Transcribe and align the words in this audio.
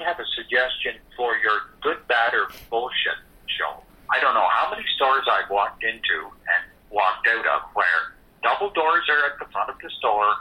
might 0.00 0.06
have 0.06 0.18
a 0.18 0.24
suggestion 0.34 1.00
for 1.16 1.36
your 1.36 1.60
good, 1.80 2.06
bad, 2.08 2.34
or 2.34 2.48
bullshit 2.70 3.18
show. 3.46 3.82
I 4.10 4.20
don't 4.20 4.34
know 4.34 4.46
how 4.50 4.70
many 4.70 4.84
stores 4.96 5.24
I've 5.30 5.50
walked 5.50 5.84
into 5.84 6.24
and 6.24 6.62
walked 6.90 7.26
out 7.28 7.46
of 7.46 7.62
where 7.74 8.14
double 8.42 8.70
doors 8.70 9.04
are 9.08 9.30
at 9.30 9.38
the 9.38 9.50
front 9.52 9.70
of 9.70 9.76
the 9.82 9.90
store, 9.98 10.34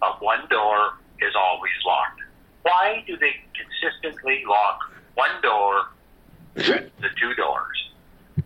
but 0.00 0.22
one 0.22 0.46
door 0.48 0.94
is 1.20 1.34
always 1.36 1.72
locked. 1.86 2.20
Why 2.62 3.04
do 3.06 3.16
they 3.16 3.32
consistently 3.54 4.42
lock 4.48 4.80
one 5.14 5.40
door, 5.42 5.86
the 6.54 7.10
two 7.20 7.34
doors? 7.34 7.90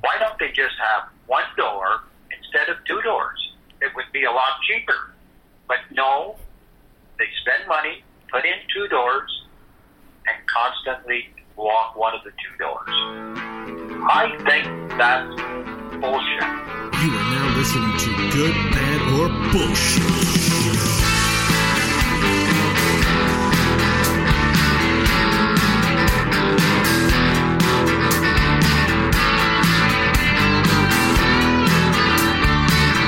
Why 0.01 0.17
don't 0.19 0.39
they 0.39 0.49
just 0.49 0.77
have 0.79 1.09
one 1.27 1.49
door 1.57 2.03
instead 2.37 2.69
of 2.69 2.77
two 2.87 3.01
doors? 3.03 3.39
It 3.81 3.93
would 3.97 4.13
be 4.13 4.25
a 4.25 4.31
lot 4.31 4.61
cheaper. 4.69 5.15
But 5.67 5.79
no, 5.93 6.37
they 7.19 7.27
spend 7.41 7.67
money, 7.67 8.05
put 8.31 8.45
in 8.45 8.57
two 8.75 8.87
doors, 8.89 9.41
and 10.27 10.37
constantly 10.47 11.29
lock 11.57 11.97
one 11.97 12.15
of 12.15 12.23
the 12.25 12.31
two 12.31 12.57
doors. 12.59 12.89
I 14.13 14.33
think 14.45 14.67
that's 14.99 15.35
bullshit. 16.01 16.71
You 17.01 17.11
are 17.17 17.29
now 17.31 17.57
listening 17.57 17.97
to 17.99 18.11
Good, 18.31 18.55
Bad, 18.73 19.01
or 19.17 19.29
Bullshit. 19.53 20.61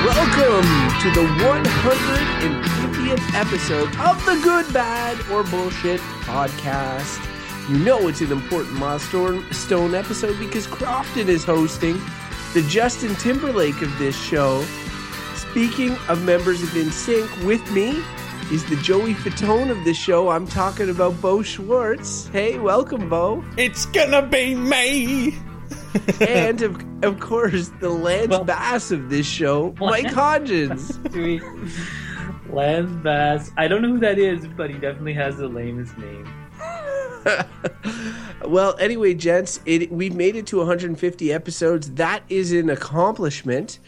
Welcome 0.05 0.67
to 1.01 1.07
the 1.11 1.25
150th 1.43 2.72
episode 3.11 3.89
of 3.99 4.25
the 4.25 4.39
Good, 4.43 4.71
Bad, 4.73 5.19
or 5.29 5.43
Bullshit 5.43 5.99
podcast. 6.21 7.19
You 7.69 7.77
know 7.79 8.07
it's 8.07 8.21
an 8.21 8.31
important 8.31 8.75
milestone 8.75 9.43
stone 9.51 9.93
episode 9.93 10.39
because 10.39 10.67
Crofton 10.67 11.27
is 11.27 11.43
hosting 11.43 11.99
the 12.53 12.61
Justin 12.69 13.13
Timberlake 13.15 13.81
of 13.81 13.97
this 13.99 14.17
show. 14.17 14.63
Speaking 15.35 15.97
of 16.07 16.23
members 16.23 16.63
of 16.63 16.69
NSYNC, 16.69 17.45
with 17.45 17.69
me 17.71 18.01
is 18.51 18.63
the 18.69 18.77
Joey 18.77 19.13
Fatone 19.15 19.69
of 19.69 19.83
this 19.83 19.97
show. 19.97 20.29
I'm 20.29 20.47
talking 20.47 20.89
about 20.89 21.19
Beau 21.21 21.41
Schwartz. 21.41 22.27
Hey, 22.27 22.57
welcome, 22.57 23.09
Beau. 23.09 23.43
It's 23.57 23.85
gonna 23.87 24.21
be 24.25 24.55
me. 24.55 25.35
and 26.21 26.61
of, 26.61 26.81
of 27.03 27.19
course, 27.19 27.69
the 27.81 27.89
Lance 27.89 28.29
Well- 28.29 28.45
Bass 28.45 28.91
of 28.91 29.09
this 29.09 29.27
show, 29.27 29.75
Mike 29.79 30.05
Hodgins. 30.07 30.97
Lance 32.53 32.91
Bass. 33.03 33.51
I 33.57 33.67
don't 33.67 33.81
know 33.81 33.89
who 33.89 33.99
that 33.99 34.19
is, 34.19 34.47
but 34.47 34.69
he 34.69 34.77
definitely 34.77 35.13
has 35.13 35.37
the 35.37 35.47
lamest 35.47 35.97
name. 35.97 36.27
well, 38.45 38.75
anyway, 38.79 39.13
gents, 39.13 39.59
it, 39.65 39.91
we've 39.91 40.15
made 40.15 40.35
it 40.35 40.45
to 40.47 40.57
150 40.57 41.33
episodes. 41.33 41.91
That 41.91 42.23
is 42.29 42.51
an 42.51 42.69
accomplishment. 42.69 43.79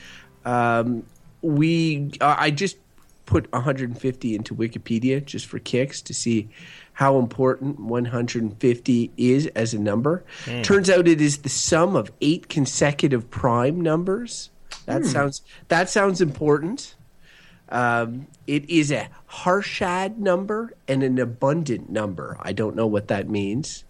Um, 0.46 1.06
we, 1.42 2.12
uh, 2.22 2.36
I 2.38 2.52
just 2.52 2.78
put 3.26 3.52
150 3.52 4.36
into 4.36 4.56
Wikipedia 4.56 5.24
just 5.24 5.46
for 5.48 5.60
kicks 5.60 6.02
to 6.04 6.14
see 6.14 6.50
how 6.94 7.20
important 7.20 7.80
150 7.80 9.12
is 9.18 9.48
as 9.48 9.74
a 9.74 9.80
number. 9.80 10.24
Turns 10.64 10.90
out 10.90 11.08
it 11.08 11.20
is 11.20 11.40
the 11.40 11.50
sum 11.50 11.96
of 11.96 12.12
eight 12.22 12.48
consecutive 12.48 13.30
prime 13.30 13.82
numbers. 13.82 14.50
That 14.86 15.04
sounds 15.06 15.42
that 15.70 15.90
sounds 15.90 16.22
important. 16.22 16.96
Um, 17.70 18.28
it 18.48 18.70
is 18.70 18.92
a 18.92 19.10
Harshad 19.30 20.18
number 20.18 20.74
and 20.88 21.04
an 21.04 21.18
abundant 21.20 21.90
number. 21.90 22.38
I 22.42 22.54
don't 22.54 22.76
know 22.76 22.88
what 22.88 23.08
that 23.08 23.28
means. 23.30 23.84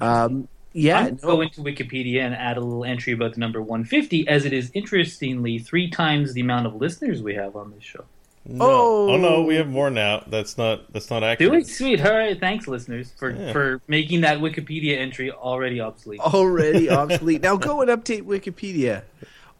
Um, 0.00 0.48
yeah, 0.72 1.00
I'm 1.00 1.18
no. 1.22 1.36
going 1.36 1.50
to 1.50 1.60
Wikipedia 1.60 2.20
and 2.20 2.34
add 2.34 2.56
a 2.56 2.60
little 2.60 2.84
entry 2.84 3.12
about 3.12 3.34
the 3.34 3.40
number 3.40 3.60
150, 3.60 4.26
as 4.28 4.44
it 4.44 4.52
is 4.52 4.70
interestingly 4.74 5.58
three 5.58 5.90
times 5.90 6.32
the 6.32 6.40
amount 6.40 6.66
of 6.66 6.74
listeners 6.76 7.22
we 7.22 7.34
have 7.34 7.56
on 7.56 7.72
this 7.72 7.82
show. 7.82 8.04
No. 8.44 8.64
Oh. 8.64 9.08
oh 9.10 9.16
no, 9.18 9.42
we 9.42 9.54
have 9.56 9.68
more 9.68 9.88
now. 9.90 10.24
That's 10.26 10.58
not 10.58 10.92
that's 10.92 11.10
not 11.10 11.20
Do 11.20 11.26
accurate. 11.26 11.62
it, 11.62 11.66
sweet. 11.68 12.00
All 12.04 12.12
right, 12.12 12.38
thanks, 12.38 12.66
listeners, 12.66 13.12
for 13.16 13.30
Yeah. 13.30 13.52
for 13.52 13.80
making 13.86 14.22
that 14.22 14.38
Wikipedia 14.38 14.98
entry 14.98 15.30
already 15.30 15.80
obsolete. 15.80 16.20
already 16.20 16.90
obsolete. 17.02 17.40
Now 17.42 17.56
go 17.56 17.82
and 17.82 17.90
update 17.90 18.22
Wikipedia. 18.22 19.02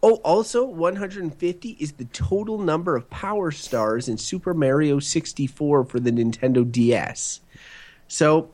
Oh, 0.05 0.15
also 0.15 0.65
150 0.65 1.69
is 1.79 1.93
the 1.93 2.03
total 2.05 2.57
number 2.57 2.97
of 2.97 3.09
power 3.09 3.51
stars 3.51 4.09
in 4.09 4.17
Super 4.17 4.53
Mario 4.53 4.99
64 4.99 5.85
for 5.85 5.99
the 5.99 6.11
Nintendo 6.11 6.69
DS. 6.69 7.39
So 8.09 8.49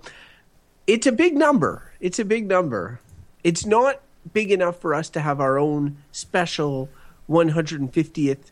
it's 0.86 1.08
a 1.08 1.12
big 1.12 1.36
number. 1.36 1.92
It's 2.00 2.20
a 2.20 2.26
big 2.26 2.48
number. 2.48 3.00
It's 3.44 3.66
not 3.66 4.00
big 4.32 4.52
enough 4.52 4.80
for 4.80 4.94
us 4.94 5.10
to 5.10 5.22
have 5.22 5.40
our 5.42 5.58
own 5.58 5.98
special 6.12 6.88
150th 7.28 8.52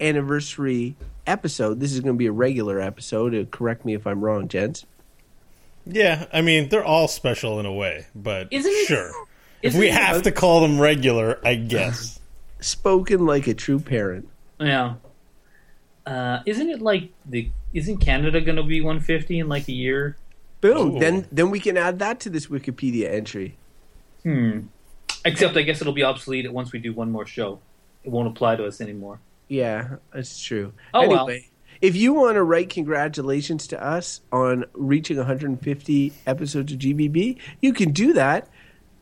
anniversary 0.00 0.96
episode. 1.28 1.78
This 1.78 1.92
is 1.92 2.00
going 2.00 2.14
to 2.16 2.18
be 2.18 2.26
a 2.26 2.32
regular 2.32 2.80
episode. 2.80 3.32
Uh, 3.34 3.44
correct 3.44 3.84
me 3.84 3.94
if 3.94 4.08
I'm 4.08 4.24
wrong, 4.24 4.48
gents. 4.48 4.84
Yeah, 5.86 6.26
I 6.32 6.40
mean 6.40 6.68
they're 6.70 6.84
all 6.84 7.06
special 7.08 7.60
in 7.60 7.66
a 7.66 7.72
way, 7.72 8.06
but 8.14 8.48
Isn't 8.50 8.72
it- 8.72 8.86
sure. 8.86 9.12
If 9.62 9.74
we 9.74 9.88
have 9.88 10.20
to 10.24 10.30
call 10.30 10.60
them 10.60 10.78
regular, 10.78 11.38
I 11.42 11.54
guess. 11.54 12.20
Spoken 12.64 13.26
like 13.26 13.46
a 13.46 13.52
true 13.52 13.78
parent. 13.78 14.26
Yeah. 14.58 14.94
Uh, 16.06 16.40
isn't 16.46 16.70
it 16.70 16.80
like 16.80 17.10
the? 17.26 17.50
Isn't 17.74 17.98
Canada 17.98 18.40
going 18.40 18.56
to 18.56 18.62
be 18.62 18.80
150 18.80 19.38
in 19.38 19.48
like 19.50 19.68
a 19.68 19.72
year? 19.72 20.16
Boom. 20.62 20.96
Ooh. 20.96 20.98
Then 20.98 21.28
then 21.30 21.50
we 21.50 21.60
can 21.60 21.76
add 21.76 21.98
that 21.98 22.20
to 22.20 22.30
this 22.30 22.46
Wikipedia 22.46 23.12
entry. 23.12 23.58
Hmm. 24.22 24.60
Except 25.26 25.54
I 25.58 25.62
guess 25.62 25.82
it'll 25.82 25.92
be 25.92 26.04
obsolete 26.04 26.50
once 26.50 26.72
we 26.72 26.78
do 26.78 26.94
one 26.94 27.10
more 27.10 27.26
show. 27.26 27.58
It 28.02 28.10
won't 28.10 28.28
apply 28.28 28.56
to 28.56 28.64
us 28.64 28.80
anymore. 28.80 29.20
Yeah, 29.48 29.96
that's 30.14 30.42
true. 30.42 30.72
Oh, 30.94 31.06
well. 31.06 31.28
anyway, 31.28 31.48
if 31.82 31.94
you 31.94 32.14
want 32.14 32.36
to 32.36 32.42
write 32.42 32.70
congratulations 32.70 33.66
to 33.66 33.84
us 33.84 34.22
on 34.32 34.64
reaching 34.72 35.18
150 35.18 36.12
episodes 36.26 36.72
of 36.72 36.78
GBB, 36.78 37.36
you 37.60 37.74
can 37.74 37.92
do 37.92 38.14
that 38.14 38.48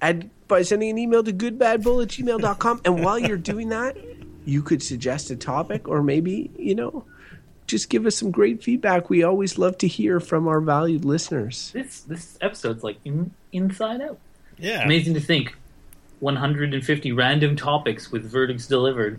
at, 0.00 0.25
by 0.53 0.61
sending 0.61 0.91
an 0.91 0.99
email 0.99 1.25
to 1.25 1.33
goodbadbull 1.33 2.03
at 2.03 2.09
gmail.com. 2.11 2.83
and 2.85 3.03
while 3.03 3.19
you're 3.19 3.39
doing 3.39 3.71
that, 3.71 3.97
you 4.45 4.63
could 4.63 4.83
suggest 4.83 5.31
a 5.31 5.37
topic 5.37 5.89
or 5.89 6.03
maybe, 6.03 6.51
you 6.59 6.75
know, 6.75 7.07
just 7.67 7.89
give 7.89 8.05
us 8.05 8.17
some 8.17 8.31
great 8.31 8.62
feedback. 8.62 9.09
We 9.09 9.23
always 9.23 9.57
love 9.57 9.79
to 9.79 9.89
hear 9.89 10.21
from 10.21 10.47
our 10.47 10.61
valued 10.61 11.07
listeners. 11.07 11.71
This 11.73 12.01
this 12.01 12.37
episode's 12.43 12.85
like 12.85 12.99
in, 13.07 13.33
inside 13.53 14.03
out. 14.03 14.19
Yeah. 14.59 14.83
Amazing 14.85 15.15
to 15.15 15.21
think. 15.21 15.57
150 16.21 17.12
random 17.12 17.57
topics 17.57 18.12
with 18.12 18.31
verdicts 18.31 18.67
delivered. 18.67 19.19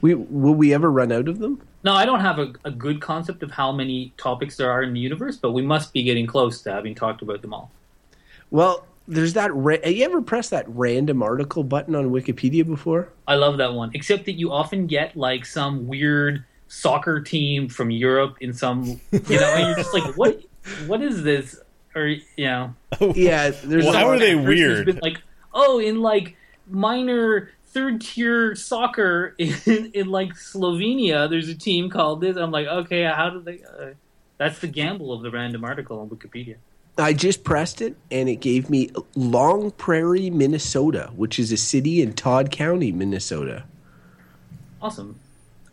We, 0.00 0.14
will 0.14 0.54
we 0.54 0.74
ever 0.74 0.90
run 0.90 1.12
out 1.12 1.28
of 1.28 1.38
them? 1.38 1.62
No, 1.84 1.94
I 1.94 2.04
don't 2.04 2.20
have 2.20 2.40
a, 2.40 2.52
a 2.64 2.72
good 2.72 3.00
concept 3.00 3.44
of 3.44 3.52
how 3.52 3.70
many 3.70 4.12
topics 4.16 4.56
there 4.56 4.72
are 4.72 4.82
in 4.82 4.92
the 4.92 5.00
universe, 5.00 5.36
but 5.36 5.52
we 5.52 5.62
must 5.62 5.92
be 5.92 6.02
getting 6.02 6.26
close 6.26 6.62
to 6.62 6.72
having 6.72 6.96
talked 6.96 7.22
about 7.22 7.42
them 7.42 7.54
all. 7.54 7.70
Well, 8.50 8.84
there's 9.08 9.32
that. 9.32 9.52
Ra- 9.54 9.78
have 9.82 9.92
you 9.92 10.04
ever 10.04 10.22
pressed 10.22 10.50
that 10.50 10.66
random 10.68 11.22
article 11.22 11.64
button 11.64 11.94
on 11.94 12.10
Wikipedia 12.10 12.64
before? 12.64 13.08
I 13.26 13.34
love 13.34 13.56
that 13.56 13.72
one. 13.72 13.90
Except 13.94 14.26
that 14.26 14.32
you 14.32 14.52
often 14.52 14.86
get 14.86 15.16
like 15.16 15.46
some 15.46 15.88
weird 15.88 16.44
soccer 16.68 17.20
team 17.20 17.68
from 17.68 17.90
Europe 17.90 18.36
in 18.40 18.52
some, 18.52 19.00
you 19.10 19.40
know, 19.40 19.54
and 19.54 19.66
you're 19.66 19.76
just 19.76 19.94
like, 19.94 20.16
what? 20.16 20.42
What 20.86 21.02
is 21.02 21.22
this? 21.22 21.58
Or 21.94 22.06
you 22.06 22.20
know, 22.38 22.74
Yeah, 23.00 23.50
there's 23.50 23.84
Well, 23.84 23.94
how 23.94 24.08
are 24.08 24.18
they 24.18 24.34
weird? 24.36 24.86
Been 24.86 25.00
like, 25.02 25.22
oh, 25.54 25.80
in 25.80 26.02
like 26.02 26.36
minor 26.68 27.50
third 27.68 28.02
tier 28.02 28.54
soccer 28.54 29.34
in, 29.38 29.90
in 29.94 30.08
like 30.08 30.34
Slovenia, 30.34 31.28
there's 31.30 31.48
a 31.48 31.54
team 31.54 31.88
called 31.88 32.20
this. 32.20 32.36
I'm 32.36 32.50
like, 32.50 32.66
okay, 32.66 33.04
how 33.04 33.30
do 33.30 33.40
they? 33.40 33.62
Uh, 33.62 33.94
that's 34.36 34.58
the 34.58 34.68
gamble 34.68 35.12
of 35.12 35.22
the 35.22 35.30
random 35.30 35.64
article 35.64 36.00
on 36.00 36.10
Wikipedia. 36.10 36.56
I 36.98 37.12
just 37.12 37.44
pressed 37.44 37.80
it 37.80 37.96
and 38.10 38.28
it 38.28 38.36
gave 38.36 38.68
me 38.70 38.90
Long 39.14 39.70
Prairie, 39.72 40.30
Minnesota, 40.30 41.10
which 41.14 41.38
is 41.38 41.52
a 41.52 41.56
city 41.56 42.02
in 42.02 42.12
Todd 42.12 42.50
County, 42.50 42.90
Minnesota. 42.92 43.64
Awesome. 44.82 45.18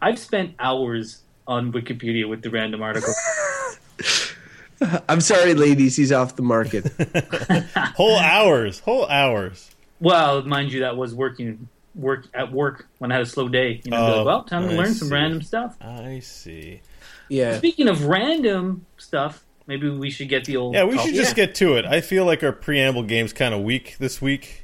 I've 0.01 0.19
spent 0.19 0.55
hours 0.59 1.21
on 1.47 1.71
Wikipedia 1.71 2.27
with 2.27 2.41
the 2.41 2.49
random 2.49 2.81
article. 2.81 3.13
I'm 5.09 5.21
sorry, 5.21 5.53
ladies, 5.53 5.95
he's 5.95 6.11
off 6.11 6.35
the 6.35 6.41
market. 6.41 6.85
whole 7.95 8.19
hours, 8.19 8.79
whole 8.79 9.07
hours. 9.07 9.71
well, 9.99 10.41
mind 10.43 10.73
you, 10.73 10.81
that 10.81 10.97
was 10.97 11.15
working 11.15 11.69
work 11.95 12.27
at 12.33 12.51
work 12.51 12.87
when 12.97 13.09
I 13.11 13.15
had 13.15 13.23
a 13.23 13.25
slow 13.25 13.47
day. 13.47 13.81
You 13.85 13.91
know, 13.91 13.97
Oh, 14.05 14.17
like, 14.17 14.25
well, 14.25 14.43
time 14.43 14.67
to 14.67 14.73
I 14.73 14.77
learn 14.77 14.93
some 14.93 15.09
random 15.11 15.41
stuff. 15.41 15.77
I 15.81 16.19
see. 16.19 16.81
Yeah. 17.29 17.57
Speaking 17.57 17.87
of 17.87 18.05
random 18.05 18.85
stuff, 18.97 19.44
maybe 19.67 19.89
we 19.89 20.09
should 20.09 20.29
get 20.29 20.45
the 20.45 20.57
old. 20.57 20.73
Yeah, 20.75 20.83
we 20.85 20.95
top- 20.95 21.05
should 21.05 21.15
just 21.15 21.35
get 21.35 21.55
to 21.55 21.75
it. 21.75 21.85
I 21.85 22.01
feel 22.01 22.25
like 22.25 22.43
our 22.43 22.51
preamble 22.51 23.03
game's 23.03 23.33
kind 23.33 23.53
of 23.53 23.61
weak 23.61 23.95
this 23.99 24.21
week. 24.21 24.63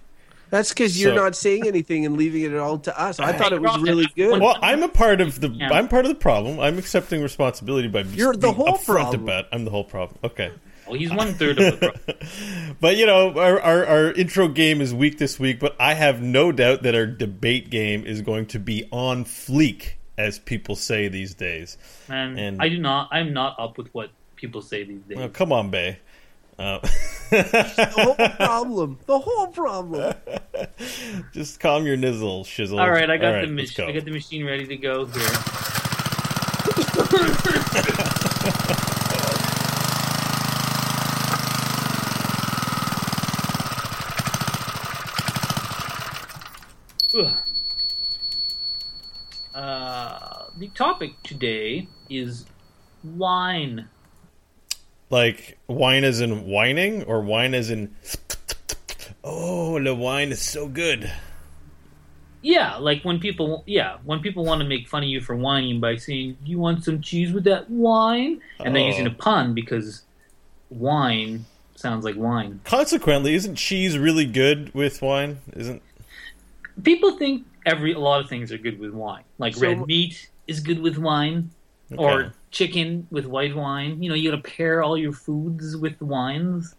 That's 0.50 0.70
because 0.70 1.02
you're 1.02 1.12
So- 1.16 1.24
not 1.24 1.36
saying 1.36 1.66
anything 1.66 2.06
and 2.06 2.18
leaving 2.18 2.44
it 2.44 2.56
all 2.58 2.78
to 2.80 3.00
us. 3.02 3.20
I 3.22 3.32
thought 3.32 3.54
it 3.54 3.62
was 3.62 3.80
really 3.82 4.08
good. 4.18 4.42
Well, 4.42 4.58
I'm 4.62 4.84
a 4.84 4.90
part 4.90 5.22
of 5.22 5.40
the. 5.40 5.48
Yeah. 5.50 5.72
I'm 5.72 5.88
part 5.88 6.04
of 6.06 6.10
the 6.10 6.16
problem. 6.16 6.60
I'm 6.60 6.78
accepting 6.78 7.22
responsibility 7.24 7.88
by 7.88 8.02
You're 8.02 8.34
the 8.36 8.52
whole 8.52 8.68
upfront 8.68 8.86
problem. 8.86 9.24
about. 9.24 9.46
I'm 9.54 9.64
the 9.66 9.72
whole 9.72 9.86
problem. 9.86 10.20
Okay. 10.24 10.52
Well, 10.88 11.00
he's 11.00 11.14
one 11.14 11.34
third 11.36 11.58
of 11.58 11.80
the 11.80 11.88
problem. 11.88 12.18
But 12.82 12.98
you 12.98 13.06
know, 13.06 13.32
our, 13.40 13.62
our 13.62 13.86
our 13.86 14.12
intro 14.12 14.50
game 14.50 14.82
is 14.82 14.94
weak 14.94 15.20
this 15.20 15.40
week, 15.40 15.58
but 15.60 15.74
I 15.80 15.94
have 15.94 16.22
no 16.22 16.52
doubt 16.52 16.84
that 16.84 16.96
our 16.96 17.06
debate 17.06 17.70
game 17.70 18.06
is 18.06 18.22
going 18.22 18.48
to 18.48 18.60
be 18.60 18.90
on 18.92 19.24
fleek, 19.24 19.92
as 20.18 20.38
people 20.40 20.76
say 20.76 21.08
these 21.08 21.34
days. 21.34 21.78
And, 22.10 22.38
And- 22.38 22.62
I 22.62 22.68
do 22.68 22.78
not. 22.78 23.08
I'm 23.12 23.32
not 23.32 23.56
up 23.58 23.78
with 23.78 23.88
what 23.94 24.10
people 24.42 24.62
say 24.62 24.84
these 24.84 25.02
days. 25.04 25.18
Oh, 25.20 25.30
come 25.30 25.54
on, 25.54 25.70
Bay. 25.70 26.00
Uh, 26.60 26.80
The 27.30 27.94
whole 27.96 28.16
problem. 28.36 29.00
The 29.06 29.20
whole 29.20 29.48
problem. 29.48 30.14
just 31.32 31.62
calm 31.62 31.86
your 31.86 31.96
nizzle, 31.96 32.44
shizzle. 32.44 32.82
All 32.82 32.92
right, 32.92 33.10
I 33.10 33.16
got 33.18 33.36
All 33.36 33.42
the 33.42 33.48
mach- 33.48 33.74
go. 33.76 33.88
I 33.88 33.94
got 33.94 34.04
the 34.04 34.12
machine 34.12 34.46
ready 34.46 34.68
to 34.68 34.76
go 34.76 35.06
here. 35.06 35.22
Uh, 49.54 50.46
the 50.58 50.68
topic 50.70 51.22
today 51.24 51.88
is 52.10 52.46
wine. 53.04 53.90
Like 55.12 55.58
wine 55.68 56.04
is 56.04 56.22
in 56.22 56.48
whining, 56.48 57.04
or 57.04 57.22
wine 57.22 57.54
is 57.54 57.70
in 57.70 57.94
Oh, 59.24 59.82
the 59.82 59.94
wine 59.94 60.32
is 60.32 60.42
so 60.42 60.68
good. 60.68 61.12
Yeah, 62.42 62.78
like 62.78 63.04
when 63.04 63.20
people, 63.20 63.64
yeah, 63.68 63.98
when 64.04 64.20
people 64.22 64.44
want 64.44 64.62
to 64.62 64.68
make 64.68 64.88
fun 64.88 65.04
of 65.04 65.10
you 65.10 65.22
for 65.22 65.36
whining 65.36 65.80
by 65.80 65.98
saying, 65.98 66.38
"You 66.44 66.58
want 66.58 66.84
some 66.84 67.02
cheese 67.02 67.32
with 67.32 67.44
that 67.44 67.70
wine?" 67.70 68.42
and 68.60 68.76
they're 68.76 68.84
Oh. 68.84 68.88
using 68.88 69.06
a 69.06 69.12
oh. 69.12 69.16
pun 69.20 69.54
because 69.54 70.04
wine 70.72 71.46
sounds 71.76 72.04
like 72.04 72.16
wine. 72.16 72.62
Consequently, 72.64 73.36
isn't 73.36 73.56
cheese 73.56 73.98
really 73.98 74.26
good 74.26 74.74
with 74.74 75.02
wine? 75.02 75.40
Isn't 75.56 75.82
People 76.84 77.18
think 77.18 77.46
every 77.66 77.94
a 77.94 78.00
lot 78.00 78.22
of 78.22 78.30
things 78.30 78.52
are 78.52 78.58
good 78.58 78.80
with 78.80 78.92
wine. 78.92 79.24
Like 79.38 79.56
So- 79.56 79.62
red 79.68 79.86
meat 79.86 80.30
is 80.48 80.62
good 80.62 80.82
with 80.82 80.98
wine, 80.98 81.52
Okay. 81.92 82.02
or 82.04 82.34
chicken 82.52 83.08
with 83.12 83.26
white 83.26 83.56
wine. 83.56 84.02
You 84.02 84.10
know, 84.10 84.16
you 84.16 84.32
got 84.32 84.38
to 84.44 84.50
pair 84.50 84.82
all 84.84 84.98
your 84.98 85.12
foods 85.14 85.76
with 85.76 86.02
wines. 86.02 86.76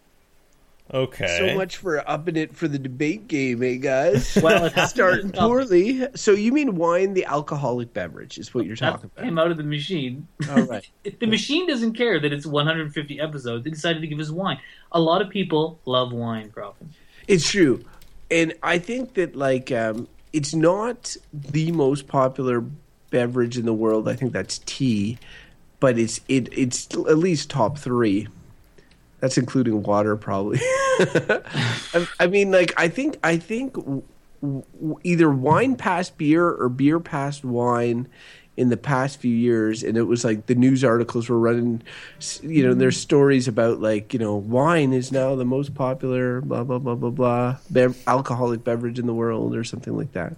okay? 0.92 1.38
So 1.50 1.56
much 1.56 1.76
for 1.78 2.08
upping 2.08 2.36
it 2.36 2.54
for 2.54 2.68
the 2.68 2.78
debate 2.78 3.28
game, 3.28 3.62
eh, 3.62 3.76
guys? 3.76 4.36
Well, 4.42 4.64
it 4.64 4.72
has 4.74 4.92
to 4.92 4.94
be 4.94 4.98
Start 5.02 5.20
topic. 5.34 5.34
poorly. 5.40 6.06
So 6.16 6.32
you 6.32 6.52
mean 6.52 6.76
wine, 6.76 7.14
the 7.14 7.24
alcoholic 7.26 7.92
beverage, 7.94 8.38
is 8.38 8.52
what 8.54 8.66
you're 8.66 8.76
That 8.76 8.92
talking 8.92 9.10
came 9.18 9.38
out 9.38 9.50
of 9.50 9.56
the 9.56 9.62
machine. 9.64 10.28
All 10.50 10.62
right. 10.62 10.86
The 11.20 11.26
machine 11.26 11.66
doesn't 11.66 11.94
care 11.94 12.18
that 12.20 12.32
it's 12.32 12.46
150 12.46 13.20
episodes. 13.20 13.64
They 13.64 13.70
decided 13.70 14.00
to 14.02 14.06
give 14.06 14.18
us 14.20 14.30
wine. 14.30 14.58
A 14.92 15.00
lot 15.00 15.20
of 15.22 15.28
people 15.30 15.78
love 15.84 16.12
wine, 16.12 16.50
Crofton. 16.50 16.90
It's 17.28 17.48
true, 17.50 17.84
and 18.30 18.52
I 18.62 18.78
think 18.78 19.14
that 19.14 19.36
like 19.36 19.70
um, 19.70 20.08
it's 20.32 20.54
not 20.54 21.16
the 21.32 21.70
most 21.72 22.08
popular 22.08 22.64
beverage 23.12 23.56
in 23.56 23.64
the 23.64 23.72
world. 23.72 24.08
I 24.08 24.16
think 24.16 24.32
that's 24.32 24.58
tea, 24.66 25.18
but 25.78 25.96
it's 25.96 26.20
it 26.28 26.48
it's 26.52 26.92
at 26.92 27.18
least 27.18 27.48
top 27.50 27.78
three. 27.78 28.26
That's 29.20 29.38
including 29.38 29.84
water, 29.84 30.16
probably. 30.16 30.58
I, 30.64 32.08
I 32.18 32.26
mean, 32.26 32.50
like 32.50 32.72
I 32.76 32.88
think 32.88 33.18
I 33.22 33.36
think 33.36 33.74
w- 33.74 34.02
w- 34.40 34.98
either 35.04 35.30
wine 35.30 35.76
passed 35.76 36.18
beer 36.18 36.48
or 36.48 36.68
beer 36.68 36.98
passed 36.98 37.44
wine 37.44 38.08
in 38.56 38.68
the 38.68 38.76
past 38.76 39.18
few 39.18 39.34
years 39.34 39.82
and 39.82 39.96
it 39.96 40.02
was 40.02 40.24
like 40.24 40.44
the 40.44 40.54
news 40.54 40.84
articles 40.84 41.28
were 41.28 41.38
running 41.38 41.82
you 42.42 42.62
know 42.62 42.74
there's 42.74 42.98
stories 42.98 43.48
about 43.48 43.80
like 43.80 44.12
you 44.12 44.18
know 44.18 44.34
wine 44.36 44.92
is 44.92 45.10
now 45.10 45.34
the 45.34 45.44
most 45.44 45.74
popular 45.74 46.42
blah 46.42 46.62
blah 46.62 46.78
blah 46.78 46.94
blah 46.94 47.08
blah 47.08 47.56
bev- 47.70 47.96
alcoholic 48.06 48.62
beverage 48.62 48.98
in 48.98 49.06
the 49.06 49.14
world 49.14 49.56
or 49.56 49.64
something 49.64 49.96
like 49.96 50.12
that 50.12 50.34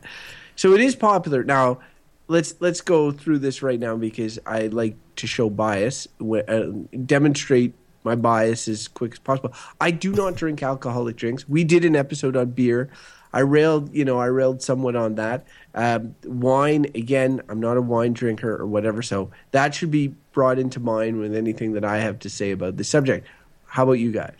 so 0.54 0.72
it 0.74 0.80
is 0.80 0.94
popular 0.94 1.42
now 1.42 1.80
let's 2.28 2.54
let's 2.60 2.80
go 2.80 3.12
through 3.12 3.38
this 3.38 3.62
right 3.62 3.80
now 3.80 3.96
because 3.96 4.38
i 4.46 4.66
like 4.68 4.96
to 5.16 5.26
show 5.26 5.50
bias 5.50 6.08
uh, 6.20 6.66
demonstrate 7.04 7.74
my 8.02 8.14
bias 8.14 8.68
as 8.68 8.88
quick 8.88 9.12
as 9.12 9.18
possible 9.18 9.52
i 9.80 9.90
do 9.90 10.12
not 10.12 10.34
drink 10.34 10.62
alcoholic 10.62 11.16
drinks 11.16 11.48
we 11.48 11.64
did 11.64 11.84
an 11.84 11.96
episode 11.96 12.36
on 12.36 12.50
beer 12.50 12.90
I 13.34 13.40
railed, 13.40 13.92
you 13.92 14.04
know, 14.04 14.20
I 14.20 14.26
railed 14.26 14.62
somewhat 14.62 14.94
on 14.94 15.16
that. 15.16 15.44
Um, 15.74 16.14
wine, 16.24 16.86
again, 16.94 17.42
I'm 17.48 17.58
not 17.58 17.76
a 17.76 17.82
wine 17.82 18.12
drinker 18.12 18.54
or 18.54 18.64
whatever, 18.64 19.02
so 19.02 19.32
that 19.50 19.74
should 19.74 19.90
be 19.90 20.14
brought 20.30 20.56
into 20.56 20.78
mind 20.78 21.18
with 21.18 21.34
anything 21.34 21.72
that 21.72 21.84
I 21.84 21.98
have 21.98 22.20
to 22.20 22.30
say 22.30 22.52
about 22.52 22.76
the 22.76 22.84
subject. 22.84 23.26
How 23.66 23.82
about 23.82 23.94
you 23.94 24.12
guys? 24.12 24.36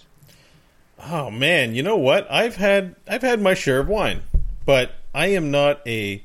Oh 1.07 1.29
man, 1.29 1.75
you 1.75 1.83
know 1.83 1.97
what? 1.97 2.31
I've 2.31 2.55
had 2.55 2.95
I've 3.09 3.23
had 3.23 3.41
my 3.41 3.55
share 3.55 3.81
of 3.81 3.89
wine, 3.89 4.23
but 4.65 4.93
I 5.13 5.27
am 5.27 5.51
not 5.51 5.81
a 5.89 6.23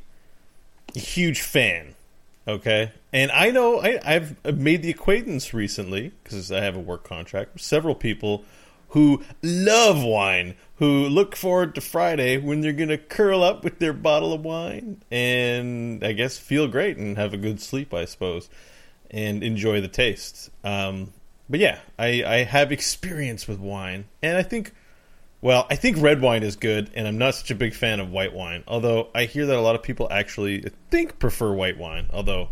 huge 0.95 1.41
fan. 1.41 1.95
Okay, 2.47 2.91
and 3.13 3.31
I 3.31 3.51
know 3.51 3.79
I, 3.81 3.99
I've 4.03 4.57
made 4.57 4.81
the 4.81 4.89
acquaintance 4.89 5.53
recently 5.53 6.13
because 6.23 6.51
I 6.51 6.61
have 6.61 6.75
a 6.75 6.79
work 6.79 7.03
contract. 7.03 7.53
with 7.53 7.61
Several 7.61 7.93
people 7.93 8.43
who 8.89 9.21
love 9.43 10.03
wine, 10.03 10.55
who 10.77 11.07
look 11.07 11.35
forward 11.35 11.75
to 11.75 11.81
Friday 11.81 12.37
when 12.37 12.61
they're 12.61 12.73
gonna 12.73 12.97
curl 12.97 13.43
up 13.43 13.63
with 13.63 13.77
their 13.79 13.93
bottle 13.93 14.33
of 14.33 14.43
wine 14.43 15.03
and 15.11 16.03
I 16.03 16.13
guess 16.13 16.37
feel 16.37 16.67
great 16.67 16.97
and 16.97 17.17
have 17.17 17.33
a 17.33 17.37
good 17.37 17.61
sleep, 17.61 17.93
I 17.93 18.05
suppose, 18.05 18.49
and 19.11 19.43
enjoy 19.43 19.81
the 19.81 19.87
taste. 19.87 20.49
Um, 20.63 21.13
but 21.49 21.59
yeah, 21.59 21.79
I, 21.97 22.23
I 22.25 22.43
have 22.43 22.71
experience 22.71 23.47
with 23.47 23.59
wine, 23.59 24.05
and 24.21 24.37
I 24.37 24.43
think, 24.43 24.73
well, 25.41 25.65
I 25.69 25.75
think 25.75 25.97
red 25.99 26.21
wine 26.21 26.43
is 26.43 26.55
good, 26.55 26.91
and 26.95 27.07
I'm 27.07 27.17
not 27.17 27.35
such 27.35 27.51
a 27.51 27.55
big 27.55 27.73
fan 27.73 27.99
of 27.99 28.11
white 28.11 28.33
wine. 28.33 28.63
Although 28.67 29.07
I 29.15 29.25
hear 29.25 29.45
that 29.45 29.55
a 29.55 29.61
lot 29.61 29.75
of 29.75 29.83
people 29.83 30.07
actually 30.11 30.65
I 30.65 30.69
think 30.91 31.19
prefer 31.19 31.53
white 31.53 31.77
wine. 31.77 32.07
Although, 32.11 32.49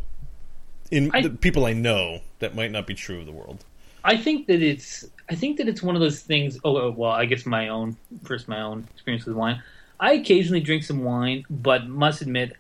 in 0.92 1.12
I- 1.14 1.22
the 1.22 1.30
people 1.32 1.66
I 1.66 1.74
know, 1.74 2.22
that 2.40 2.56
might 2.56 2.72
not 2.72 2.88
be 2.88 2.94
true 2.94 3.20
of 3.20 3.26
the 3.26 3.32
world. 3.32 3.66
I 4.04 4.16
think 4.16 4.48
that 4.48 4.62
it's 4.62 5.06
I 5.30 5.36
think 5.36 5.58
that 5.58 5.68
it's 5.68 5.84
one 5.84 5.96
of 5.96 6.02
those 6.02 6.22
things. 6.22 6.58
Oh 6.64 6.78
oh, 6.78 6.92
well, 6.92 7.12
I 7.12 7.26
guess 7.26 7.46
my 7.46 7.68
own 7.68 7.98
first 8.24 8.48
my 8.48 8.62
own 8.62 8.88
experience 8.94 9.26
with 9.26 9.36
wine. 9.36 9.62
I 10.00 10.14
occasionally 10.14 10.62
drink 10.62 10.84
some 10.84 11.04
wine, 11.04 11.44
but 11.50 11.88
must 11.88 12.22
admit, 12.22 12.56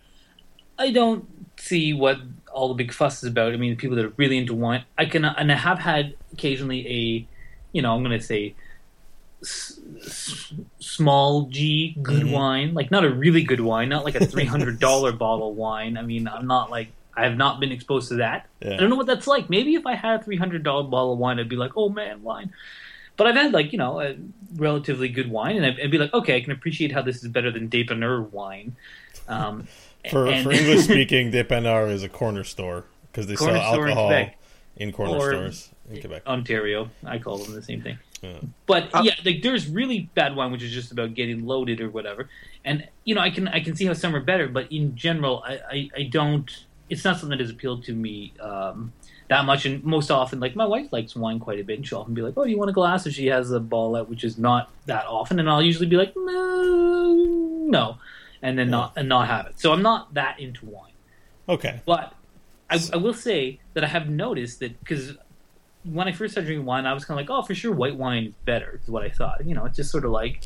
I 0.77 0.91
don't 0.91 1.25
see 1.57 1.93
what 1.93 2.17
all 2.51 2.67
the 2.67 2.73
big 2.73 2.91
fuss 2.91 3.23
is 3.23 3.29
about. 3.29 3.53
I 3.53 3.57
mean, 3.57 3.69
the 3.69 3.75
people 3.75 3.95
that 3.95 4.05
are 4.05 4.13
really 4.17 4.37
into 4.37 4.55
wine, 4.55 4.83
I 4.97 5.05
can 5.05 5.23
and 5.23 5.51
I 5.51 5.55
have 5.55 5.79
had 5.79 6.15
occasionally 6.33 6.85
a, 6.87 7.27
you 7.71 7.81
know, 7.81 7.95
I'm 7.95 8.03
going 8.03 8.17
to 8.19 8.25
say. 8.25 8.55
S- 9.41 9.79
s- 10.03 10.53
small 10.79 11.43
G 11.43 11.95
good 12.01 12.23
Mhm. 12.23 12.31
wine, 12.31 12.73
like 12.73 12.89
not 12.91 13.05
a 13.05 13.09
really 13.09 13.43
good 13.43 13.59
wine, 13.61 13.89
not 13.89 14.03
like 14.03 14.15
a 14.15 14.25
three 14.25 14.45
hundred 14.45 14.79
dollar 14.79 15.11
bottle 15.25 15.53
wine. 15.53 15.97
I 15.97 16.01
mean, 16.01 16.27
I'm 16.27 16.47
not 16.47 16.71
like 16.71 16.89
I 17.15 17.23
have 17.23 17.37
not 17.37 17.59
been 17.59 17.71
exposed 17.71 18.09
to 18.09 18.15
that. 18.15 18.47
Yeah. 18.61 18.73
I 18.73 18.77
don't 18.77 18.89
know 18.89 18.95
what 18.95 19.05
that's 19.07 19.27
like. 19.27 19.49
Maybe 19.49 19.75
if 19.75 19.85
I 19.85 19.95
had 19.95 20.19
a 20.19 20.23
three 20.23 20.37
hundred 20.37 20.63
dollar 20.63 20.83
bottle 20.83 21.13
of 21.13 21.19
wine, 21.19 21.39
I'd 21.39 21.49
be 21.49 21.55
like, 21.55 21.71
oh 21.75 21.89
man, 21.89 22.23
wine. 22.23 22.51
But 23.15 23.27
I've 23.27 23.35
had 23.35 23.51
like 23.53 23.71
you 23.71 23.77
know 23.77 23.99
a 24.01 24.15
relatively 24.55 25.09
good 25.09 25.29
wine, 25.29 25.55
and 25.55 25.65
I'd, 25.65 25.79
I'd 25.79 25.91
be 25.91 25.97
like, 25.99 26.13
okay, 26.13 26.35
I 26.35 26.41
can 26.41 26.51
appreciate 26.51 26.91
how 26.91 27.01
this 27.03 27.23
is 27.23 27.29
better 27.29 27.51
than 27.51 27.69
Dépanneur 27.69 28.29
wine. 28.31 28.75
Um, 29.27 29.67
For 30.11 30.27
and- 30.27 30.43
for 30.43 30.51
English 30.59 30.85
speaking, 30.85 31.31
Dépanneur 31.31 31.91
is 31.91 32.01
a 32.03 32.09
corner 32.09 32.43
store 32.43 32.85
because 33.11 33.27
they 33.27 33.35
sell 33.35 33.47
Corner 33.47 33.59
in 33.59 33.63
alcohol 33.91 34.07
Quebec. 34.07 34.37
in 34.77 34.91
corner 34.91 35.13
Or- 35.15 35.31
stores 35.31 35.69
in 35.91 35.99
Quebec. 35.99 36.23
Ontario, 36.27 36.89
I 37.05 37.17
call 37.19 37.37
them 37.39 37.53
the 37.53 37.61
same 37.63 37.81
thing. 37.81 37.97
Yeah. 38.21 38.39
But 38.65 38.89
Uh, 38.93 39.01
yeah, 39.03 39.13
like 39.23 39.41
there's 39.41 39.67
really 39.67 40.09
bad 40.15 40.35
wine, 40.35 40.51
which 40.51 40.63
is 40.63 40.71
just 40.71 40.91
about 40.91 41.13
getting 41.13 41.45
loaded 41.45 41.81
or 41.81 41.89
whatever. 41.89 42.29
And 42.65 42.87
you 43.03 43.15
know, 43.15 43.21
I 43.21 43.29
can 43.29 43.47
I 43.47 43.59
can 43.59 43.75
see 43.75 43.85
how 43.85 43.93
some 43.93 44.15
are 44.15 44.21
better, 44.21 44.47
but 44.47 44.71
in 44.71 44.95
general, 44.95 45.43
I 45.45 45.59
I, 45.71 45.89
I 45.97 46.03
don't. 46.03 46.49
It's 46.89 47.03
not 47.03 47.17
something 47.17 47.37
that 47.37 47.41
has 47.41 47.49
appealed 47.51 47.83
to 47.85 47.93
me 47.93 48.33
um, 48.39 48.93
that 49.27 49.45
much. 49.45 49.65
And 49.65 49.83
most 49.83 50.09
often, 50.09 50.39
like 50.39 50.55
my 50.55 50.65
wife 50.65 50.91
likes 50.91 51.15
wine 51.15 51.39
quite 51.39 51.59
a 51.59 51.63
bit, 51.63 51.77
and 51.77 51.87
she'll 51.87 51.99
often 51.99 52.13
be 52.13 52.21
like, 52.21 52.33
"Oh, 52.37 52.45
do 52.45 52.49
you 52.49 52.57
want 52.57 52.69
a 52.69 52.73
glass?" 52.73 53.05
If 53.05 53.13
she 53.13 53.27
has 53.27 53.51
a 53.51 53.59
ball 53.59 53.95
out, 53.95 54.09
which 54.09 54.23
is 54.23 54.37
not 54.37 54.71
that 54.85 55.05
often, 55.05 55.39
and 55.39 55.49
I'll 55.49 55.61
usually 55.61 55.87
be 55.87 55.97
like, 55.97 56.13
"No, 56.15 57.13
no," 57.67 57.97
and 58.41 58.57
then 58.57 58.69
not 58.69 58.93
and 58.95 59.07
not 59.09 59.27
have 59.27 59.47
it. 59.47 59.59
So 59.59 59.73
I'm 59.73 59.81
not 59.81 60.13
that 60.15 60.39
into 60.39 60.65
wine. 60.65 60.93
Okay. 61.49 61.81
But 61.85 62.13
I, 62.69 62.79
I 62.93 62.97
will 62.97 63.13
say 63.13 63.59
that 63.73 63.83
I 63.83 63.87
have 63.87 64.09
noticed 64.09 64.59
that 64.59 64.79
because 64.79 65.15
when 65.83 66.07
I 66.07 66.11
first 66.11 66.33
started 66.33 66.47
drinking 66.47 66.65
wine, 66.65 66.85
I 66.85 66.93
was 66.93 67.05
kind 67.05 67.19
of 67.19 67.27
like, 67.27 67.35
oh, 67.35 67.43
for 67.45 67.55
sure, 67.55 67.71
white 67.73 67.95
wine 67.95 68.25
is 68.25 68.33
better, 68.45 68.79
is 68.83 68.89
what 68.89 69.03
I 69.03 69.09
thought. 69.09 69.45
You 69.45 69.55
know, 69.55 69.65
it's 69.65 69.77
just 69.77 69.91
sort 69.91 70.05
of 70.05 70.11
like, 70.11 70.43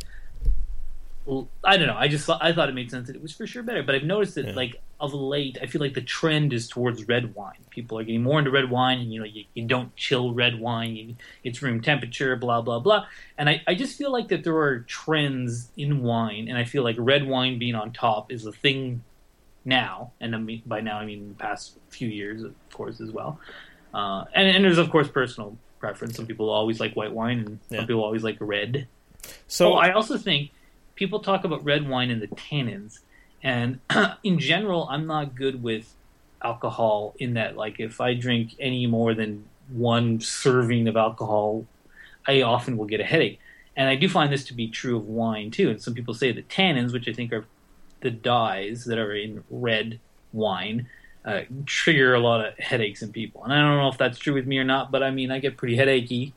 I 1.64 1.78
don't 1.78 1.88
know. 1.88 1.96
I 1.98 2.08
just 2.08 2.26
thought, 2.26 2.44
I 2.44 2.52
thought 2.52 2.68
it 2.70 2.76
made 2.76 2.90
sense 2.92 3.08
that 3.08 3.16
it 3.16 3.22
was 3.22 3.32
for 3.32 3.46
sure 3.46 3.64
better. 3.64 3.84
But 3.84 3.96
I've 3.96 4.04
noticed 4.04 4.36
that, 4.36 4.48
Yeah. 4.48 4.54
like, 4.54 4.82
of 5.00 5.14
late, 5.16 5.58
I 5.62 5.66
feel 5.66 5.82
like 5.82 5.96
the 5.96 6.02
trend 6.02 6.54
is 6.54 6.68
towards 6.68 7.08
red 7.08 7.34
wine. 7.34 7.58
People 7.72 7.98
are 7.98 8.04
getting 8.04 8.22
more 8.22 8.38
into 8.38 8.52
red 8.52 8.70
wine, 8.70 9.00
and 9.00 9.12
you 9.12 9.20
know, 9.20 9.26
you, 9.26 9.46
you 9.56 9.66
don't 9.66 9.96
chill 9.96 10.32
red 10.34 10.60
wine. 10.60 10.96
You, 10.96 11.16
it's 11.44 11.62
room 11.64 11.82
temperature, 11.82 12.36
blah 12.36 12.62
blah 12.62 12.80
blah. 12.80 13.06
And 13.36 13.50
I, 13.50 13.64
I 13.68 13.74
just 13.74 13.98
feel 13.98 14.12
like 14.12 14.28
that 14.28 14.44
there 14.44 14.56
are 14.58 14.82
trends 14.82 15.72
in 15.76 16.04
wine, 16.04 16.48
and 16.48 16.56
I 16.58 16.66
feel 16.66 16.84
like 16.84 16.98
red 17.00 17.26
wine 17.28 17.58
being 17.58 17.74
on 17.74 17.92
top 17.94 18.32
is 18.32 18.44
the 18.44 18.52
thing 18.52 19.04
now, 19.66 20.12
and 20.20 20.36
I 20.36 20.38
mean, 20.40 20.62
by 20.68 20.82
now 20.82 21.00
I 21.00 21.06
mean 21.06 21.30
the 21.30 21.36
past 21.36 21.78
few 21.90 22.08
years, 22.08 22.44
of 22.44 22.54
course, 22.72 23.02
as 23.02 23.10
well. 23.10 23.40
Uh, 23.94 24.26
and, 24.34 24.48
and 24.48 24.64
there's 24.64 24.78
of 24.78 24.90
course 24.90 25.08
personal 25.08 25.58
preference. 25.80 26.16
Some 26.16 26.26
people 26.28 26.50
always 26.50 26.80
like 26.80 26.96
white 26.96 27.12
wine, 27.14 27.40
and 27.40 27.60
Yeah. 27.70 27.80
some 27.80 27.88
people 27.88 28.04
always 28.04 28.24
like 28.24 28.38
red. 28.40 28.88
So 29.48 29.74
oh, 29.74 29.76
I 29.76 29.92
also 29.92 30.18
think 30.18 30.52
people 30.96 31.20
talk 31.20 31.44
about 31.44 31.64
red 31.64 31.88
wine 31.88 32.10
and 32.10 32.22
the 32.22 32.28
tannins, 32.28 33.00
and 33.44 33.80
in 34.24 34.40
general, 34.40 34.88
I'm 34.90 35.06
not 35.08 35.36
good 35.36 35.62
with 35.64 35.94
alcohol. 36.44 37.16
In 37.20 37.34
that, 37.36 37.56
like, 37.58 37.80
if 37.80 38.00
I 38.02 38.14
drink 38.14 38.56
any 38.60 38.88
more 38.88 39.14
than 39.14 39.46
one 39.70 40.20
serving 40.20 40.88
of 40.88 40.98
alcohol, 40.98 41.66
I 42.28 42.42
often 42.42 42.78
will 42.78 42.86
get 42.86 43.00
a 43.00 43.06
headache. 43.06 43.40
And 43.76 43.88
I 43.90 43.96
do 43.96 44.10
find 44.10 44.32
this 44.32 44.44
to 44.46 44.54
be 44.54 44.68
true 44.68 44.98
of 44.98 45.08
wine 45.08 45.50
too. 45.50 45.70
And 45.70 45.82
some 45.82 45.94
people 45.94 46.14
say 46.14 46.32
the 46.32 46.42
tannins, 46.44 46.92
which 46.94 47.08
I 47.08 47.14
think 47.14 47.32
are 47.32 47.46
the 48.02 48.12
dyes 48.12 48.84
that 48.86 48.98
are 48.98 49.14
in 49.16 49.44
red 49.50 50.00
wine, 50.34 50.88
uh, 51.26 51.42
trigger 51.66 52.14
a 52.14 52.20
lot 52.20 52.46
of 52.46 52.58
headaches 52.58 53.02
in 53.02 53.12
people. 53.12 53.44
And 53.44 53.54
I 53.54 53.62
don't 53.62 53.78
know 53.78 53.90
if 53.90 53.98
that's 53.98 54.18
true 54.18 54.34
with 54.34 54.48
me 54.48 54.58
or 54.58 54.64
not, 54.64 54.92
but 54.92 55.04
I 55.04 55.12
mean, 55.12 55.32
I 55.32 55.40
get 55.40 55.58
pretty 55.58 55.78
headachy 55.78 56.34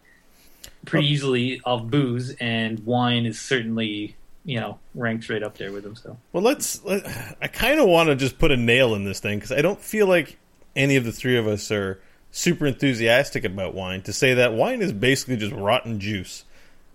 pretty 0.85 1.09
easily 1.09 1.61
off 1.65 1.85
booze, 1.85 2.35
and 2.41 2.81
wine 2.81 3.27
is 3.27 3.41
certainly 3.41 4.17
you 4.45 4.61
know 4.61 4.79
ranks 4.95 5.29
right 5.31 5.43
up 5.43 5.57
there 5.57 5.73
with 5.73 5.85
them. 5.85 5.97
So 5.97 6.17
Well, 6.33 6.43
let's. 6.43 6.85
Let, 6.85 7.07
I 7.41 7.49
kind 7.49 7.81
of 7.81 7.89
want 7.89 8.09
to 8.09 8.17
just 8.17 8.39
put 8.39 8.51
a 8.51 8.57
nail 8.57 8.95
in 8.95 9.05
this 9.05 9.21
thing 9.21 9.39
because 9.39 9.53
I 9.53 9.63
don't 9.63 9.81
feel 9.81 10.07
like 10.07 10.39
any 10.77 10.97
of 10.97 11.05
the 11.05 11.13
three 11.13 11.37
of 11.37 11.47
us 11.47 11.71
are 11.71 12.01
super 12.31 12.67
enthusiastic 12.67 13.45
about 13.45 13.75
wine. 13.75 14.03
To 14.03 14.13
say 14.13 14.35
that 14.35 14.53
wine 14.53 14.83
is 14.83 14.93
basically 14.93 15.37
just 15.37 15.53
rotten 15.53 16.01
juice 16.01 16.45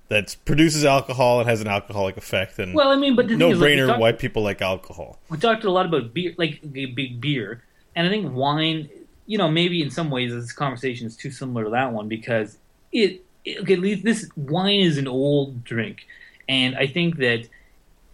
that 0.10 0.36
produces 0.46 0.86
alcohol 0.86 1.40
and 1.40 1.50
has 1.50 1.62
an 1.62 1.68
alcoholic 1.68 2.18
effect, 2.18 2.60
and 2.60 2.74
well, 2.74 2.90
I 2.90 2.96
mean, 2.96 3.16
but 3.16 3.30
no 3.30 3.52
is, 3.52 3.60
like, 3.60 3.72
brainer 3.72 3.88
talk- 3.88 4.00
why 4.00 4.12
people 4.12 4.44
like 4.44 4.62
alcohol. 4.62 5.20
we 5.30 5.38
talked 5.38 5.64
a 5.64 5.72
lot 5.72 5.86
about 5.86 6.14
beer, 6.14 6.34
like 6.38 6.60
big 6.72 7.22
beer, 7.22 7.64
and 8.00 8.08
I 8.08 8.10
think 8.10 8.34
wine. 8.34 8.90
You 9.26 9.38
know, 9.38 9.52
maybe 9.52 9.84
in 9.84 9.92
some 9.92 10.10
ways 10.10 10.32
this 10.32 10.52
conversation 10.54 11.06
is 11.06 11.16
too 11.16 11.30
similar 11.30 11.66
to 11.66 11.70
that 11.72 11.94
one 11.94 12.08
because 12.08 12.58
it, 12.92 13.24
it 13.46 13.62
okay, 13.62 13.74
at 13.74 13.80
least 13.80 14.04
this 14.04 14.28
wine 14.36 14.80
is 14.80 14.98
an 14.98 15.08
old 15.08 15.64
drink, 15.64 16.08
and 16.48 16.76
I 16.76 16.88
think 16.88 17.18
that 17.18 17.48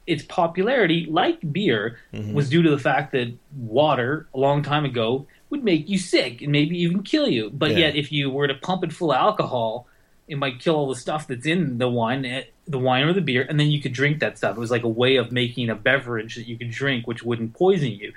its 0.08 0.24
popularity, 0.24 1.08
like 1.10 1.40
beer, 1.54 2.00
was 2.34 2.50
due 2.50 2.62
to 2.64 2.70
the 2.70 2.78
fact 2.78 3.12
that 3.14 3.34
water 3.56 4.28
a 4.36 4.40
long 4.40 4.62
time 4.62 4.86
ago 4.86 5.26
would 5.52 5.64
make 5.64 5.88
you 5.88 5.98
sick 5.98 6.42
and 6.42 6.52
maybe 6.52 6.78
even 6.80 7.02
kill 7.04 7.28
you. 7.30 7.50
But 7.50 7.72
Yeah. 7.72 7.78
yet, 7.78 7.96
if 7.96 8.12
you 8.12 8.30
were 8.30 8.48
to 8.48 8.56
pump 8.56 8.84
it 8.84 8.92
full 8.92 9.12
of 9.12 9.18
alcohol, 9.18 9.88
it 10.28 10.38
might 10.38 10.60
kill 10.60 10.76
all 10.76 10.90
the 10.90 10.96
stuff 10.96 11.28
that's 11.28 11.46
in 11.46 11.78
the 11.78 11.88
wine, 11.88 12.26
eh, 12.26 12.44
the 12.68 12.80
wine 12.80 13.04
or 13.04 13.14
the 13.14 13.22
beer, 13.22 13.46
and 13.48 13.60
then 13.60 13.70
you 13.72 13.80
could 13.82 13.94
drink 13.94 14.20
that 14.20 14.38
stuff. 14.38 14.58
It 14.58 14.60
was 14.60 14.72
like 14.72 14.84
a 14.84 14.90
way 14.90 15.16
of 15.16 15.32
making 15.32 15.70
a 15.70 15.76
beverage 15.76 16.36
that 16.36 16.48
you 16.48 16.58
could 16.58 16.72
drink, 16.72 17.08
which 17.08 17.24
wouldn't 17.24 17.54
poison 17.54 17.92
you. 17.92 18.12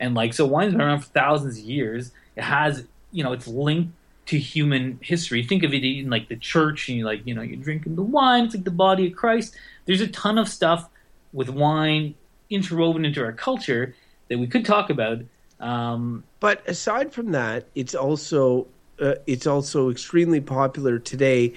And 0.00 0.14
like, 0.14 0.34
so 0.34 0.46
wine's 0.46 0.72
been 0.72 0.80
around 0.80 1.00
for 1.00 1.10
thousands 1.10 1.58
of 1.58 1.64
years. 1.64 2.10
It 2.34 2.42
has, 2.42 2.84
you 3.12 3.22
know, 3.22 3.32
it's 3.32 3.46
linked 3.46 3.92
to 4.26 4.38
human 4.38 4.98
history. 5.02 5.44
Think 5.44 5.62
of 5.62 5.72
it 5.74 5.84
in 5.84 6.10
like 6.10 6.28
the 6.28 6.36
church, 6.36 6.88
and 6.88 6.98
you 6.98 7.04
like, 7.04 7.26
you 7.26 7.34
know, 7.34 7.42
you're 7.42 7.62
drinking 7.62 7.96
the 7.96 8.02
wine. 8.02 8.46
It's 8.46 8.54
like 8.54 8.64
the 8.64 8.70
body 8.70 9.08
of 9.08 9.14
Christ. 9.14 9.54
There's 9.86 10.00
a 10.00 10.08
ton 10.08 10.38
of 10.38 10.48
stuff 10.48 10.88
with 11.32 11.48
wine 11.48 12.14
interwoven 12.48 13.04
into 13.04 13.22
our 13.22 13.32
culture 13.32 13.94
that 14.28 14.38
we 14.38 14.46
could 14.46 14.64
talk 14.64 14.90
about. 14.90 15.18
Um, 15.60 16.24
But 16.40 16.66
aside 16.68 17.12
from 17.12 17.32
that, 17.32 17.66
it's 17.74 17.94
also 17.94 18.66
uh, 19.00 19.14
it's 19.26 19.46
also 19.46 19.90
extremely 19.90 20.40
popular 20.40 20.98
today, 20.98 21.54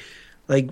like 0.47 0.69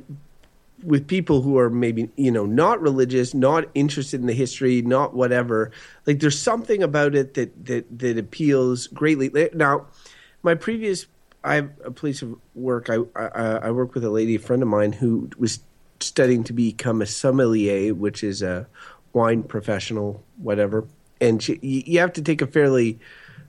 with 0.83 1.07
people 1.07 1.41
who 1.41 1.57
are 1.57 1.69
maybe 1.69 2.09
you 2.15 2.31
know 2.31 2.45
not 2.45 2.81
religious, 2.81 3.33
not 3.33 3.65
interested 3.73 4.19
in 4.19 4.27
the 4.27 4.33
history, 4.33 4.81
not 4.81 5.13
whatever. 5.13 5.71
Like 6.05 6.19
there's 6.19 6.39
something 6.39 6.83
about 6.83 7.15
it 7.15 7.33
that 7.35 7.65
that 7.65 7.99
that 7.99 8.17
appeals 8.17 8.87
greatly. 8.87 9.49
Now, 9.53 9.87
my 10.43 10.55
previous 10.55 11.05
I 11.43 11.55
have 11.55 11.71
a 11.83 11.91
place 11.91 12.21
of 12.21 12.35
work. 12.55 12.89
I 12.89 12.97
I, 13.15 13.67
I 13.67 13.71
work 13.71 13.93
with 13.93 14.03
a 14.03 14.09
lady, 14.09 14.35
a 14.35 14.39
friend 14.39 14.61
of 14.61 14.67
mine, 14.67 14.93
who 14.93 15.29
was 15.37 15.59
studying 15.99 16.43
to 16.45 16.53
become 16.53 17.01
a 17.01 17.05
sommelier, 17.05 17.93
which 17.93 18.23
is 18.23 18.41
a 18.41 18.67
wine 19.13 19.43
professional, 19.43 20.23
whatever. 20.37 20.85
And 21.19 21.41
she, 21.41 21.59
you 21.61 21.99
have 21.99 22.13
to 22.13 22.21
take 22.21 22.41
a 22.41 22.47
fairly 22.47 22.99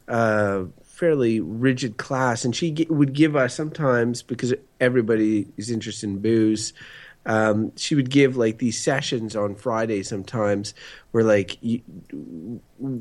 uh, 0.08 0.64
fairly 0.82 1.40
rigid 1.40 1.96
class, 1.96 2.44
and 2.44 2.54
she 2.54 2.86
would 2.88 3.12
give 3.12 3.34
us 3.34 3.54
sometimes 3.54 4.22
because 4.22 4.54
everybody 4.80 5.48
is 5.56 5.70
interested 5.70 6.08
in 6.08 6.18
booze. 6.18 6.72
Um, 7.24 7.72
she 7.76 7.94
would 7.94 8.10
give 8.10 8.36
like 8.36 8.58
these 8.58 8.82
sessions 8.82 9.36
on 9.36 9.54
Friday 9.54 10.02
sometimes, 10.02 10.74
where 11.12 11.24
like 11.24 11.58
you, 11.60 11.80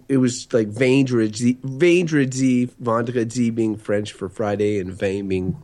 it 0.08 0.18
was 0.18 0.52
like 0.54 0.68
Vendredi, 0.68 1.58
Vendredi, 1.64 2.66
Vendredi 2.80 3.50
being 3.50 3.78
French 3.78 4.12
for 4.14 4.30
Friday, 4.30 4.80
and 4.80 4.94
Vin 4.94 5.28
being 5.28 5.62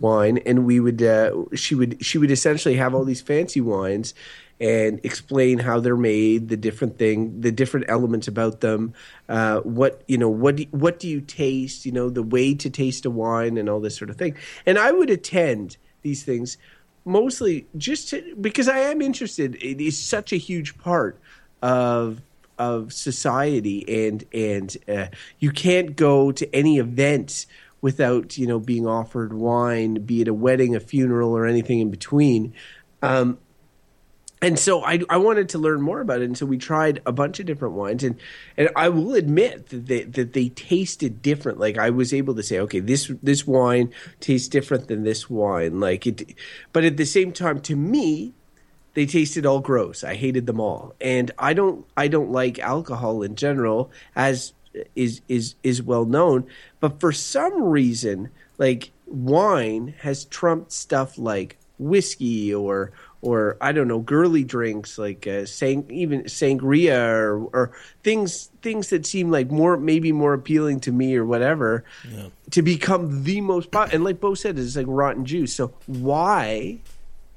wine, 0.00 0.38
and 0.38 0.66
we 0.66 0.80
would 0.80 1.02
uh, 1.02 1.32
she 1.54 1.74
would 1.74 2.04
she 2.04 2.18
would 2.18 2.30
essentially 2.30 2.76
have 2.76 2.94
all 2.94 3.04
these 3.04 3.20
fancy 3.20 3.60
wines 3.60 4.14
and 4.60 5.00
explain 5.02 5.58
how 5.58 5.80
they're 5.80 5.96
made, 5.96 6.48
the 6.48 6.56
different 6.56 6.96
thing, 6.96 7.40
the 7.40 7.50
different 7.50 7.86
elements 7.88 8.28
about 8.28 8.60
them, 8.60 8.94
uh, 9.28 9.60
what 9.60 10.02
you 10.06 10.16
know, 10.16 10.28
what 10.28 10.56
do, 10.56 10.66
what 10.70 11.00
do 11.00 11.08
you 11.08 11.20
taste, 11.20 11.84
you 11.84 11.92
know, 11.92 12.08
the 12.08 12.22
way 12.22 12.54
to 12.54 12.70
taste 12.70 13.04
a 13.04 13.10
wine, 13.10 13.56
and 13.56 13.68
all 13.68 13.80
this 13.80 13.96
sort 13.96 14.10
of 14.10 14.16
thing. 14.16 14.36
And 14.66 14.78
I 14.78 14.92
would 14.92 15.10
attend 15.10 15.76
these 16.02 16.24
things 16.24 16.58
mostly 17.04 17.66
just 17.76 18.10
to, 18.10 18.34
because 18.40 18.68
I 18.68 18.78
am 18.78 19.02
interested. 19.02 19.56
It 19.56 19.80
is 19.80 19.98
such 19.98 20.32
a 20.32 20.36
huge 20.36 20.78
part 20.78 21.18
of 21.62 22.20
of 22.58 22.92
society, 22.92 24.06
and 24.06 24.24
and 24.32 24.76
uh, 24.88 25.06
you 25.38 25.50
can't 25.50 25.96
go 25.96 26.32
to 26.32 26.54
any 26.54 26.78
event 26.78 27.46
without 27.80 28.38
you 28.38 28.46
know 28.46 28.60
being 28.60 28.86
offered 28.86 29.32
wine, 29.32 29.94
be 29.94 30.22
it 30.22 30.28
a 30.28 30.34
wedding, 30.34 30.74
a 30.74 30.80
funeral, 30.80 31.36
or 31.36 31.46
anything 31.46 31.80
in 31.80 31.90
between. 31.90 32.54
Um, 33.02 33.38
and 34.42 34.58
so 34.58 34.82
I, 34.82 35.00
I 35.08 35.18
wanted 35.18 35.48
to 35.50 35.58
learn 35.58 35.80
more 35.80 36.00
about 36.00 36.20
it, 36.20 36.24
and 36.24 36.36
so 36.36 36.44
we 36.44 36.58
tried 36.58 37.00
a 37.06 37.12
bunch 37.12 37.38
of 37.38 37.46
different 37.46 37.74
wines, 37.74 38.02
and 38.02 38.20
and 38.56 38.68
I 38.74 38.88
will 38.88 39.14
admit 39.14 39.68
that 39.68 39.86
they, 39.86 40.02
that 40.02 40.32
they 40.32 40.48
tasted 40.48 41.22
different. 41.22 41.60
Like 41.60 41.78
I 41.78 41.90
was 41.90 42.12
able 42.12 42.34
to 42.34 42.42
say, 42.42 42.58
okay, 42.58 42.80
this 42.80 43.10
this 43.22 43.46
wine 43.46 43.94
tastes 44.18 44.48
different 44.48 44.88
than 44.88 45.04
this 45.04 45.30
wine. 45.30 45.78
Like 45.78 46.06
it, 46.08 46.34
but 46.72 46.82
at 46.84 46.96
the 46.96 47.06
same 47.06 47.32
time, 47.32 47.60
to 47.60 47.76
me, 47.76 48.34
they 48.94 49.06
tasted 49.06 49.46
all 49.46 49.60
gross. 49.60 50.02
I 50.02 50.16
hated 50.16 50.46
them 50.46 50.60
all, 50.60 50.94
and 51.00 51.30
I 51.38 51.54
don't 51.54 51.86
I 51.96 52.08
don't 52.08 52.32
like 52.32 52.58
alcohol 52.58 53.22
in 53.22 53.36
general, 53.36 53.92
as 54.16 54.54
is 54.96 55.20
is 55.28 55.54
is 55.62 55.82
well 55.82 56.04
known. 56.04 56.46
But 56.80 56.98
for 56.98 57.12
some 57.12 57.62
reason, 57.62 58.30
like 58.58 58.90
wine 59.06 59.94
has 60.00 60.24
trumped 60.24 60.72
stuff 60.72 61.16
like 61.16 61.58
whiskey 61.78 62.52
or 62.52 62.92
or 63.22 63.56
I 63.60 63.70
don't 63.70 63.88
know 63.88 64.00
girly 64.00 64.44
drinks 64.44 64.98
like 64.98 65.26
uh, 65.26 65.46
sang, 65.46 65.86
even 65.90 66.24
sangria 66.24 66.98
or, 66.98 67.44
or 67.52 67.72
things 68.02 68.50
things 68.60 68.90
that 68.90 69.06
seem 69.06 69.30
like 69.30 69.50
more 69.50 69.76
maybe 69.76 70.12
more 70.12 70.34
appealing 70.34 70.80
to 70.80 70.92
me 70.92 71.16
or 71.16 71.24
whatever 71.24 71.84
to 72.50 72.62
become 72.62 73.22
the 73.22 73.40
most 73.40 73.70
pop- 73.70 73.92
and 73.92 74.04
like 74.04 74.20
Beau 74.20 74.34
said 74.34 74.58
it's 74.58 74.76
like 74.76 74.86
rotten 74.88 75.24
juice. 75.24 75.54
So 75.54 75.72
why 75.86 76.80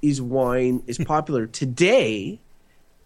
is 0.01 0.21
wine 0.21 0.83
as 0.87 0.97
popular 1.05 1.45
today 1.45 2.39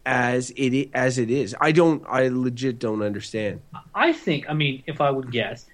as 0.05 0.51
it 0.55 0.89
as 0.93 1.17
it 1.17 1.29
is? 1.29 1.53
I 1.59 1.74
don't 1.74 2.03
I 2.07 2.29
legit 2.29 2.79
don't 2.79 3.03
understand. 3.03 3.62
I 3.93 4.13
think, 4.13 4.50
I 4.50 4.53
mean, 4.53 4.83
if 4.88 5.01
I 5.01 5.12
would 5.12 5.31
guess, 5.31 5.65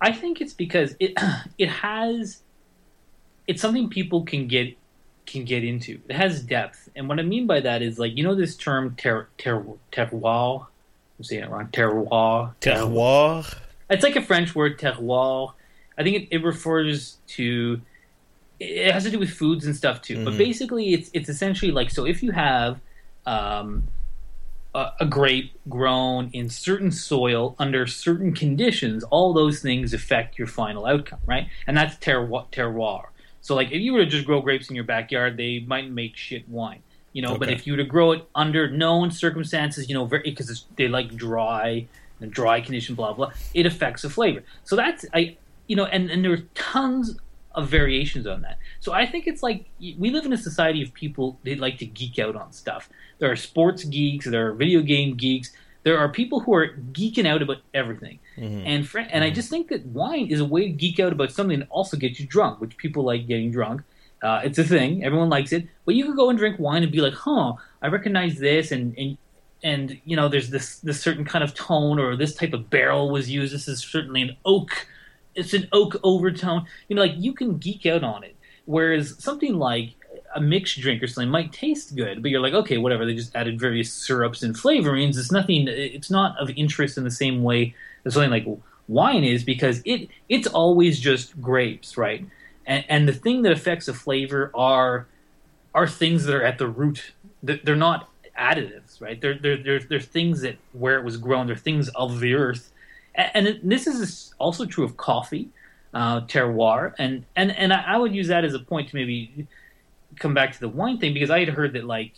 I 0.00 0.12
think 0.12 0.42
it's 0.42 0.52
because 0.52 0.94
it 1.00 1.14
it 1.58 1.70
has 1.70 2.42
it's 3.46 3.62
something 3.62 3.88
people 3.88 4.24
can 4.24 4.46
get 4.46 4.76
can 5.28 5.44
get 5.44 5.64
into. 5.64 6.00
It 6.08 6.16
has 6.16 6.42
depth, 6.42 6.88
and 6.96 7.08
what 7.08 7.18
I 7.18 7.22
mean 7.22 7.46
by 7.46 7.60
that 7.60 7.82
is 7.82 7.98
like 7.98 8.16
you 8.16 8.24
know 8.24 8.34
this 8.34 8.56
term 8.56 8.94
ter, 8.96 9.28
ter, 9.38 9.64
terroir. 9.92 10.66
I'm 11.18 11.24
saying 11.24 11.44
it 11.44 11.50
wrong. 11.50 11.68
Terroir. 11.72 12.54
Terroir. 12.60 13.54
It's 13.90 14.02
like 14.02 14.16
a 14.16 14.22
French 14.22 14.54
word, 14.54 14.78
terroir. 14.78 15.52
I 15.96 16.02
think 16.02 16.16
it, 16.16 16.28
it 16.36 16.44
refers 16.44 17.18
to. 17.28 17.80
It 18.60 18.92
has 18.92 19.04
to 19.04 19.10
do 19.10 19.18
with 19.18 19.30
foods 19.30 19.66
and 19.66 19.76
stuff 19.76 20.02
too. 20.02 20.24
But 20.24 20.36
basically, 20.36 20.92
it's 20.92 21.10
it's 21.12 21.28
essentially 21.28 21.70
like 21.70 21.90
so. 21.90 22.04
If 22.04 22.22
you 22.22 22.32
have 22.32 22.80
um, 23.26 23.88
a, 24.74 24.92
a 25.00 25.06
grape 25.06 25.52
grown 25.68 26.30
in 26.32 26.48
certain 26.48 26.90
soil 26.90 27.54
under 27.58 27.86
certain 27.86 28.32
conditions, 28.34 29.04
all 29.04 29.32
those 29.32 29.60
things 29.60 29.92
affect 29.92 30.38
your 30.38 30.48
final 30.48 30.86
outcome, 30.86 31.20
right? 31.26 31.48
And 31.66 31.76
that's 31.76 31.96
terroir. 31.96 32.50
terroir. 32.50 33.07
So, 33.40 33.54
like, 33.54 33.70
if 33.70 33.80
you 33.80 33.92
were 33.92 34.00
to 34.00 34.06
just 34.06 34.26
grow 34.26 34.40
grapes 34.40 34.68
in 34.68 34.74
your 34.74 34.84
backyard, 34.84 35.36
they 35.36 35.60
might 35.60 35.90
make 35.90 36.16
shit 36.16 36.48
wine, 36.48 36.82
you 37.12 37.22
know. 37.22 37.36
But 37.36 37.50
if 37.50 37.66
you 37.66 37.72
were 37.72 37.78
to 37.78 37.84
grow 37.84 38.12
it 38.12 38.28
under 38.34 38.70
known 38.70 39.10
circumstances, 39.10 39.88
you 39.88 39.94
know, 39.94 40.06
because 40.06 40.64
they 40.76 40.88
like 40.88 41.14
dry, 41.14 41.86
and 42.20 42.32
dry 42.32 42.60
condition, 42.60 42.94
blah 42.94 43.12
blah, 43.12 43.32
it 43.54 43.66
affects 43.66 44.02
the 44.02 44.10
flavor. 44.10 44.42
So 44.64 44.76
that's 44.76 45.04
I, 45.14 45.36
you 45.66 45.76
know, 45.76 45.84
and 45.84 46.10
and 46.10 46.24
there 46.24 46.32
are 46.32 46.42
tons 46.54 47.18
of 47.54 47.68
variations 47.68 48.26
on 48.26 48.42
that. 48.42 48.58
So 48.80 48.92
I 48.92 49.06
think 49.06 49.26
it's 49.26 49.42
like 49.42 49.66
we 49.80 50.10
live 50.10 50.24
in 50.24 50.32
a 50.32 50.38
society 50.38 50.82
of 50.82 50.92
people 50.92 51.38
they 51.44 51.54
like 51.54 51.78
to 51.78 51.86
geek 51.86 52.18
out 52.18 52.36
on 52.36 52.52
stuff. 52.52 52.88
There 53.18 53.30
are 53.30 53.36
sports 53.36 53.84
geeks, 53.84 54.26
there 54.26 54.48
are 54.48 54.52
video 54.52 54.80
game 54.82 55.16
geeks, 55.16 55.52
there 55.82 55.98
are 55.98 56.08
people 56.08 56.40
who 56.40 56.54
are 56.54 56.68
geeking 56.92 57.26
out 57.26 57.42
about 57.42 57.58
everything, 57.74 58.18
and 58.66 58.88
fr- 58.88 59.00
and 59.00 59.24
I 59.24 59.30
just 59.30 59.50
think 59.50 59.68
that 59.68 59.86
wine 59.86 60.28
is 60.28 60.40
a 60.40 60.44
way 60.44 60.64
to 60.66 60.70
geek 60.70 61.00
out 61.00 61.12
about 61.12 61.32
something 61.32 61.58
that 61.60 61.68
also 61.70 61.96
gets 61.96 62.20
you 62.20 62.26
drunk, 62.26 62.60
which 62.60 62.76
people 62.76 63.04
like 63.04 63.26
getting 63.26 63.50
drunk. 63.50 63.82
Uh, 64.22 64.40
it's 64.42 64.58
a 64.58 64.64
thing, 64.64 65.04
everyone 65.04 65.28
likes 65.28 65.52
it, 65.52 65.68
but 65.84 65.94
you 65.94 66.04
could 66.04 66.16
go 66.16 66.28
and 66.28 66.38
drink 66.38 66.58
wine 66.58 66.82
and 66.82 66.90
be 66.90 67.00
like, 67.00 67.14
"Huh, 67.14 67.54
I 67.82 67.88
recognize 67.88 68.38
this," 68.38 68.72
and 68.72 68.96
and 68.98 69.16
and 69.62 70.00
you 70.04 70.16
know, 70.16 70.28
there's 70.28 70.50
this 70.50 70.78
this 70.80 71.00
certain 71.00 71.24
kind 71.24 71.44
of 71.44 71.54
tone, 71.54 71.98
or 71.98 72.16
this 72.16 72.34
type 72.34 72.52
of 72.52 72.70
barrel 72.70 73.10
was 73.10 73.30
used. 73.30 73.54
This 73.54 73.68
is 73.68 73.80
certainly 73.80 74.22
an 74.22 74.36
oak. 74.44 74.86
It's 75.34 75.54
an 75.54 75.68
oak 75.72 75.96
overtone. 76.02 76.66
You 76.88 76.96
know, 76.96 77.02
like 77.02 77.14
you 77.16 77.32
can 77.32 77.58
geek 77.58 77.86
out 77.86 78.04
on 78.04 78.24
it. 78.24 78.36
Whereas 78.64 79.22
something 79.22 79.54
like 79.58 79.94
a 80.34 80.40
mixed 80.40 80.80
drink 80.80 81.02
or 81.02 81.06
something 81.06 81.30
might 81.30 81.52
taste 81.52 81.96
good, 81.96 82.22
but 82.22 82.30
you're 82.30 82.40
like, 82.40 82.54
okay, 82.54 82.78
whatever. 82.78 83.06
They 83.06 83.14
just 83.14 83.34
added 83.34 83.58
various 83.58 83.92
syrups 83.92 84.42
and 84.42 84.54
flavorings. 84.54 85.18
It's 85.18 85.32
nothing. 85.32 85.68
It's 85.68 86.10
not 86.10 86.38
of 86.38 86.50
interest 86.50 86.98
in 86.98 87.04
the 87.04 87.10
same 87.10 87.42
way 87.42 87.74
as 88.04 88.14
something 88.14 88.30
like 88.30 88.46
wine 88.88 89.22
is 89.22 89.44
because 89.44 89.82
it 89.84 90.08
it's 90.28 90.48
always 90.48 90.98
just 90.98 91.40
grapes, 91.40 91.96
right? 91.96 92.26
And, 92.66 92.84
and 92.88 93.08
the 93.08 93.12
thing 93.12 93.42
that 93.42 93.52
affects 93.52 93.88
a 93.88 93.94
flavor 93.94 94.50
are 94.54 95.06
are 95.74 95.86
things 95.86 96.24
that 96.24 96.34
are 96.34 96.42
at 96.42 96.58
the 96.58 96.66
root. 96.66 97.12
They're 97.42 97.76
not 97.76 98.08
additives, 98.38 99.00
right? 99.00 99.20
They're 99.20 99.38
they're 99.38 99.62
they're, 99.62 99.80
they're 99.80 100.00
things 100.00 100.40
that 100.40 100.56
where 100.72 100.98
it 100.98 101.04
was 101.04 101.16
grown. 101.16 101.46
They're 101.46 101.56
things 101.56 101.88
of 101.90 102.20
the 102.20 102.34
earth, 102.34 102.70
and, 103.14 103.46
and 103.46 103.70
this 103.70 103.86
is 103.86 104.34
also 104.38 104.64
true 104.64 104.84
of 104.84 104.96
coffee, 104.96 105.50
uh, 105.94 106.22
terroir, 106.22 106.94
and 106.98 107.24
and 107.36 107.50
and 107.56 107.72
I 107.72 107.96
would 107.96 108.14
use 108.14 108.28
that 108.28 108.44
as 108.44 108.54
a 108.54 108.58
point 108.58 108.88
to 108.90 108.96
maybe 108.96 109.46
come 110.18 110.34
back 110.34 110.52
to 110.52 110.60
the 110.60 110.68
wine 110.68 110.98
thing 110.98 111.14
because 111.14 111.30
I 111.30 111.40
had 111.40 111.48
heard 111.48 111.72
that 111.74 111.84
like 111.84 112.12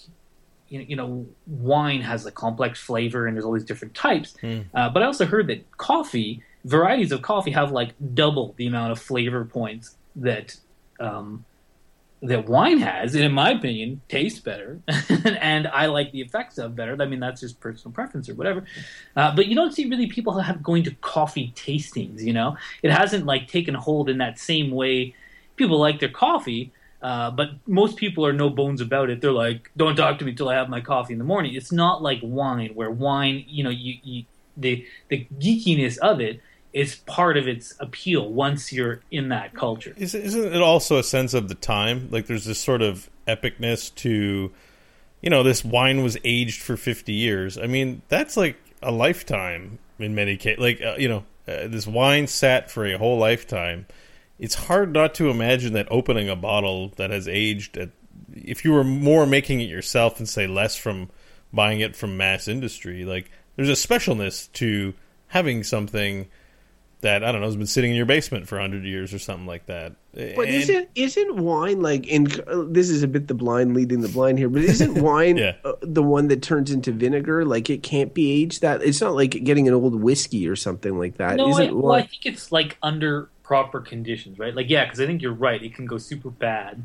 you 0.71 0.95
know, 0.95 1.27
wine 1.49 2.01
has 2.01 2.25
a 2.27 2.31
complex 2.31 2.81
flavor 2.81 3.27
and 3.27 3.37
there's 3.37 3.45
all 3.45 3.53
these 3.53 3.65
different 3.65 3.93
types, 3.95 4.37
uh, 4.73 4.89
but 4.89 5.03
I 5.03 5.07
also 5.07 5.27
heard 5.27 5.49
that 5.49 5.69
coffee 5.77 6.45
varieties 6.65 7.11
of 7.11 7.23
coffee 7.23 7.51
have 7.51 7.73
like 7.73 7.95
double 8.15 8.55
the 8.57 8.67
amount 8.67 8.93
of 8.93 9.01
flavor 9.01 9.45
points 9.45 9.97
that 10.17 10.57
um, 11.01 11.45
that 12.23 12.47
wine 12.47 12.79
has, 12.79 13.15
and 13.15 13.25
in 13.25 13.33
my 13.33 13.51
opinion, 13.51 14.03
tastes 14.09 14.41
better, 14.41 14.81
and 15.25 15.67
I 15.67 15.87
like 15.87 16.13
the 16.13 16.21
effects 16.21 16.59
of 16.59 16.77
better. 16.77 16.97
I 17.01 17.07
mean, 17.07 17.19
that's 17.19 17.41
just 17.41 17.59
personal 17.61 17.93
preference 17.93 18.29
or 18.29 18.35
whatever. 18.35 18.65
Uh, 19.17 19.35
but 19.35 19.47
you 19.47 19.55
don't 19.55 19.73
see 19.73 19.89
really 19.89 20.07
people 20.07 20.39
have 20.39 20.63
going 20.63 20.85
to 20.85 20.91
coffee 20.97 21.53
tastings. 21.57 22.23
You 22.23 22.35
know, 22.35 22.57
it 22.83 22.91
hasn't 22.91 23.25
like 23.25 23.49
taken 23.49 23.75
hold 23.75 24.09
in 24.11 24.19
that 24.19 24.39
same 24.39 24.71
way. 24.71 25.15
People 25.57 25.79
like 25.79 25.99
their 25.99 26.11
coffee, 26.11 26.73
uh, 27.03 27.31
but 27.31 27.51
most 27.67 27.97
people 27.97 28.27
are 28.27 28.33
no 28.33 28.51
bones 28.51 28.81
about 28.81 29.11
it. 29.11 29.21
They're 29.21 29.33
like, 29.33 29.71
"Don't 29.77 29.97
talk 29.97 30.19
to 30.19 30.25
me 30.25 30.35
till 30.35 30.49
I 30.49 30.55
have 30.55 30.69
my 30.69 30.81
coffee 30.81 31.13
in 31.13 31.19
the 31.19 31.25
morning." 31.25 31.55
It's 31.55 31.73
not 31.73 32.03
like 32.03 32.21
wine, 32.23 32.71
where 32.75 32.91
wine, 32.91 33.45
you 33.49 33.65
know, 33.65 33.71
you, 33.71 33.97
you 34.03 34.25
the 34.57 34.87
the 35.09 35.27
geekiness 35.39 35.99
of 35.99 36.21
it 36.21 36.41
is 36.73 36.97
part 36.97 37.37
of 37.37 37.49
its 37.49 37.75
appeal 37.81 38.29
once 38.29 38.73
you're 38.73 39.01
in 39.11 39.29
that 39.31 39.55
culture. 39.55 39.95
Is, 39.97 40.15
isn't 40.15 40.55
it 40.55 40.63
also 40.63 40.99
a 40.99 41.03
sense 41.03 41.35
of 41.35 41.49
the 41.49 41.55
time? 41.55 42.09
Like 42.11 42.27
there's 42.27 42.45
this 42.45 42.61
sort 42.61 42.83
of 42.83 43.11
epicness 43.27 43.93
to, 43.97 44.53
you 45.21 45.31
know, 45.31 45.43
this 45.43 45.65
wine 45.65 46.03
was 46.03 46.17
aged 46.23 46.63
for 46.63 46.77
50 46.77 47.13
years. 47.13 47.59
I 47.59 47.67
mean, 47.67 48.03
that's 48.09 48.37
like 48.37 48.57
a 48.83 48.93
lifetime 48.93 49.79
in 49.99 50.15
many 50.15 50.37
cases. 50.37 50.61
Like, 50.61 50.81
uh, 50.81 50.95
you 50.97 51.09
know, 51.09 51.25
uh, 51.49 51.67
this 51.67 51.87
wine 51.87 52.27
sat 52.27 52.71
for 52.71 52.87
a 52.87 52.97
whole 52.97 53.19
lifetime. 53.19 53.87
It's 54.41 54.55
hard 54.55 54.93
not 54.93 55.15
to 55.17 55.29
imagine 55.31 55.75
that 55.75 55.87
opening 55.91 56.29
a 56.29 56.35
bottle 56.37 56.89
that 56.97 57.11
has 57.11 57.29
aged, 57.29 57.77
at, 57.77 57.91
if 58.35 58.65
you 58.65 58.73
were 58.73 58.83
more 58.85 59.27
making 59.27 59.61
it 59.61 59.69
yourself 59.69 60.19
and 60.19 60.29
say 60.29 60.47
less 60.47 60.77
from 60.77 61.11
buying 61.53 61.81
it 61.81 61.95
from 61.95 62.17
mass 62.17 62.49
industry, 62.49 63.05
like 63.05 63.31
there's 63.57 63.69
a 63.69 63.73
specialness 63.73 64.51
to 64.55 64.95
having 65.29 65.63
something 65.63 66.27
that 67.03 67.25
I 67.25 67.33
don't 67.33 67.41
know 67.41 67.47
has 67.47 67.57
been 67.57 67.67
sitting 67.67 67.91
in 67.93 67.97
your 67.97 68.05
basement 68.07 68.47
for 68.47 68.59
hundred 68.61 68.85
years 68.85 69.15
or 69.15 69.19
something 69.19 69.47
like 69.47 69.65
that. 69.67 69.93
But 70.13 70.23
And- 70.23 70.49
isn't 70.49 70.89
isn't 70.95 71.37
wine 71.37 71.81
like? 71.81 72.07
And 72.13 72.41
uh, 72.47 72.65
this 72.69 72.91
is 72.91 73.03
a 73.03 73.09
bit 73.09 73.27
the 73.27 73.33
blind 73.35 73.75
leading 73.75 74.01
the 74.03 74.09
blind 74.09 74.39
here. 74.39 74.51
But 74.51 74.65
isn't 74.65 74.95
wine 75.03 75.39
Yeah. 75.39 75.55
uh, 75.65 75.73
the 75.81 76.03
one 76.03 76.29
that 76.29 76.43
turns 76.43 76.71
into 76.71 76.93
vinegar? 76.93 77.45
Like 77.47 77.71
it 77.71 77.83
can't 77.83 78.13
be 78.13 78.43
aged. 78.43 78.61
That 78.61 78.83
it's 78.83 79.01
not 79.01 79.15
like 79.15 79.31
getting 79.45 79.67
an 79.67 79.73
old 79.75 79.95
whiskey 80.03 80.47
or 80.49 80.57
something 80.57 80.99
like 80.99 81.17
that. 81.17 81.37
No, 81.37 81.49
Isn't 81.49 81.71
I, 81.71 81.73
well, 81.73 81.93
I 81.93 82.03
think 82.03 82.27
it's 82.27 82.53
like 82.53 82.77
under 82.83 83.31
proper 83.51 83.81
conditions, 83.81 84.39
right? 84.39 84.55
Like, 84.55 84.71
yeah, 84.71 84.85
because 84.85 85.01
I 85.01 85.07
think 85.07 85.21
you're 85.21 85.33
right. 85.33 85.61
It 85.61 85.75
can 85.75 85.85
go 85.85 85.99
super 85.99 86.31
bad, 86.31 86.85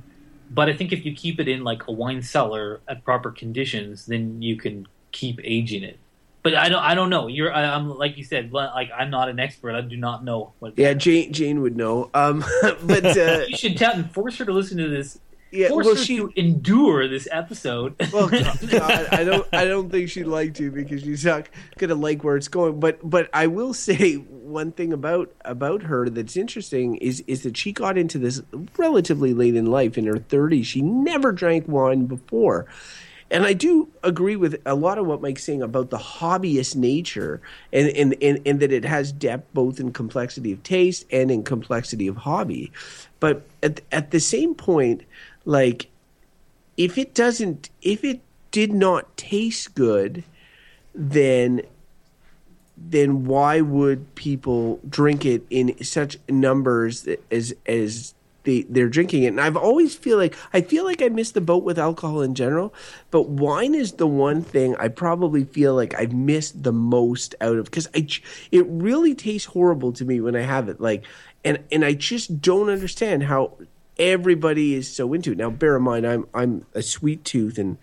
but 0.50 0.68
I 0.68 0.74
think 0.74 0.92
if 0.92 1.06
you 1.06 1.14
keep 1.14 1.40
it 1.40 1.48
in 1.48 1.64
like 1.64 1.88
a 1.88 1.92
wine 1.92 2.24
cellar 2.24 2.82
at 2.88 3.04
proper 3.04 3.30
conditions, 3.30 4.08
then 4.08 4.42
you 4.42 4.56
can 4.56 4.88
keep 5.12 5.40
aging 5.44 5.84
it. 5.84 6.00
But 6.42 6.56
I 6.56 6.70
don't, 6.70 6.82
I 6.82 6.96
don't 6.96 7.12
know. 7.12 7.28
You're, 7.28 7.54
I, 7.54 7.66
I'm 7.66 7.96
like 7.96 8.18
you 8.18 8.24
said, 8.24 8.52
like 8.52 8.90
I'm 8.98 9.12
not 9.12 9.30
an 9.30 9.40
expert. 9.40 9.76
I 9.76 9.82
do 9.82 9.96
not 9.96 10.24
know 10.24 10.54
what. 10.58 10.74
yeah, 10.76 10.96
Jane 10.96 11.32
Jane 11.32 11.62
would 11.62 11.78
know. 11.78 12.10
Um, 12.16 12.44
but 12.82 13.06
uh, 13.18 13.46
you 13.48 13.58
should 13.58 13.78
tell 13.78 13.94
and 13.94 14.10
force 14.12 14.40
her 14.40 14.46
to 14.46 14.52
listen 14.52 14.80
to 14.80 14.90
this. 14.90 15.20
Yeah, 15.56 15.70
Force 15.70 15.86
well 15.86 15.96
her 15.96 16.02
she 16.02 16.18
to 16.18 16.32
endure 16.36 17.08
this 17.08 17.28
episode. 17.32 17.96
Well, 18.16 18.30
God, 18.30 18.60
God, 18.70 19.08
I 19.12 19.24
don't. 19.24 19.48
I 19.52 19.66
don't 19.66 19.90
think 19.90 20.10
she'd 20.10 20.26
like 20.26 20.54
to 20.56 20.72
because 20.72 21.02
she's 21.02 21.26
not 21.26 21.50
gonna 21.78 21.96
like 21.96 22.24
where 22.24 22.38
it's 22.38 22.48
going. 22.48 22.80
But, 22.80 23.00
but 23.08 23.30
I 23.34 23.48
will 23.48 23.74
say 23.86 24.16
one 24.16 24.72
thing 24.72 24.94
about 24.94 25.34
about 25.44 25.84
her 25.84 26.10
that's 26.10 26.38
interesting 26.38 26.96
is 26.98 27.22
is 27.28 27.44
that 27.44 27.58
she 27.58 27.72
got 27.72 27.98
into 27.98 28.18
this 28.18 28.42
relatively 28.78 29.34
late 29.34 29.56
in 29.56 29.66
life, 29.66 29.98
in 29.98 30.06
her 30.06 30.20
thirties. 30.20 30.68
She 30.68 30.82
never 30.82 31.32
drank 31.32 31.68
wine 31.68 32.06
before. 32.06 32.68
And 33.32 33.44
I 33.44 33.54
do 33.54 33.90
agree 34.04 34.36
with 34.36 34.62
a 34.66 34.76
lot 34.76 35.00
of 35.00 35.08
what 35.08 35.22
Mike's 35.22 35.44
saying 35.44 35.64
about 35.64 35.90
the 35.90 35.98
hobbyist 35.98 36.76
nature 36.76 37.42
and, 37.74 37.88
and, 37.90 38.16
and, 38.22 38.40
and 38.46 38.60
that 38.60 38.72
it 38.72 38.86
has 38.86 39.12
depth 39.12 39.52
both 39.54 39.80
in 39.80 39.92
complexity 39.94 40.52
of 40.52 40.62
taste 40.62 41.06
and 41.12 41.32
in 41.32 41.44
complexity 41.44 42.08
of 42.08 42.18
hobby. 42.18 42.72
But 43.20 43.48
at, 43.64 43.82
at 43.92 44.12
the 44.12 44.20
same 44.20 44.54
point, 44.54 45.02
like 45.46 45.88
if 46.76 46.98
it 46.98 47.14
doesn't 47.14 47.70
if 47.82 48.04
it 48.04 48.22
did 48.52 48.74
not 48.74 49.16
taste 49.16 49.76
good 49.76 50.24
then 50.94 51.62
then 52.78 53.26
why 53.26 53.62
would 53.62 54.16
people 54.16 54.80
drink 54.88 55.26
it 55.26 55.46
in 55.50 55.82
such 55.84 56.18
numbers 56.30 57.08
as 57.32 57.54
as 57.66 58.14
they 58.44 58.62
they're 58.64 58.90
drinking 58.90 59.24
it? 59.24 59.28
And 59.28 59.42
i've 59.42 59.58
always 59.58 59.96
feel 59.96 60.18
like 60.18 60.36
i 60.54 60.62
feel 60.62 60.84
like 60.84 61.02
i 61.02 61.10
missed 61.10 61.34
the 61.34 61.42
boat 61.42 61.64
with 61.64 61.80
alcohol 61.80 62.22
in 62.22 62.36
general 62.36 62.74
but 63.12 63.30
wine 63.30 63.76
is 63.76 63.94
the 63.94 64.08
one 64.08 64.42
thing 64.42 64.76
i 64.78 64.88
probably 64.88 65.44
feel 65.46 65.76
like 65.76 65.94
i've 66.00 66.14
missed 66.14 66.64
the 66.64 66.74
most 66.74 67.36
out 67.42 67.58
of 67.58 67.66
because 67.66 67.88
i 67.96 68.08
it 68.52 68.66
really 68.68 69.16
tastes 69.16 69.48
horrible 69.48 69.92
to 69.94 70.06
me 70.06 70.20
when 70.20 70.36
i 70.36 70.42
have 70.42 70.70
it 70.70 70.80
like 70.80 71.04
and 71.44 71.60
and 71.72 71.84
i 71.84 71.94
just 71.94 72.42
don't 72.42 72.70
understand 72.70 73.24
how 73.24 73.58
everybody 73.98 74.74
is 74.74 74.94
so 74.94 75.14
into 75.14 75.32
it 75.32 75.38
now 75.38 75.50
bear 75.50 75.78
in 75.78 75.84
mind 75.84 76.06
i'm 76.06 76.28
i'm 76.34 76.66
a 76.74 76.82
sweet 76.82 77.24
tooth 77.24 77.58
and 77.58 77.78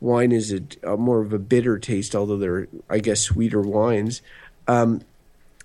wine 0.00 0.32
is 0.32 0.52
a, 0.52 0.60
a 0.82 0.96
more 0.96 1.20
of 1.20 1.32
a 1.32 1.38
bitter 1.38 1.78
taste 1.78 2.14
although 2.14 2.38
they're 2.38 2.68
i 2.88 2.98
guess 2.98 3.20
sweeter 3.20 3.60
wines 3.60 4.22
um, 4.68 5.02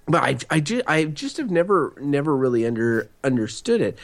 but 0.08 0.23
I, 0.23 0.38
I, 0.49 0.60
just, 0.60 0.84
I 0.88 1.05
just 1.05 1.38
have 1.38 1.51
never, 1.51 1.93
never 1.99 2.36
really 2.36 2.65
under 2.65 3.10
understood 3.23 3.81
it. 3.81 3.97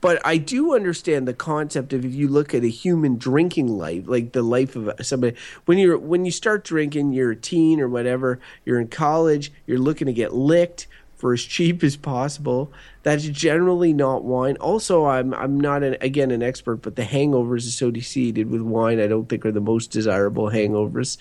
But 0.00 0.24
I 0.24 0.38
do 0.38 0.74
understand 0.74 1.28
the 1.28 1.34
concept 1.34 1.92
of 1.92 2.06
if 2.06 2.14
you 2.14 2.26
look 2.26 2.54
at 2.54 2.64
a 2.64 2.70
human 2.70 3.18
drinking 3.18 3.68
life, 3.68 4.04
like 4.06 4.32
the 4.32 4.42
life 4.42 4.74
of 4.74 4.90
somebody, 5.04 5.36
when 5.66 5.76
you're 5.76 5.98
when 5.98 6.24
you 6.24 6.30
start 6.30 6.64
drinking, 6.64 7.12
you're 7.12 7.32
a 7.32 7.36
teen 7.36 7.80
or 7.80 7.88
whatever, 7.88 8.40
you're 8.64 8.80
in 8.80 8.88
college, 8.88 9.52
you're 9.66 9.78
looking 9.78 10.06
to 10.06 10.14
get 10.14 10.32
licked 10.32 10.86
for 11.20 11.34
as 11.34 11.42
cheap 11.42 11.84
as 11.84 11.96
possible. 11.96 12.72
That's 13.02 13.24
generally 13.24 13.92
not 13.92 14.24
wine. 14.24 14.56
Also, 14.56 15.04
I'm 15.04 15.34
I'm 15.34 15.60
not 15.60 15.82
an, 15.82 15.96
again 16.00 16.30
an 16.30 16.42
expert, 16.42 16.76
but 16.76 16.96
the 16.96 17.02
hangovers 17.02 17.66
associated 17.66 18.50
with 18.50 18.62
wine, 18.62 18.98
I 18.98 19.06
don't 19.06 19.28
think 19.28 19.44
are 19.44 19.52
the 19.52 19.60
most 19.60 19.90
desirable 19.90 20.50
hangovers. 20.50 21.18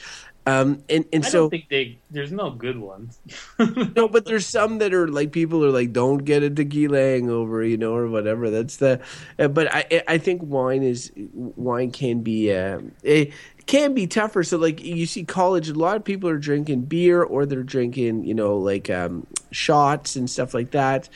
Um, 0.50 0.84
and 0.90 1.06
and 1.14 1.26
I 1.26 1.30
so 1.30 1.42
don't 1.42 1.50
think 1.52 1.70
they. 1.70 2.00
There's 2.10 2.32
no 2.32 2.50
good 2.50 2.80
ones. 2.80 3.20
no, 3.96 4.08
but 4.08 4.26
there's 4.26 4.48
some 4.48 4.80
that 4.80 4.94
are 4.94 5.08
like 5.08 5.32
people 5.32 5.64
are 5.64 5.70
like, 5.70 5.94
don't 5.94 6.20
get 6.20 6.42
a 6.42 6.50
tequila 6.50 6.98
hangover, 6.98 7.64
you 7.64 7.78
know, 7.78 7.94
or 7.94 8.08
whatever. 8.08 8.50
That's 8.50 8.78
the. 8.78 9.00
Uh, 9.38 9.48
but 9.48 9.74
I 9.74 10.04
I 10.08 10.18
think 10.18 10.42
wine 10.44 10.82
is 10.82 11.12
wine 11.36 11.92
can 11.92 12.22
be 12.22 12.54
uh, 12.54 12.80
it 13.04 13.34
can 13.68 13.94
be 13.94 14.08
tougher. 14.08 14.44
So 14.44 14.58
like 14.58 14.84
you 14.84 15.06
see 15.06 15.24
college, 15.24 15.70
a 15.70 15.74
lot 15.74 15.98
of 15.98 16.04
people 16.04 16.30
are 16.30 16.40
drinking 16.40 16.84
beer 16.84 17.22
or 17.22 17.46
they're 17.46 17.64
drinking 17.64 18.24
you 18.24 18.34
know 18.34 18.58
like 18.58 18.90
um, 18.90 19.28
shots 19.52 20.16
and 20.16 20.30
stuff 20.30 20.54
like 20.54 20.72
that. 20.72 21.10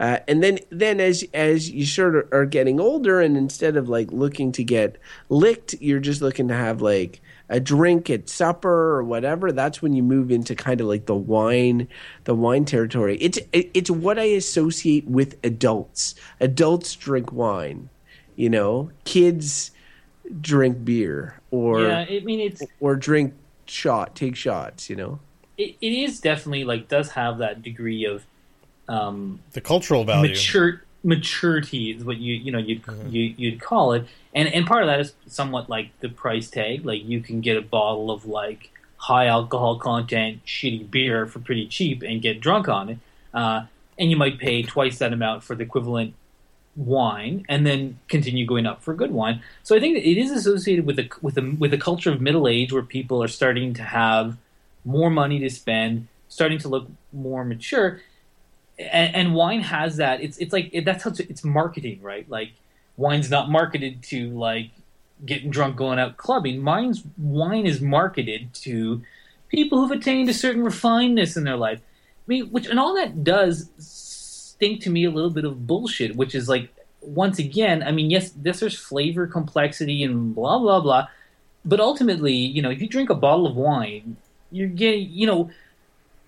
Uh, 0.00 0.18
and 0.26 0.42
then, 0.42 0.58
then 0.70 0.98
as 0.98 1.22
as 1.34 1.70
you 1.70 1.84
sort 1.84 2.16
of 2.16 2.26
are 2.32 2.46
getting 2.46 2.80
older, 2.80 3.20
and 3.20 3.36
instead 3.36 3.76
of 3.76 3.90
like 3.90 4.10
looking 4.10 4.50
to 4.50 4.64
get 4.64 4.96
licked, 5.28 5.74
you're 5.80 6.00
just 6.00 6.22
looking 6.22 6.48
to 6.48 6.54
have 6.54 6.80
like 6.80 7.20
a 7.50 7.60
drink 7.60 8.08
at 8.08 8.28
supper 8.30 8.96
or 8.96 9.02
whatever. 9.04 9.52
That's 9.52 9.82
when 9.82 9.92
you 9.92 10.02
move 10.02 10.30
into 10.30 10.54
kind 10.54 10.80
of 10.80 10.86
like 10.86 11.04
the 11.04 11.14
wine, 11.16 11.88
the 12.24 12.34
wine 12.34 12.64
territory. 12.64 13.18
It's 13.20 13.38
it's 13.52 13.90
what 13.90 14.18
I 14.18 14.24
associate 14.24 15.06
with 15.06 15.36
adults. 15.44 16.14
Adults 16.40 16.94
drink 16.96 17.32
wine, 17.32 17.90
you 18.36 18.48
know. 18.48 18.90
Kids 19.04 19.72
drink 20.40 20.84
beer 20.84 21.40
or 21.50 21.82
yeah, 21.82 22.06
I 22.08 22.20
mean 22.20 22.38
it's 22.40 22.62
or 22.78 22.94
drink 22.96 23.34
shot, 23.66 24.14
take 24.14 24.36
shots. 24.36 24.88
You 24.88 24.96
know. 24.96 25.18
It, 25.58 25.76
it 25.82 25.92
is 25.92 26.20
definitely 26.20 26.64
like 26.64 26.88
does 26.88 27.10
have 27.10 27.38
that 27.38 27.62
degree 27.62 28.04
of 28.06 28.24
um, 28.88 29.40
The 29.52 29.60
cultural 29.60 30.04
value. 30.04 30.30
mature 30.30 30.82
maturity 31.02 31.90
is 31.90 32.04
what 32.04 32.18
you 32.18 32.34
you 32.34 32.52
know 32.52 32.58
you'd 32.58 32.82
Mm-hmm. 32.82 33.08
you, 33.10 33.34
you'd 33.36 33.60
call 33.60 33.92
it, 33.92 34.06
and 34.34 34.48
and 34.48 34.66
part 34.66 34.82
of 34.82 34.88
that 34.88 35.00
is 35.00 35.14
somewhat 35.26 35.68
like 35.68 35.98
the 36.00 36.08
price 36.08 36.48
tag. 36.48 36.84
Like 36.84 37.04
you 37.04 37.20
can 37.20 37.40
get 37.40 37.56
a 37.56 37.62
bottle 37.62 38.10
of 38.10 38.26
like 38.26 38.70
high 38.96 39.26
alcohol 39.26 39.78
content 39.78 40.44
shitty 40.44 40.90
beer 40.90 41.26
for 41.26 41.38
pretty 41.38 41.66
cheap 41.66 42.02
and 42.02 42.20
get 42.20 42.40
drunk 42.40 42.68
on 42.68 42.88
it, 42.90 42.98
uh, 43.34 43.64
and 43.98 44.10
you 44.10 44.16
might 44.16 44.38
pay 44.38 44.62
twice 44.62 44.98
that 44.98 45.12
amount 45.12 45.42
for 45.42 45.54
the 45.54 45.62
equivalent 45.62 46.14
wine, 46.76 47.44
and 47.48 47.66
then 47.66 47.98
continue 48.08 48.46
going 48.46 48.66
up 48.66 48.82
for 48.82 48.94
good 48.94 49.10
wine. 49.10 49.42
So 49.62 49.76
I 49.76 49.80
think 49.80 49.98
it 49.98 50.18
is 50.18 50.30
associated 50.30 50.86
with 50.86 50.98
a 50.98 51.08
with 51.22 51.36
a 51.38 51.56
with 51.58 51.74
a 51.74 51.78
culture 51.78 52.12
of 52.12 52.20
middle 52.20 52.46
age 52.46 52.72
where 52.72 52.82
people 52.82 53.22
are 53.22 53.28
starting 53.28 53.74
to 53.74 53.82
have 53.82 54.36
more 54.84 55.10
money 55.10 55.38
to 55.40 55.50
spend, 55.50 56.08
starting 56.28 56.58
to 56.58 56.68
look 56.68 56.88
more 57.12 57.44
mature 57.44 58.00
and, 58.80 59.14
and 59.14 59.34
wine 59.34 59.60
has 59.60 59.96
that. 59.96 60.22
It's 60.22 60.38
it's 60.38 60.52
like 60.52 60.70
it, 60.72 60.84
that's 60.84 61.04
how 61.04 61.10
it's, 61.10 61.20
it's 61.20 61.44
marketing, 61.44 62.00
right? 62.02 62.28
Like 62.28 62.52
wine's 63.00 63.30
not 63.30 63.50
marketed 63.50 64.02
to 64.02 64.28
like 64.30 64.70
getting 65.24 65.50
drunk, 65.50 65.76
going 65.76 65.98
out 65.98 66.18
clubbing. 66.18 66.60
Mine's 66.60 67.02
wine 67.16 67.66
is 67.66 67.80
marketed 67.80 68.52
to 68.54 69.02
people 69.48 69.78
who've 69.78 69.98
attained 69.98 70.28
a 70.28 70.34
certain 70.34 70.62
refinedness 70.62 71.36
in 71.36 71.44
their 71.44 71.56
life. 71.56 71.80
I 71.80 72.26
mean, 72.26 72.50
which 72.50 72.66
and 72.66 72.78
all 72.78 72.94
that 72.94 73.24
does 73.24 73.70
stink 73.78 74.82
to 74.82 74.90
me 74.90 75.04
a 75.04 75.10
little 75.10 75.30
bit 75.30 75.46
of 75.46 75.66
bullshit, 75.66 76.14
which 76.14 76.34
is 76.34 76.48
like 76.48 76.68
once 77.00 77.38
again, 77.38 77.82
I 77.82 77.90
mean, 77.90 78.10
yes, 78.10 78.30
this 78.36 78.60
there's 78.60 78.78
flavor 78.78 79.26
complexity 79.26 80.04
and 80.04 80.34
blah 80.34 80.58
blah 80.58 80.80
blah, 80.80 81.08
but 81.64 81.80
ultimately, 81.80 82.34
you 82.34 82.60
know, 82.60 82.70
if 82.70 82.82
you 82.82 82.88
drink 82.88 83.08
a 83.08 83.14
bottle 83.14 83.46
of 83.46 83.56
wine, 83.56 84.18
you're 84.52 84.68
getting, 84.68 85.08
you 85.10 85.26
know, 85.26 85.50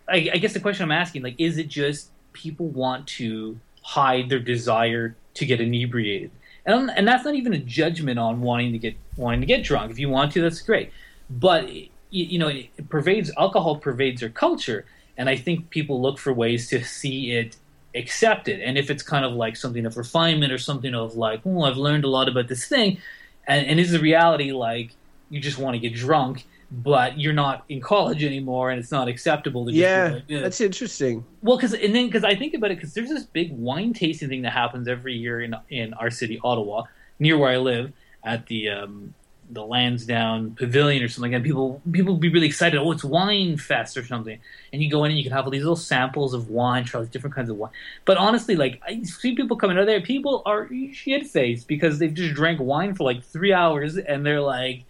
I, 0.09 0.31
I 0.33 0.39
guess 0.39 0.55
the 0.55 0.61
question 0.61 0.85
I'm 0.85 0.93
asking, 0.93 1.23
like, 1.23 1.37
is 1.39 1.59
it 1.59 1.69
just 1.69 2.09
people 2.33 2.69
want 2.69 3.07
to 3.19 3.59
hide 3.83 4.31
their 4.31 4.41
desire 4.41 5.17
to 5.35 5.45
get 5.45 5.61
inebriated? 5.61 6.31
And 6.65 6.91
and 6.91 7.07
that's 7.07 7.25
not 7.25 7.35
even 7.35 7.53
a 7.55 7.59
judgment 7.59 8.19
on 8.19 8.41
wanting 8.41 8.73
to 8.73 8.79
get 8.79 8.97
wanting 9.17 9.41
to 9.41 9.47
get 9.47 9.65
drunk. 9.65 9.91
If 9.91 9.99
you 9.99 10.09
want 10.09 10.33
to, 10.33 10.41
that's 10.41 10.61
great. 10.61 10.93
But 11.29 11.71
you, 11.73 11.89
you 12.11 12.39
know, 12.39 12.49
it 12.49 12.89
pervades 12.89 13.31
alcohol 13.37 13.77
pervades 13.77 14.21
their 14.21 14.31
culture, 14.31 14.85
and 15.17 15.29
I 15.29 15.37
think 15.37 15.71
people 15.71 16.01
look 16.01 16.19
for 16.19 16.33
ways 16.33 16.69
to 16.71 16.85
see 16.85 17.33
it 17.33 17.57
accepted. 17.95 18.61
And 18.61 18.79
if 18.79 18.91
it's 18.91 19.03
kind 19.03 19.25
of 19.25 19.33
like 19.33 19.57
something 19.57 19.85
of 19.85 19.97
refinement 19.97 20.53
or 20.53 20.59
something 20.59 20.95
of 20.95 21.17
like, 21.17 21.43
oh, 21.45 21.63
I've 21.63 21.77
learned 21.77 22.05
a 22.05 22.09
lot 22.09 22.29
about 22.29 22.49
this 22.49 22.67
thing, 22.67 22.99
and, 23.47 23.67
and 23.67 23.81
is 23.81 23.91
the 23.91 23.99
reality 23.99 24.53
like 24.53 24.93
you 25.31 25.41
just 25.41 25.59
want 25.59 25.75
to 25.75 25.79
get 25.79 25.95
drunk, 25.95 26.47
but 26.73 27.21
you're 27.21 27.35
not 27.35 27.65
in 27.69 27.81
college 27.81 28.25
anymore, 28.25 28.71
and 28.71 28.81
it's 28.81 28.91
not 28.91 29.07
acceptable 29.07 29.67
to 29.67 29.73
just 29.73 29.81
Yeah, 29.81 30.13
like, 30.15 30.23
"Yeah." 30.27 30.41
that's 30.41 30.61
interesting. 30.61 31.25
Well, 31.43 31.57
because 31.59 31.75
and 31.75 31.95
then 31.95 32.07
because 32.07 32.25
I 32.25 32.35
think 32.35 32.55
about 32.55 32.71
it, 32.71 32.77
because 32.77 32.95
there's 32.95 33.11
this 33.11 33.25
big 33.25 33.53
wine 33.53 33.93
tasting 33.93 34.31
thing 34.31 34.43
that 34.43 34.53
happens 34.53 34.89
every 34.89 35.15
year 35.15 35.43
in 35.43 35.55
in 35.69 35.93
our 35.95 36.11
city, 36.11 36.41
Ottawa, 36.43 36.85
near 37.19 37.37
where 37.37 37.51
I 37.51 37.59
live, 37.59 37.93
at 38.25 38.47
the 38.47 38.71
um, 38.71 39.13
the 39.51 39.63
Lansdowne 39.63 40.55
Pavilion 40.55 41.03
or 41.03 41.09
something 41.09 41.33
like 41.33 41.43
that. 41.43 41.47
People 41.47 41.83
people 41.93 42.17
be 42.17 42.31
really 42.31 42.47
excited. 42.47 42.79
Oh, 42.81 42.91
it's 42.91 43.05
wine 43.05 43.59
fest 43.59 43.99
or 43.99 44.05
something, 44.07 44.39
and 44.73 44.83
you 44.83 44.91
go 44.91 45.05
in 45.05 45.11
and 45.11 45.19
you 45.19 45.25
can 45.25 45.33
have 45.33 45.45
all 45.45 45.51
these 45.51 45.63
little 45.63 45.77
samples 45.77 46.33
of 46.33 46.49
wine, 46.49 46.85
try 46.85 47.05
different 47.05 47.37
kinds 47.37 47.51
of 47.51 47.57
wine. 47.57 47.73
But 48.07 48.17
honestly, 48.17 48.57
like 48.57 48.81
I 48.87 49.03
see 49.03 49.35
people 49.35 49.59
coming 49.59 49.77
out 49.79 49.85
there, 49.85 50.01
people 50.01 50.41
are 50.47 50.71
shit 50.93 51.27
faced 51.27 51.69
because 51.69 51.99
they've 51.99 52.15
just 52.15 52.35
drank 52.35 52.61
wine 52.61 52.95
for 52.95 53.05
like 53.05 53.23
three 53.23 53.53
hours 53.53 53.99
and 53.99 54.25
they're 54.25 54.41
like 54.41 54.85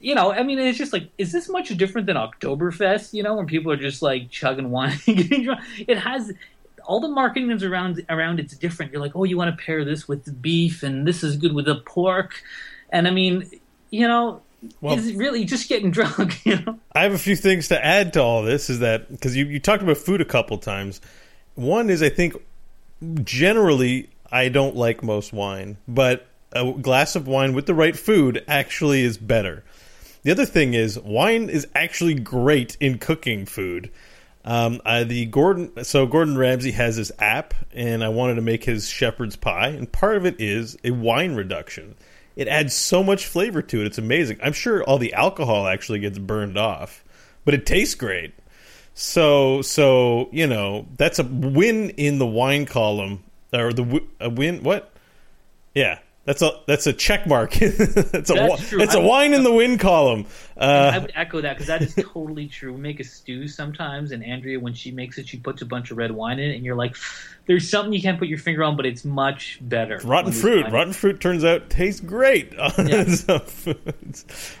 you 0.00 0.14
know, 0.14 0.32
I 0.32 0.42
mean, 0.42 0.58
it's 0.58 0.78
just 0.78 0.92
like, 0.92 1.10
is 1.18 1.30
this 1.30 1.48
much 1.48 1.68
different 1.76 2.06
than 2.06 2.16
Oktoberfest? 2.16 3.12
You 3.12 3.22
know, 3.22 3.34
when 3.34 3.46
people 3.46 3.70
are 3.70 3.76
just 3.76 4.02
like 4.02 4.30
chugging 4.30 4.70
wine 4.76 4.98
and 5.06 5.16
getting 5.16 5.44
drunk. 5.44 5.60
It 5.86 5.98
has 5.98 6.32
all 6.84 7.00
the 7.00 7.08
marketing 7.08 7.50
is 7.50 7.62
around 7.62 8.04
around. 8.08 8.40
It's 8.40 8.56
different. 8.56 8.92
You're 8.92 9.00
like, 9.00 9.14
oh, 9.14 9.24
you 9.24 9.36
want 9.36 9.56
to 9.56 9.62
pair 9.64 9.84
this 9.84 10.08
with 10.08 10.40
beef, 10.42 10.82
and 10.82 11.06
this 11.06 11.22
is 11.22 11.36
good 11.36 11.52
with 11.52 11.66
the 11.66 11.76
pork. 11.76 12.42
And 12.90 13.06
I 13.06 13.10
mean, 13.10 13.48
you 13.90 14.08
know, 14.08 14.40
Well- 14.80 14.96
is 14.98 15.08
it 15.08 15.16
really 15.16 15.44
just 15.44 15.68
getting 15.68 15.90
drunk? 15.98 16.44
You 16.46 16.60
know, 16.60 16.78
I 16.94 17.02
have 17.02 17.12
a 17.12 17.18
few 17.18 17.36
things 17.36 17.68
to 17.68 17.84
add 17.84 18.14
to 18.14 18.22
all 18.22 18.42
this. 18.42 18.70
Is 18.70 18.78
that 18.80 19.10
because 19.10 19.36
you, 19.36 19.44
you 19.46 19.60
talked 19.60 19.82
about 19.82 19.98
food 19.98 20.20
a 20.20 20.24
couple 20.24 20.56
times? 20.58 21.00
One 21.54 21.90
is 21.90 22.02
I 22.02 22.08
think 22.08 22.34
generally 23.24 24.08
I 24.32 24.48
don't 24.48 24.76
like 24.76 25.02
most 25.02 25.32
wine, 25.32 25.76
but 25.86 26.26
a 26.52 26.72
glass 26.72 27.16
of 27.16 27.26
wine 27.26 27.52
with 27.54 27.66
the 27.66 27.74
right 27.74 27.96
food 27.96 28.42
actually 28.48 29.02
is 29.02 29.18
better. 29.18 29.64
The 30.22 30.30
other 30.30 30.44
thing 30.46 30.74
is 30.74 30.98
wine 30.98 31.48
is 31.48 31.66
actually 31.74 32.14
great 32.14 32.76
in 32.80 32.98
cooking 32.98 33.46
food. 33.46 33.90
Um, 34.44 34.80
I, 34.84 35.04
the 35.04 35.26
Gordon, 35.26 35.84
so 35.84 36.06
Gordon 36.06 36.36
Ramsay 36.36 36.70
has 36.72 36.96
this 36.96 37.12
app, 37.18 37.54
and 37.72 38.02
I 38.02 38.08
wanted 38.08 38.36
to 38.36 38.42
make 38.42 38.64
his 38.64 38.88
shepherd's 38.88 39.36
pie, 39.36 39.68
and 39.68 39.90
part 39.90 40.16
of 40.16 40.24
it 40.24 40.40
is 40.40 40.78
a 40.82 40.92
wine 40.92 41.34
reduction. 41.34 41.94
It 42.36 42.48
adds 42.48 42.74
so 42.74 43.02
much 43.02 43.26
flavor 43.26 43.60
to 43.60 43.80
it; 43.80 43.86
it's 43.86 43.98
amazing. 43.98 44.38
I'm 44.42 44.54
sure 44.54 44.82
all 44.82 44.98
the 44.98 45.12
alcohol 45.12 45.66
actually 45.66 45.98
gets 45.98 46.18
burned 46.18 46.56
off, 46.56 47.04
but 47.44 47.52
it 47.52 47.66
tastes 47.66 47.94
great. 47.94 48.32
So, 48.94 49.62
so 49.62 50.30
you 50.32 50.46
know 50.46 50.86
that's 50.96 51.18
a 51.18 51.24
win 51.24 51.90
in 51.90 52.18
the 52.18 52.26
wine 52.26 52.64
column, 52.64 53.22
or 53.52 53.74
the 53.74 54.02
a 54.20 54.30
win. 54.30 54.62
What? 54.62 54.90
Yeah, 55.74 55.98
that's 56.24 56.42
a 56.42 56.50
that's 56.66 56.86
a 56.86 56.92
check 56.92 57.26
mark. 57.26 57.52
that's 57.54 57.78
a 57.78 57.94
That's 58.12 58.28
wi- 58.30 58.56
true. 58.58 58.82
it's 58.82 58.94
a 58.94 58.98
I 58.98 59.00
would- 59.00 59.08
wine 59.08 59.34
in 59.34 59.42
the 59.42 59.52
win 59.52 59.78
column. 59.78 60.26
I 60.56 60.64
Uh, 60.64 61.00
would 61.00 61.12
echo 61.14 61.40
that 61.40 61.54
because 61.54 61.68
that 61.68 61.80
is 61.82 61.94
totally 61.94 62.46
true. 62.46 62.72
We 62.74 62.80
make 62.80 63.00
a 63.00 63.04
stew 63.04 63.48
sometimes, 63.48 64.12
and 64.12 64.22
Andrea, 64.22 64.60
when 64.60 64.74
she 64.74 64.90
makes 64.90 65.16
it, 65.18 65.26
she 65.26 65.38
puts 65.38 65.62
a 65.62 65.66
bunch 65.66 65.90
of 65.90 65.96
red 65.96 66.10
wine 66.12 66.38
in 66.38 66.50
it, 66.50 66.56
and 66.56 66.64
you're 66.64 66.76
like, 66.76 66.94
"There's 67.46 67.68
something 67.70 67.92
you 67.94 68.02
can't 68.02 68.18
put 68.18 68.28
your 68.28 68.36
finger 68.38 68.62
on, 68.64 68.76
but 68.76 68.84
it's 68.84 69.04
much 69.04 69.58
better." 69.62 69.98
rotten 70.04 70.32
fruit. 70.32 70.66
Rotten 70.70 70.92
fruit 70.92 71.18
turns 71.20 71.42
out 71.44 71.70
tastes 71.70 72.00
great 72.02 72.56
on 72.58 72.86
Yeah. 72.86 73.04
some. 73.04 73.40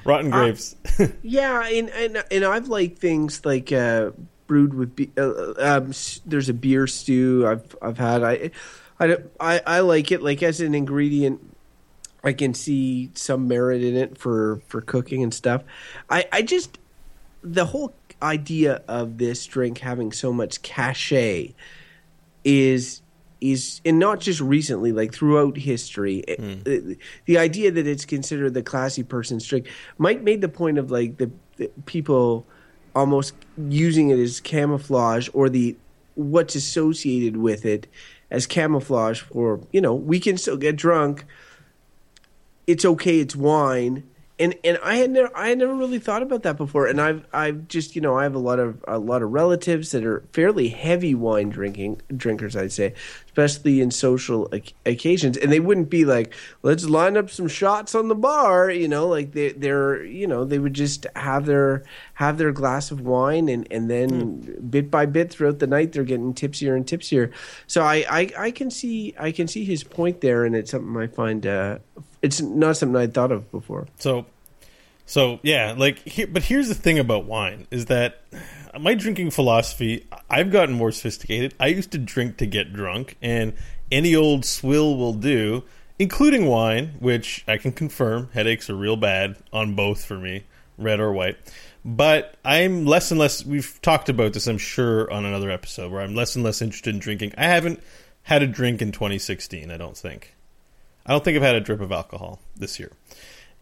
Rotten 0.04 0.30
grapes. 0.30 0.76
Yeah, 1.22 1.66
and 1.68 1.88
and 1.90 2.24
and 2.30 2.44
I've 2.44 2.68
liked 2.68 2.98
things 2.98 3.44
like 3.44 3.72
uh, 3.72 4.10
brewed 4.46 4.74
with. 4.74 4.96
Be- 4.96 5.10
uh, 5.18 5.52
um, 5.58 5.92
there's 6.26 6.48
a 6.48 6.54
beer 6.54 6.86
stew 6.86 7.46
I've 7.46 7.76
I've 7.82 7.98
had. 7.98 8.22
I, 8.22 8.50
I 9.00 9.16
I 9.40 9.60
I 9.66 9.80
like 9.80 10.12
it 10.12 10.22
like 10.22 10.42
as 10.42 10.60
an 10.60 10.74
ingredient. 10.74 11.40
I 12.22 12.34
can 12.34 12.52
see 12.52 13.10
some 13.14 13.48
merit 13.48 13.82
in 13.82 13.96
it 13.96 14.18
for 14.18 14.60
for 14.68 14.80
cooking 14.82 15.22
and 15.22 15.32
stuff. 15.32 15.62
I 16.08 16.26
I 16.30 16.42
just 16.42 16.78
the 17.42 17.64
whole 17.64 17.94
idea 18.22 18.82
of 18.86 19.18
this 19.18 19.46
drink 19.46 19.78
having 19.78 20.12
so 20.12 20.32
much 20.32 20.60
cachet 20.62 21.54
is 22.44 23.00
is 23.40 23.80
and 23.86 23.98
not 23.98 24.20
just 24.20 24.40
recently 24.40 24.92
like 24.92 25.14
throughout 25.14 25.56
history 25.56 26.18
it- 26.28 26.38
hmm. 26.38 26.62
the, 26.64 26.96
the 27.24 27.38
idea 27.38 27.70
that 27.70 27.86
it's 27.86 28.04
considered 28.04 28.52
the 28.52 28.62
classy 28.62 29.02
person's 29.02 29.46
drink 29.46 29.66
mike 29.96 30.20
made 30.22 30.42
the 30.42 30.48
point 30.48 30.76
of 30.76 30.90
like 30.90 31.16
the, 31.16 31.30
the 31.56 31.70
people 31.86 32.46
almost 32.94 33.34
using 33.56 34.10
it 34.10 34.18
as 34.18 34.40
camouflage 34.40 35.28
or 35.32 35.48
the 35.48 35.74
what's 36.16 36.54
associated 36.54 37.36
with 37.38 37.64
it 37.64 37.86
as 38.30 38.46
camouflage 38.46 39.20
for 39.20 39.60
you 39.72 39.80
know 39.80 39.94
we 39.94 40.20
can 40.20 40.36
still 40.36 40.56
get 40.56 40.76
drunk. 40.76 41.24
It's 42.66 42.84
okay 42.84 43.20
it's 43.20 43.34
wine 43.34 44.04
and 44.40 44.54
and 44.64 44.78
I 44.82 44.96
had 44.96 45.10
never 45.10 45.30
I 45.36 45.50
had 45.50 45.58
never 45.58 45.74
really 45.74 45.98
thought 45.98 46.22
about 46.22 46.42
that 46.44 46.56
before. 46.56 46.86
And 46.86 47.00
I've 47.00 47.26
I've 47.32 47.68
just 47.68 47.94
you 47.94 48.00
know 48.00 48.16
I 48.16 48.22
have 48.22 48.34
a 48.34 48.38
lot 48.38 48.58
of 48.58 48.82
a 48.88 48.98
lot 48.98 49.22
of 49.22 49.30
relatives 49.30 49.92
that 49.92 50.04
are 50.04 50.24
fairly 50.32 50.68
heavy 50.68 51.14
wine 51.14 51.50
drinking 51.50 52.00
drinkers 52.16 52.56
I'd 52.56 52.72
say 52.72 52.94
especially 53.26 53.80
in 53.80 53.90
social 53.90 54.48
oc- 54.52 54.72
occasions. 54.86 55.36
And 55.36 55.52
they 55.52 55.60
wouldn't 55.60 55.90
be 55.90 56.06
like 56.06 56.32
let's 56.62 56.86
line 56.86 57.18
up 57.18 57.30
some 57.30 57.48
shots 57.48 57.94
on 57.94 58.08
the 58.08 58.14
bar 58.14 58.70
you 58.70 58.88
know 58.88 59.06
like 59.06 59.32
they 59.32 59.52
they're 59.52 60.02
you 60.04 60.26
know 60.26 60.44
they 60.44 60.58
would 60.58 60.74
just 60.74 61.06
have 61.14 61.44
their 61.44 61.84
have 62.14 62.38
their 62.38 62.50
glass 62.50 62.90
of 62.90 63.02
wine 63.02 63.48
and 63.50 63.68
and 63.70 63.90
then 63.90 64.68
bit 64.70 64.90
by 64.90 65.04
bit 65.04 65.30
throughout 65.30 65.58
the 65.58 65.66
night 65.66 65.92
they're 65.92 66.02
getting 66.02 66.32
tipsier 66.32 66.74
and 66.74 66.86
tipsier. 66.86 67.30
So 67.66 67.82
I 67.82 68.04
I, 68.08 68.30
I 68.38 68.50
can 68.50 68.70
see 68.70 69.14
I 69.18 69.32
can 69.32 69.46
see 69.48 69.66
his 69.66 69.84
point 69.84 70.22
there 70.22 70.46
and 70.46 70.56
it's 70.56 70.70
something 70.70 70.96
I 70.96 71.08
find 71.08 71.46
uh 71.46 71.78
it's 72.22 72.40
not 72.40 72.76
something 72.76 72.96
I'd 72.96 73.14
thought 73.14 73.32
of 73.32 73.50
before. 73.50 73.86
So, 73.98 74.26
so 75.06 75.40
yeah, 75.42 75.74
like, 75.76 76.02
but 76.32 76.44
here's 76.44 76.68
the 76.68 76.74
thing 76.74 76.98
about 76.98 77.24
wine 77.24 77.66
is 77.70 77.86
that 77.86 78.22
my 78.78 78.94
drinking 78.94 79.30
philosophy, 79.30 80.06
I've 80.28 80.52
gotten 80.52 80.74
more 80.74 80.92
sophisticated. 80.92 81.54
I 81.58 81.68
used 81.68 81.90
to 81.92 81.98
drink 81.98 82.36
to 82.38 82.46
get 82.46 82.72
drunk, 82.72 83.16
and 83.20 83.54
any 83.90 84.14
old 84.14 84.44
swill 84.44 84.96
will 84.96 85.14
do, 85.14 85.64
including 85.98 86.46
wine, 86.46 86.94
which 87.00 87.44
I 87.48 87.56
can 87.56 87.72
confirm 87.72 88.30
headaches 88.32 88.70
are 88.70 88.76
real 88.76 88.96
bad 88.96 89.36
on 89.52 89.74
both 89.74 90.04
for 90.04 90.18
me, 90.18 90.44
red 90.78 91.00
or 91.00 91.12
white. 91.12 91.38
But 91.84 92.36
I'm 92.44 92.86
less 92.86 93.10
and 93.10 93.18
less. 93.18 93.44
We've 93.44 93.80
talked 93.82 94.08
about 94.08 94.34
this, 94.34 94.46
I'm 94.46 94.58
sure, 94.58 95.10
on 95.10 95.24
another 95.24 95.50
episode 95.50 95.90
where 95.90 96.02
I'm 96.02 96.14
less 96.14 96.36
and 96.36 96.44
less 96.44 96.60
interested 96.62 96.94
in 96.94 97.00
drinking. 97.00 97.32
I 97.38 97.44
haven't 97.44 97.82
had 98.22 98.42
a 98.42 98.46
drink 98.46 98.82
in 98.82 98.92
2016. 98.92 99.70
I 99.70 99.76
don't 99.76 99.96
think. 99.96 100.34
I 101.06 101.12
don't 101.12 101.24
think 101.24 101.36
I've 101.36 101.42
had 101.42 101.56
a 101.56 101.60
drip 101.60 101.80
of 101.80 101.92
alcohol 101.92 102.40
this 102.56 102.78
year. 102.78 102.92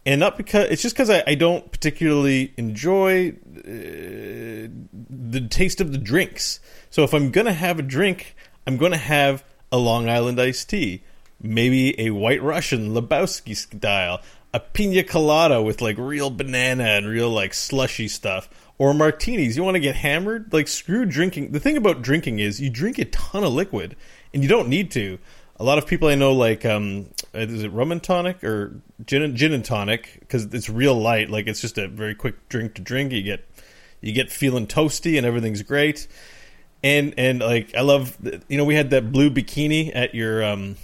and 0.05 0.20
not 0.20 0.37
because 0.37 0.68
it's 0.70 0.83
just 0.83 0.94
because 0.94 1.11
I, 1.11 1.22
I 1.27 1.35
don't 1.35 1.70
particularly 1.70 2.53
enjoy 2.57 3.31
uh, 3.59 4.68
the 5.11 5.46
taste 5.51 5.81
of 5.81 5.92
the 5.92 5.98
drinks. 5.98 6.61
So 6.90 7.03
if 7.03 7.12
I'm 7.12 7.31
gonna 7.31 7.53
have 7.53 7.79
a 7.79 7.83
drink, 7.83 8.35
I'm 8.66 8.77
gonna 8.77 8.96
have 8.96 9.44
a 9.70 9.77
Long 9.79 10.09
Island 10.09 10.40
iced 10.40 10.70
tea, 10.70 11.03
maybe 11.40 11.98
a 12.01 12.11
White 12.11 12.42
Russian 12.42 12.94
Lebowski 12.94 13.55
style, 13.55 14.20
a 14.55 14.61
pina 14.61 15.03
colada 15.05 15.61
with 15.62 15.83
like 15.83 15.98
real 15.98 16.31
banana 16.31 16.85
and 16.85 17.07
real 17.07 17.31
like 17.31 17.53
slushy 17.53 18.09
stuff, 18.09 18.48
or 18.79 18.94
martinis. 18.94 19.57
You 19.57 19.64
want 19.64 19.74
to 19.74 19.81
get 19.81 19.96
hammered? 19.96 20.53
Like 20.53 20.68
screw 20.68 21.05
drinking. 21.05 21.53
The 21.53 21.61
thing 21.61 21.77
about 21.77 22.01
drinking 22.01 22.38
is 22.38 22.61
you 22.61 22.70
drink 22.70 22.98
a 22.98 23.05
ton 23.05 23.44
of 23.44 23.53
liquid, 23.53 23.94
and 24.33 24.42
you 24.42 24.48
don't 24.48 24.68
need 24.68 24.90
to. 24.92 25.18
A 25.61 25.64
lot 25.64 25.79
of 25.79 25.87
people 25.87 26.09
I 26.09 26.14
know 26.14 26.33
like 26.33 26.64
um, 26.64 27.07
is 27.35 27.64
it 27.64 27.73
rum 27.73 27.90
and 27.90 28.03
tonic 28.03 28.44
or 28.44 28.81
gin 29.05 29.23
and, 29.23 29.35
gin 29.35 29.53
and 29.53 29.64
tonic 29.64 30.18
because 30.21 30.44
it's 30.55 30.68
real 30.68 30.94
light. 30.94 31.31
Like 31.31 31.47
it's 31.47 31.61
just 31.61 31.79
a 31.79 31.88
very 31.88 32.14
quick 32.14 32.49
drink 32.49 32.75
to 32.75 32.83
drink. 32.83 33.12
You 33.12 33.23
get 33.23 33.44
you 34.01 34.12
get 34.12 34.31
feeling 34.31 34.66
toasty 34.66 35.16
and 35.16 35.27
everything's 35.27 35.62
great. 35.62 36.07
And 36.85 37.14
and 37.18 37.40
like 37.40 37.75
I 37.75 37.81
love 37.81 38.16
you 38.49 38.57
know 38.57 38.64
we 38.64 38.77
had 38.77 38.90
that 38.90 39.11
blue 39.11 39.31
bikini 39.31 39.90
at 39.94 40.14
your 40.14 40.44
um 40.44 40.77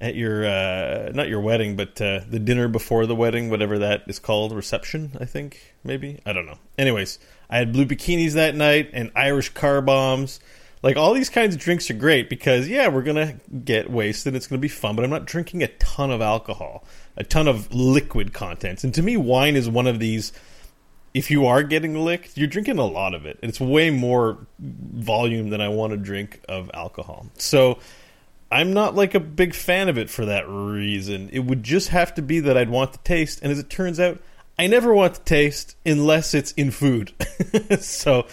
at 0.00 0.16
your 0.16 0.44
uh 0.44 1.10
not 1.14 1.28
your 1.28 1.40
wedding 1.40 1.76
but 1.76 2.00
uh 2.00 2.20
the 2.28 2.38
dinner 2.38 2.68
before 2.68 3.06
the 3.06 3.14
wedding 3.14 3.50
whatever 3.50 3.78
that 3.80 4.02
is 4.06 4.18
called 4.18 4.52
reception 4.52 5.12
I 5.20 5.24
think 5.24 5.74
maybe 5.84 6.18
I 6.26 6.32
don't 6.32 6.46
know. 6.46 6.58
Anyways, 6.76 7.20
I 7.48 7.58
had 7.58 7.72
blue 7.72 7.86
bikinis 7.86 8.32
that 8.32 8.56
night 8.56 8.90
and 8.92 9.12
Irish 9.14 9.50
car 9.50 9.80
bombs. 9.80 10.40
Like 10.82 10.96
all 10.96 11.12
these 11.12 11.28
kinds 11.28 11.54
of 11.54 11.60
drinks 11.60 11.90
are 11.90 11.94
great 11.94 12.28
because 12.28 12.68
yeah, 12.68 12.88
we're 12.88 13.02
gonna 13.02 13.36
get 13.64 13.90
wasted. 13.90 14.34
It's 14.34 14.46
gonna 14.46 14.60
be 14.60 14.68
fun, 14.68 14.96
but 14.96 15.04
I'm 15.04 15.10
not 15.10 15.26
drinking 15.26 15.62
a 15.62 15.68
ton 15.68 16.10
of 16.10 16.20
alcohol, 16.20 16.84
a 17.16 17.24
ton 17.24 17.48
of 17.48 17.72
liquid 17.74 18.32
contents. 18.32 18.84
And 18.84 18.94
to 18.94 19.02
me, 19.02 19.16
wine 19.16 19.56
is 19.56 19.68
one 19.68 19.86
of 19.86 19.98
these. 19.98 20.32
If 21.14 21.30
you 21.30 21.46
are 21.46 21.62
getting 21.62 22.04
licked, 22.04 22.36
you're 22.36 22.46
drinking 22.46 22.78
a 22.78 22.86
lot 22.86 23.14
of 23.14 23.26
it. 23.26 23.38
It's 23.42 23.58
way 23.58 23.90
more 23.90 24.46
volume 24.60 25.48
than 25.50 25.60
I 25.60 25.68
want 25.68 25.92
to 25.92 25.96
drink 25.96 26.40
of 26.48 26.70
alcohol. 26.74 27.26
So 27.38 27.78
I'm 28.50 28.72
not 28.72 28.94
like 28.94 29.14
a 29.14 29.20
big 29.20 29.54
fan 29.54 29.88
of 29.88 29.98
it 29.98 30.08
for 30.08 30.26
that 30.26 30.48
reason. 30.48 31.28
It 31.32 31.40
would 31.40 31.62
just 31.62 31.88
have 31.88 32.14
to 32.14 32.22
be 32.22 32.40
that 32.40 32.56
I'd 32.56 32.70
want 32.70 32.92
the 32.92 32.98
taste, 32.98 33.40
and 33.42 33.52
as 33.52 33.58
it 33.58 33.68
turns 33.68 34.00
out, 34.00 34.20
I 34.58 34.66
never 34.66 34.92
want 34.92 35.14
the 35.14 35.20
taste 35.20 35.76
unless 35.84 36.34
it's 36.34 36.52
in 36.52 36.70
food. 36.70 37.12
so 37.80 38.26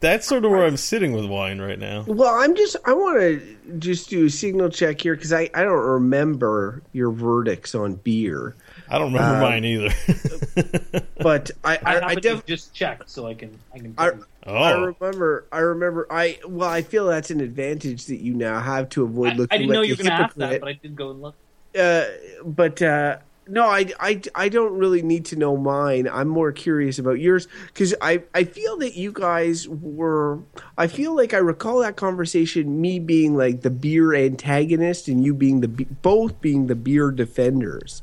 that's 0.00 0.26
sort 0.26 0.44
of 0.44 0.50
where 0.50 0.64
I'm 0.64 0.76
sitting 0.76 1.12
with 1.12 1.24
wine 1.26 1.60
right 1.60 1.78
now. 1.78 2.04
Well, 2.06 2.34
I'm 2.34 2.54
just 2.54 2.76
I 2.84 2.92
want 2.92 3.18
to 3.20 3.56
just 3.78 4.08
do 4.10 4.26
a 4.26 4.30
signal 4.30 4.68
check 4.68 5.00
here 5.00 5.14
because 5.14 5.32
I 5.32 5.50
I 5.54 5.62
don't 5.62 5.72
remember 5.84 6.82
your 6.92 7.10
verdicts 7.10 7.74
on 7.74 7.94
beer, 7.96 8.54
I 8.88 8.98
don't 8.98 9.12
remember 9.12 9.36
Uh, 9.36 9.40
mine 9.50 9.64
either. 9.64 11.02
but 11.20 11.50
I 11.64 11.76
I, 11.76 11.96
I, 11.96 12.06
I, 12.06 12.14
def- 12.14 12.46
just 12.46 12.72
checked 12.74 13.10
so 13.10 13.26
I 13.26 13.34
can 13.34 13.58
I 13.74 13.78
can. 13.78 13.94
I, 13.98 14.10
oh, 14.46 14.54
I 14.54 14.72
remember 14.72 15.46
I 15.52 15.58
remember 15.58 16.06
I 16.10 16.38
well 16.46 16.70
I 16.70 16.82
feel 16.82 17.06
that's 17.06 17.30
an 17.30 17.40
advantage 17.40 18.06
that 18.06 18.18
you 18.18 18.34
now 18.34 18.60
have 18.60 18.88
to 18.90 19.02
avoid 19.04 19.32
I, 19.32 19.36
looking 19.36 19.54
I 19.54 19.58
didn't 19.58 19.70
like 19.70 19.74
know 19.74 19.82
you 19.82 19.92
were 19.94 20.02
going 20.04 20.06
to 20.06 20.12
ask 20.12 20.36
that, 20.36 20.60
but 20.60 20.68
I 20.68 20.72
did 20.74 20.96
go 20.96 21.10
and 21.10 21.20
look. 21.22 21.34
uh, 21.78 22.04
but 22.44 22.80
uh, 22.80 23.18
no, 23.48 23.66
I, 23.66 23.86
I, 23.98 24.20
I 24.34 24.48
don't 24.48 24.78
really 24.78 25.02
need 25.02 25.24
to 25.26 25.36
know 25.36 25.56
mine. 25.56 26.08
I'm 26.10 26.28
more 26.28 26.52
curious 26.52 26.98
about 26.98 27.20
yours 27.20 27.48
because 27.66 27.94
I, 28.00 28.22
I 28.34 28.44
feel 28.44 28.76
that 28.78 28.94
you 28.94 29.12
guys 29.12 29.68
were. 29.68 30.38
I 30.76 30.86
feel 30.86 31.16
like 31.16 31.34
I 31.34 31.38
recall 31.38 31.80
that 31.80 31.96
conversation, 31.96 32.80
me 32.80 32.98
being 32.98 33.36
like 33.36 33.62
the 33.62 33.70
beer 33.70 34.14
antagonist 34.14 35.08
and 35.08 35.24
you 35.24 35.34
being 35.34 35.60
the 35.60 35.68
both 35.68 36.40
being 36.40 36.66
the 36.66 36.74
beer 36.76 37.10
defenders, 37.10 38.02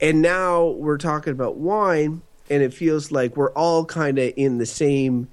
and 0.00 0.22
now 0.22 0.66
we're 0.66 0.98
talking 0.98 1.32
about 1.32 1.56
wine, 1.56 2.22
and 2.50 2.62
it 2.62 2.72
feels 2.74 3.12
like 3.12 3.36
we're 3.36 3.52
all 3.52 3.84
kind 3.84 4.18
of 4.18 4.32
in 4.36 4.58
the 4.58 4.66
same. 4.66 5.28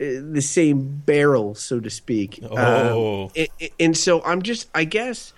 uh, 0.00 0.18
The 0.32 0.42
same 0.42 1.02
barrel, 1.06 1.54
so 1.54 1.78
to 1.78 1.90
speak. 1.90 2.40
Oh. 2.42 3.24
Um, 3.24 3.30
and, 3.36 3.70
and 3.78 3.96
so 3.96 4.20
I'm 4.24 4.42
just, 4.42 4.68
I 4.74 4.84
guess, 4.84 5.32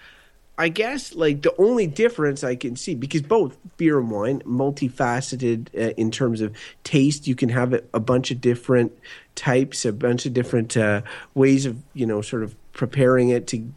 I 0.57 0.69
guess 0.69 1.15
like 1.15 1.43
the 1.43 1.55
only 1.61 1.87
difference 1.87 2.45
I 2.45 2.55
can 2.55 2.77
see 2.77 2.95
because 2.95 3.23
both 3.23 3.57
beer 3.77 3.99
and 3.99 4.11
wine 4.11 4.41
multifaceted 4.43 5.69
uh, 5.75 5.95
in 5.97 6.11
terms 6.11 6.41
of 6.41 6.57
taste. 6.85 7.27
You 7.27 7.35
can 7.35 7.49
have 7.49 7.73
a, 7.73 7.83
a 7.93 8.01
bunch 8.01 8.31
of 8.31 8.41
different 8.41 8.97
types, 9.35 9.85
a 9.85 9.93
bunch 9.93 10.27
of 10.27 10.33
different 10.33 10.77
uh, 10.77 11.03
ways 11.35 11.67
of 11.67 11.83
you 11.93 12.07
know 12.07 12.23
sort 12.23 12.43
of 12.43 12.55
preparing 12.73 13.31
it 13.31 13.47
to. 13.49 13.69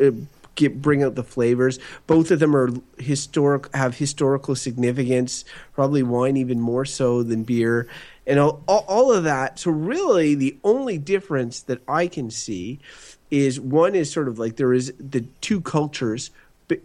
Uh, 0.00 0.10
Get, 0.54 0.82
bring 0.82 1.04
out 1.04 1.14
the 1.14 1.22
flavors. 1.22 1.78
Both 2.08 2.32
of 2.32 2.40
them 2.40 2.56
are 2.56 2.70
historic, 2.98 3.72
have 3.76 3.96
historical 3.96 4.56
significance. 4.56 5.44
Probably 5.72 6.02
wine 6.02 6.36
even 6.36 6.60
more 6.60 6.84
so 6.84 7.22
than 7.22 7.44
beer, 7.44 7.86
and 8.26 8.40
all, 8.40 8.64
all, 8.66 8.84
all 8.88 9.12
of 9.12 9.22
that. 9.22 9.60
So 9.60 9.70
really, 9.70 10.34
the 10.34 10.58
only 10.64 10.98
difference 10.98 11.60
that 11.60 11.80
I 11.86 12.08
can 12.08 12.28
see 12.32 12.80
is 13.30 13.60
one 13.60 13.94
is 13.94 14.10
sort 14.10 14.28
of 14.28 14.38
like 14.38 14.56
there 14.56 14.72
is 14.72 14.92
the 14.98 15.22
two 15.40 15.60
cultures. 15.60 16.30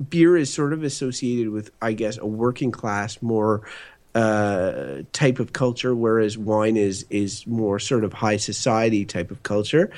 Beer 0.10 0.38
is 0.38 0.52
sort 0.52 0.72
of 0.72 0.84
associated 0.84 1.52
with, 1.52 1.70
I 1.82 1.94
guess, 1.94 2.18
a 2.18 2.26
working 2.26 2.72
class 2.72 3.22
more 3.22 3.64
uh, 4.16 5.02
type 5.12 5.40
of 5.40 5.54
culture, 5.54 5.96
whereas 5.96 6.38
wine 6.38 6.78
is 6.78 7.06
is 7.10 7.46
more 7.48 7.80
sort 7.80 8.04
of 8.04 8.14
high 8.14 8.38
society 8.38 9.06
type 9.06 9.32
of 9.32 9.44
culture, 9.44 9.92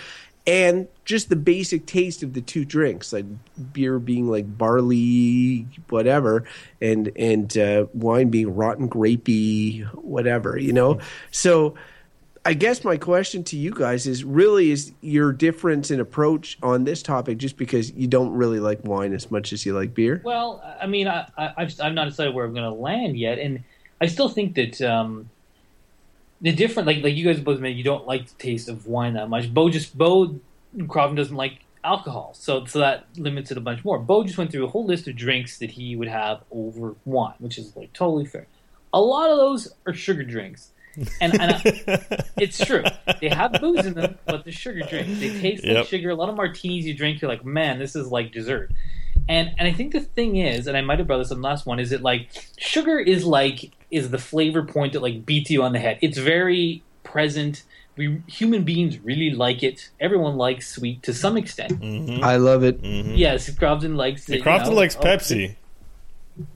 and 0.47 0.87
just 1.03 1.29
the 1.29 1.35
basic 1.35 1.85
taste 1.85 2.23
of 2.23 2.33
the 2.33 2.41
two 2.41 2.65
drinks, 2.65 3.11
like 3.11 3.25
beer 3.73 3.99
being 3.99 4.29
like 4.29 4.57
barley, 4.57 5.67
whatever, 5.89 6.45
and 6.81 7.11
and 7.15 7.57
uh, 7.57 7.85
wine 7.93 8.29
being 8.29 8.55
rotten 8.55 8.89
grapey, 8.89 9.83
whatever, 9.93 10.57
you 10.57 10.73
know. 10.73 10.99
So. 11.31 11.75
I 12.47 12.53
guess 12.53 12.83
my 12.83 12.97
question 12.97 13.43
to 13.45 13.57
you 13.57 13.71
guys 13.71 14.05
is 14.05 14.23
really 14.23 14.69
is 14.69 14.93
your 15.01 15.33
difference 15.33 15.89
in 15.89 15.99
approach 15.99 16.59
on 16.61 16.83
this 16.83 17.01
topic 17.01 17.39
just 17.39 17.57
because 17.57 17.91
you 17.93 18.07
don't 18.07 18.31
really 18.33 18.59
like 18.59 18.83
wine 18.83 19.13
as 19.13 19.31
much 19.31 19.51
as 19.51 19.65
you 19.65 19.73
like 19.73 19.95
beer? 19.95 20.21
Well, 20.23 20.63
I 20.79 20.85
mean, 20.85 21.07
I, 21.07 21.27
I, 21.35 21.53
I've 21.57 21.81
I've 21.81 21.93
not 21.93 22.07
decided 22.07 22.35
where 22.35 22.45
I'm 22.45 22.53
going 22.53 22.71
to 22.71 22.79
land 22.79 23.17
yet, 23.17 23.39
and 23.39 23.63
I 23.99 24.05
still 24.05 24.29
think 24.29 24.53
that 24.55 24.79
um, 24.81 25.31
the 26.39 26.51
different, 26.51 26.85
like 26.85 27.01
like 27.01 27.15
you 27.15 27.25
guys 27.25 27.39
both 27.39 27.59
mentioned, 27.59 27.79
you 27.79 27.83
don't 27.83 28.05
like 28.05 28.27
the 28.27 28.35
taste 28.35 28.69
of 28.69 28.85
wine 28.85 29.15
that 29.15 29.27
much. 29.27 29.51
Beau 29.51 29.69
just 29.69 29.97
Beau 29.97 30.39
Crofton 30.87 31.15
doesn't 31.15 31.35
like 31.35 31.61
alcohol, 31.83 32.35
so 32.35 32.63
so 32.65 32.77
that 32.77 33.07
limits 33.17 33.49
it 33.49 33.57
a 33.57 33.61
bunch 33.61 33.83
more. 33.83 33.97
Bo 33.97 34.23
just 34.23 34.37
went 34.37 34.51
through 34.51 34.65
a 34.65 34.69
whole 34.69 34.85
list 34.85 35.07
of 35.07 35.15
drinks 35.15 35.57
that 35.57 35.71
he 35.71 35.95
would 35.95 36.09
have 36.09 36.43
over 36.51 36.93
wine, 37.05 37.33
which 37.39 37.57
is 37.57 37.75
like 37.75 37.91
totally 37.93 38.27
fair. 38.27 38.45
A 38.93 39.01
lot 39.01 39.31
of 39.31 39.37
those 39.37 39.73
are 39.87 39.93
sugar 39.93 40.23
drinks. 40.23 40.69
And, 41.21 41.39
and 41.39 41.51
I, 41.51 42.23
it's 42.37 42.63
true. 42.63 42.83
They 43.21 43.29
have 43.29 43.53
booze 43.59 43.85
in 43.85 43.93
them, 43.93 44.17
but 44.25 44.43
they're 44.43 44.53
sugar 44.53 44.81
drinks. 44.81 45.19
They 45.19 45.29
taste 45.39 45.63
Yep. 45.63 45.75
like 45.77 45.87
sugar. 45.87 46.09
A 46.09 46.15
lot 46.15 46.29
of 46.29 46.35
martinis 46.35 46.85
you 46.85 46.93
drink, 46.93 47.21
you're 47.21 47.29
like, 47.29 47.43
man, 47.45 47.79
this 47.79 47.95
is 47.95 48.07
like 48.07 48.31
dessert. 48.31 48.71
And 49.27 49.51
and 49.57 49.67
I 49.67 49.71
think 49.71 49.93
the 49.93 50.01
thing 50.01 50.35
is, 50.37 50.67
and 50.67 50.77
I 50.77 50.81
might 50.81 50.99
have 50.99 51.07
brought 51.07 51.17
this 51.19 51.31
on 51.31 51.41
the 51.41 51.47
last 51.47 51.65
one, 51.65 51.79
is 51.79 51.91
it 51.91 52.01
like 52.01 52.29
sugar 52.57 52.99
is 52.99 53.25
like 53.25 53.71
is 53.89 54.09
the 54.11 54.17
flavor 54.19 54.63
point 54.63 54.93
that 54.93 55.01
like 55.01 55.25
beats 55.25 55.49
you 55.49 55.63
on 55.63 55.73
the 55.73 55.79
head. 55.79 55.97
It's 56.01 56.17
very 56.17 56.83
present. 57.03 57.63
We 57.97 58.21
human 58.27 58.63
beings 58.63 58.99
really 58.99 59.31
like 59.31 59.63
it. 59.63 59.89
Everyone 60.01 60.35
likes 60.35 60.67
sweet 60.67 61.01
to 61.03 61.13
some 61.13 61.37
extent. 61.37 61.79
Mhm. 61.81 62.21
I 62.23 62.35
love 62.35 62.63
it. 62.63 62.81
Mhm. 62.81 63.17
Yes, 63.17 63.49
Crofton 63.51 63.95
likes 63.95 64.29
it. 64.29 64.37
you 64.37 64.43
Crofton 64.43 64.71
know. 64.71 64.75
likes 64.75 64.97
Oh, 64.97 65.01
Pepsi. 65.03 65.55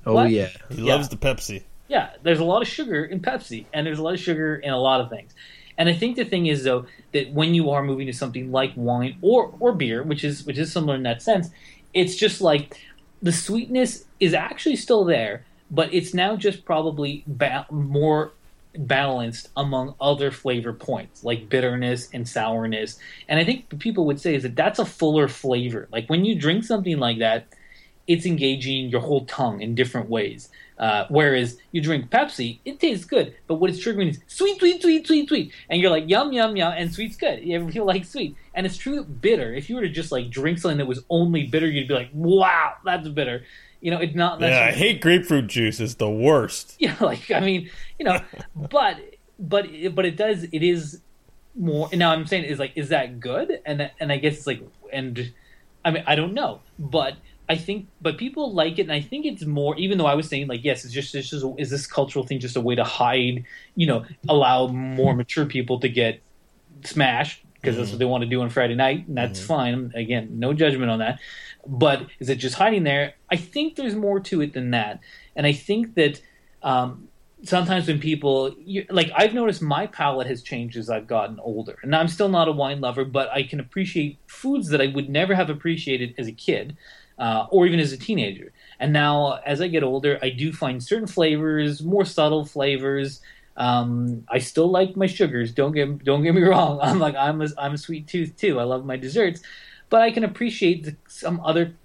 Oh 0.05 0.13
What? 0.15 0.29
yeah. 0.31 0.49
He 0.69 0.81
Yeah. 0.83 0.93
loves 0.95 1.07
the 1.09 1.15
Pepsi. 1.15 1.63
Yeah, 1.89 2.11
there's 2.21 2.39
a 2.39 2.43
lot 2.45 2.61
of 2.61 2.67
sugar 2.67 3.03
in 3.03 3.19
Pepsi, 3.19 3.65
and 3.73 3.85
there's 3.85 3.99
a 3.99 4.03
lot 4.03 4.13
of 4.13 4.19
sugar 4.19 4.55
in 4.55 4.71
a 4.71 4.79
lot 4.79 5.01
of 5.01 5.09
things. 5.09 5.33
And 5.77 5.89
I 5.89 5.93
think 5.93 6.17
the 6.17 6.23
thing 6.23 6.45
is 6.45 6.63
though 6.63 6.85
that 7.13 7.33
when 7.33 7.53
you 7.53 7.71
are 7.71 7.83
moving 7.83 8.05
to 8.07 8.13
something 8.13 8.51
like 8.51 8.71
wine 8.75 9.17
or 9.21 9.53
or 9.59 9.73
beer, 9.73 10.03
which 10.03 10.23
is 10.23 10.45
which 10.45 10.57
is 10.57 10.71
similar 10.71 10.95
in 10.95 11.03
that 11.03 11.21
sense, 11.21 11.49
it's 11.93 12.15
just 12.15 12.41
like 12.41 12.79
the 13.21 13.31
sweetness 13.31 14.05
is 14.19 14.33
actually 14.33 14.75
still 14.75 15.03
there, 15.03 15.45
but 15.71 15.93
it's 15.93 16.13
now 16.13 16.35
just 16.35 16.63
probably 16.63 17.23
ba- 17.25 17.65
more 17.71 18.33
balanced 18.77 19.49
among 19.57 19.95
other 19.99 20.29
flavor 20.29 20.73
points 20.73 21.23
like 21.23 21.49
bitterness 21.49 22.07
and 22.13 22.27
sourness. 22.27 22.99
And 23.27 23.39
I 23.39 23.43
think 23.43 23.79
people 23.79 24.05
would 24.05 24.21
say 24.21 24.35
is 24.35 24.43
that 24.43 24.55
that's 24.55 24.79
a 24.79 24.85
fuller 24.85 25.27
flavor. 25.27 25.87
Like 25.91 26.07
when 26.07 26.23
you 26.23 26.35
drink 26.35 26.65
something 26.65 26.99
like 26.99 27.19
that, 27.19 27.47
it's 28.05 28.25
engaging 28.25 28.89
your 28.89 29.01
whole 29.01 29.25
tongue 29.25 29.61
in 29.61 29.75
different 29.75 30.09
ways. 30.09 30.49
Uh, 30.79 31.05
whereas 31.09 31.57
you 31.73 31.81
drink 31.81 32.09
Pepsi, 32.09 32.59
it 32.63 32.79
tastes 32.79 33.03
good, 33.03 33.35
but 33.47 33.55
what 33.55 33.69
it's 33.69 33.83
triggering 33.83 34.09
is 34.09 34.19
sweet, 34.27 34.57
sweet, 34.59 34.81
sweet, 34.81 35.05
sweet, 35.05 35.27
sweet, 35.27 35.53
and 35.69 35.81
you're 35.81 35.89
like 35.89 36.07
yum, 36.07 36.31
yum, 36.31 36.55
yum, 36.55 36.73
and 36.75 36.93
sweet's 36.93 37.17
good. 37.17 37.43
You 37.49 37.83
like 37.83 38.05
sweet, 38.05 38.35
and 38.53 38.65
it's 38.65 38.77
true 38.77 39.03
bitter. 39.03 39.53
If 39.53 39.69
you 39.69 39.75
were 39.75 39.81
to 39.81 39.89
just 39.89 40.11
like 40.11 40.29
drink 40.29 40.57
something 40.57 40.77
that 40.77 40.87
was 40.87 41.03
only 41.09 41.47
bitter, 41.47 41.67
you'd 41.67 41.89
be 41.89 41.93
like, 41.93 42.09
wow, 42.13 42.75
that's 42.85 43.09
bitter. 43.09 43.43
You 43.81 43.91
know, 43.91 43.99
it's 43.99 44.15
not. 44.15 44.39
Yeah, 44.39 44.67
I 44.69 44.71
hate 44.71 45.01
grapefruit 45.01 45.47
juice. 45.47 45.79
It's 45.79 45.95
the 45.95 46.09
worst. 46.09 46.75
yeah, 46.79 46.95
like 47.01 47.29
I 47.29 47.41
mean, 47.41 47.69
you 47.97 48.05
know, 48.05 48.19
but 48.55 48.97
but 49.37 49.67
but 49.93 50.05
it 50.05 50.15
does. 50.15 50.43
It 50.43 50.63
is 50.63 51.01
more. 51.55 51.89
Now 51.93 52.11
I'm 52.11 52.25
saying 52.25 52.45
is 52.45 52.59
like, 52.59 52.73
is 52.75 52.89
that 52.89 53.19
good? 53.19 53.59
And 53.65 53.91
and 53.99 54.11
I 54.11 54.17
guess 54.17 54.37
it's 54.37 54.47
like, 54.47 54.61
and 54.93 55.33
I 55.83 55.91
mean, 55.91 56.03
I 56.07 56.15
don't 56.15 56.33
know, 56.33 56.61
but 56.77 57.15
I 57.49 57.55
think, 57.55 57.87
but 57.99 58.19
people 58.19 58.53
like 58.53 58.77
it, 58.77 58.83
and 58.83 58.91
I 58.91 59.01
think 59.01 59.25
it's 59.25 59.43
more. 59.43 59.75
Even 59.77 59.97
though 59.97 60.05
I 60.05 60.13
was 60.13 60.29
saying 60.29 60.47
like, 60.47 60.63
yes, 60.63 60.85
it's 60.85 60.93
just, 60.93 61.15
it's 61.15 61.31
just 61.31 61.43
is 61.57 61.71
this 61.71 61.87
cultural 61.87 62.23
thing 62.23 62.39
just 62.39 62.55
a 62.55 62.61
way 62.61 62.75
to 62.75 62.83
hide, 62.83 63.43
you 63.75 63.87
know, 63.87 64.05
allow 64.27 64.67
more 64.67 65.15
mature 65.15 65.47
people 65.47 65.79
to 65.79 65.89
get 65.89 66.21
smashed 66.83 67.43
because 67.55 67.75
that's 67.75 67.89
what 67.89 67.99
they 67.99 68.05
want 68.05 68.23
to 68.23 68.29
do 68.29 68.41
on 68.41 68.49
Friday 68.49 68.75
night, 68.75 69.07
and 69.07 69.17
that's 69.17 69.43
fine. 69.43 69.91
Again, 69.95 70.39
no 70.39 70.53
judgment 70.53 70.91
on 70.91 70.99
that. 70.99 71.19
But 71.65 72.05
is 72.19 72.29
it 72.29 72.35
just 72.35 72.55
hiding 72.55 72.83
there? 72.83 73.15
I 73.29 73.35
think 73.35 73.75
there's 73.75 73.95
more 73.95 74.19
to 74.21 74.41
it 74.41 74.53
than 74.53 74.71
that, 74.71 74.99
and 75.35 75.47
I 75.47 75.53
think 75.53 75.95
that 75.95 76.21
um, 76.61 77.09
sometimes 77.43 77.87
when 77.87 77.99
people 77.99 78.55
like 78.91 79.11
I've 79.15 79.33
noticed 79.33 79.61
my 79.61 79.87
palate 79.87 80.27
has 80.27 80.43
changed 80.43 80.77
as 80.77 80.89
I've 80.89 81.07
gotten 81.07 81.39
older, 81.39 81.79
and 81.81 81.95
I'm 81.95 82.09
still 82.09 82.29
not 82.29 82.47
a 82.47 82.51
wine 82.51 82.79
lover, 82.79 83.05
but 83.05 83.29
I 83.31 83.41
can 83.41 83.59
appreciate 83.59 84.19
foods 84.27 84.69
that 84.69 84.81
I 84.81 84.87
would 84.87 85.09
never 85.09 85.33
have 85.33 85.49
appreciated 85.49 86.13
as 86.19 86.27
a 86.27 86.31
kid 86.31 86.77
uh, 87.19 87.47
or 87.51 87.67
even 87.67 87.79
as 87.79 87.91
a 87.91 87.97
teenager. 87.97 88.51
And 88.79 88.93
now, 88.93 89.39
as 89.45 89.61
I 89.61 89.67
get 89.67 89.83
older, 89.83 90.17
I 90.21 90.29
do 90.29 90.53
find 90.53 90.81
certain 90.81 91.07
flavors, 91.07 91.83
more 91.83 92.05
subtle 92.05 92.45
flavors. 92.45 93.21
Um, 93.57 94.23
I 94.29 94.39
still 94.39 94.71
like 94.71 94.95
my 94.95 95.05
sugars. 95.05 95.51
Don't 95.51 95.73
get 95.73 96.03
don't 96.03 96.23
get 96.23 96.33
me 96.33 96.41
wrong. 96.53 96.79
I'm 96.81 96.99
like 96.99 97.15
I'm 97.15 97.41
a, 97.41 97.49
I'm 97.57 97.73
a 97.73 97.77
sweet 97.77 98.07
tooth 98.07 98.37
too. 98.37 98.59
I 98.59 98.63
love 98.63 98.85
my 98.85 98.95
desserts, 98.95 99.41
but 99.89 100.01
I 100.01 100.11
can 100.11 100.23
appreciate 100.23 100.85
the, 100.85 100.95
some 101.07 101.41
other 101.41 101.75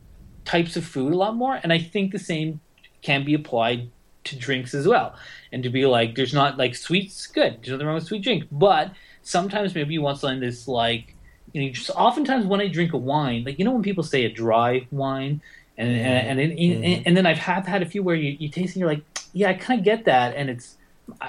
types 0.44 0.76
of 0.76 0.84
food 0.84 1.12
a 1.12 1.16
lot 1.16 1.34
more. 1.34 1.58
And 1.62 1.72
I 1.72 1.78
think 1.78 2.12
the 2.12 2.18
same 2.18 2.60
can 3.02 3.24
be 3.24 3.34
applied 3.34 3.90
to 4.24 4.36
drinks 4.36 4.72
as 4.72 4.86
well. 4.86 5.16
And 5.52 5.62
to 5.64 5.68
be 5.68 5.84
like, 5.84 6.14
there's 6.14 6.32
not 6.32 6.56
like 6.56 6.74
sweets 6.74 7.26
good. 7.26 7.58
There's 7.58 7.70
nothing 7.70 7.86
wrong 7.86 7.96
with 7.96 8.06
sweet 8.06 8.22
drink, 8.22 8.44
but 8.52 8.92
sometimes 9.22 9.74
maybe 9.74 9.94
you 9.94 10.02
want 10.02 10.18
something 10.18 10.40
that's 10.40 10.68
like 10.68 11.16
you 11.54 11.62
know, 11.62 11.70
just 11.70 11.90
oftentimes 11.90 12.44
when 12.44 12.60
I 12.60 12.68
drink 12.68 12.92
a 12.92 12.98
wine, 12.98 13.44
like 13.44 13.58
you 13.58 13.64
know 13.64 13.70
when 13.70 13.82
people 13.82 14.02
say 14.02 14.24
a 14.24 14.28
dry 14.30 14.86
wine, 14.90 15.40
and 15.78 15.88
and 15.88 16.40
and, 16.40 16.52
and, 16.58 17.06
and 17.06 17.16
then 17.16 17.26
I've 17.26 17.38
have 17.38 17.66
had 17.66 17.80
a 17.80 17.86
few 17.86 18.02
where 18.02 18.16
you, 18.16 18.36
you 18.38 18.48
taste 18.48 18.74
and 18.74 18.80
you're 18.80 18.88
like, 18.88 19.04
yeah, 19.32 19.50
I 19.50 19.54
kind 19.54 19.80
of 19.80 19.84
get 19.84 20.04
that, 20.04 20.34
and 20.36 20.50
it's 20.50 20.76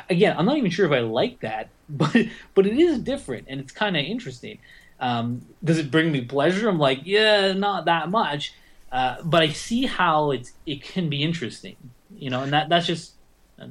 again, 0.10 0.36
I'm 0.38 0.46
not 0.46 0.58
even 0.58 0.72
sure 0.72 0.86
if 0.86 0.92
I 0.92 1.00
like 1.00 1.40
that, 1.42 1.70
but 1.90 2.16
but 2.54 2.66
it 2.66 2.78
is 2.78 3.00
different 3.00 3.46
and 3.48 3.60
it's 3.62 3.72
kind 3.72 3.96
of 3.96 4.04
interesting. 4.04 4.60
Um, 5.00 5.46
does 5.64 5.78
it 5.78 5.92
bring 5.92 6.12
me 6.12 6.22
pleasure? 6.22 6.70
I'm 6.70 6.80
like, 6.80 7.02
yeah, 7.04 7.54
not 7.54 7.86
that 7.86 8.10
much, 8.10 8.54
uh, 8.92 9.18
but 9.24 9.44
I 9.44 9.50
see 9.50 9.86
how 9.86 10.32
it's 10.32 10.54
it 10.66 10.82
can 10.82 11.10
be 11.10 11.22
interesting, 11.22 11.76
you 12.18 12.30
know, 12.30 12.42
and 12.42 12.54
that 12.54 12.70
that's 12.70 12.88
just 12.88 13.15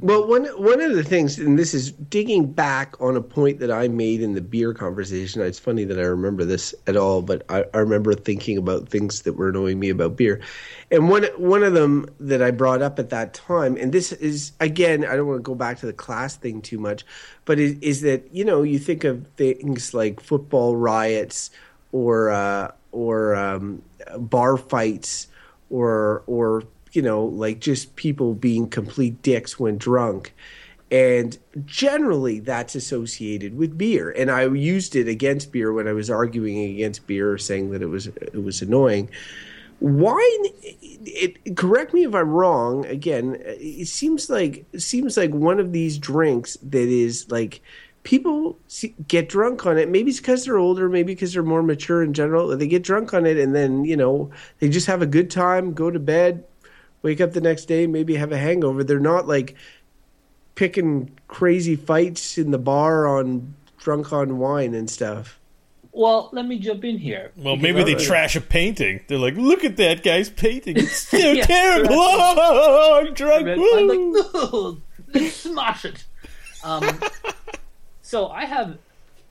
Well, 0.00 0.26
one 0.26 0.46
one 0.46 0.80
of 0.80 0.94
the 0.94 1.04
things, 1.04 1.38
and 1.38 1.58
this 1.58 1.74
is 1.74 1.92
digging 1.92 2.50
back 2.50 2.98
on 3.02 3.16
a 3.16 3.20
point 3.20 3.60
that 3.60 3.70
I 3.70 3.88
made 3.88 4.22
in 4.22 4.32
the 4.32 4.40
beer 4.40 4.72
conversation. 4.72 5.42
It's 5.42 5.58
funny 5.58 5.84
that 5.84 5.98
I 5.98 6.04
remember 6.04 6.46
this 6.46 6.74
at 6.86 6.96
all, 6.96 7.20
but 7.20 7.44
I, 7.50 7.66
I 7.74 7.78
remember 7.78 8.14
thinking 8.14 8.56
about 8.56 8.88
things 8.88 9.22
that 9.22 9.34
were 9.34 9.50
annoying 9.50 9.78
me 9.78 9.90
about 9.90 10.16
beer, 10.16 10.40
and 10.90 11.10
one 11.10 11.24
one 11.36 11.62
of 11.62 11.74
them 11.74 12.06
that 12.18 12.40
I 12.40 12.50
brought 12.50 12.80
up 12.80 12.98
at 12.98 13.10
that 13.10 13.34
time, 13.34 13.76
and 13.76 13.92
this 13.92 14.10
is 14.12 14.52
again, 14.58 15.04
I 15.04 15.16
don't 15.16 15.26
want 15.26 15.40
to 15.40 15.42
go 15.42 15.54
back 15.54 15.78
to 15.80 15.86
the 15.86 15.92
class 15.92 16.34
thing 16.34 16.62
too 16.62 16.78
much, 16.78 17.04
but 17.44 17.58
is, 17.58 17.78
is 17.80 18.00
that 18.00 18.26
you 18.32 18.46
know 18.46 18.62
you 18.62 18.78
think 18.78 19.04
of 19.04 19.26
things 19.36 19.92
like 19.92 20.18
football 20.18 20.76
riots 20.76 21.50
or 21.92 22.30
uh, 22.30 22.72
or 22.92 23.34
um, 23.34 23.82
bar 24.16 24.56
fights 24.56 25.28
or 25.68 26.22
or 26.26 26.62
you 26.94 27.02
know 27.02 27.24
like 27.24 27.60
just 27.60 27.96
people 27.96 28.34
being 28.34 28.68
complete 28.68 29.22
dicks 29.22 29.58
when 29.58 29.78
drunk. 29.78 30.34
And 30.90 31.36
generally 31.64 32.40
that's 32.40 32.74
associated 32.76 33.56
with 33.56 33.76
beer. 33.76 34.10
And 34.16 34.30
i 34.30 34.44
used 34.46 34.94
it 34.96 35.08
against 35.08 35.52
beer 35.52 35.72
when 35.72 35.88
i 35.88 35.92
was 35.92 36.10
arguing 36.10 36.58
against 36.74 37.06
beer 37.06 37.36
saying 37.38 37.70
that 37.72 37.82
it 37.82 37.86
was 37.88 38.06
it 38.08 38.42
was 38.44 38.62
annoying. 38.62 39.10
Wine 39.80 40.44
it, 40.62 41.36
it- 41.44 41.56
correct 41.56 41.92
me 41.92 42.04
if 42.04 42.14
i'm 42.14 42.30
wrong 42.30 42.86
again 42.86 43.36
it 43.40 43.86
seems 43.88 44.30
like 44.30 44.64
it 44.72 44.80
seems 44.80 45.16
like 45.16 45.30
one 45.32 45.60
of 45.60 45.72
these 45.72 45.98
drinks 45.98 46.56
that 46.62 46.88
is 46.88 47.30
like 47.30 47.60
people 48.04 48.58
see, 48.68 48.94
get 49.08 49.28
drunk 49.30 49.64
on 49.66 49.78
it. 49.78 49.88
Maybe 49.88 50.10
it's 50.10 50.20
because 50.20 50.44
they're 50.44 50.58
older 50.58 50.88
maybe 50.88 51.14
because 51.14 51.32
they're 51.34 51.42
more 51.42 51.62
mature 51.62 52.02
in 52.02 52.12
general. 52.12 52.56
They 52.56 52.66
get 52.68 52.82
drunk 52.82 53.14
on 53.14 53.26
it 53.26 53.38
and 53.38 53.54
then 53.54 53.84
you 53.84 53.96
know 53.96 54.30
they 54.60 54.68
just 54.68 54.86
have 54.86 55.02
a 55.02 55.06
good 55.06 55.30
time 55.30 55.72
go 55.74 55.90
to 55.90 55.98
bed 55.98 56.44
wake 57.04 57.20
up 57.20 57.32
the 57.32 57.40
next 57.40 57.66
day 57.66 57.86
maybe 57.86 58.16
have 58.16 58.32
a 58.32 58.38
hangover 58.38 58.82
they're 58.82 58.98
not 58.98 59.28
like 59.28 59.54
picking 60.56 61.10
crazy 61.28 61.76
fights 61.76 62.36
in 62.38 62.50
the 62.50 62.58
bar 62.58 63.06
on 63.06 63.54
drunk 63.78 64.12
on 64.12 64.38
wine 64.38 64.74
and 64.74 64.90
stuff 64.90 65.38
well. 65.96 66.28
Let 66.32 66.46
me 66.46 66.58
jump 66.58 66.84
in 66.84 66.98
here. 66.98 67.30
Well, 67.36 67.54
maybe 67.54 67.84
they 67.84 67.94
Right. 67.94 68.02
trash 68.02 68.34
a 68.34 68.40
painting. 68.40 69.02
They're 69.06 69.16
like, 69.16 69.36
"Look 69.36 69.62
at 69.62 69.76
that 69.76 70.02
guy's 70.02 70.28
painting; 70.28 70.76
it's 70.76 70.96
so 71.08 71.16
Yeah, 71.16 71.44
terrible." 71.46 71.94
Oh, 71.96 73.00
I'm 73.06 73.14
drunk. 73.14 73.46
Red- 73.46 73.58
I'm 73.60 73.86
like, 73.86 73.98
no, 75.14 75.28
smash 75.28 75.84
it. 75.84 76.04
Um, 76.64 76.98
so 78.02 78.26
I 78.26 78.44
have, 78.44 78.76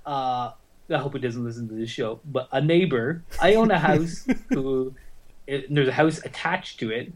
uh, 0.05 0.51
I 0.89 0.97
hope 0.99 1.11
he 1.15 1.19
doesn't 1.19 1.43
listen 1.43 1.67
to 1.67 1.73
this 1.75 1.89
show, 1.89 2.21
but 2.23 2.47
a 2.53 2.61
neighbor. 2.61 3.23
I 3.41 3.55
own 3.55 3.69
a 3.69 3.77
house 3.77 4.25
who, 4.47 4.95
it, 5.45 5.73
there's 5.73 5.87
a 5.87 5.93
house 5.93 6.19
attached 6.23 6.79
to 6.79 6.89
it. 6.91 7.13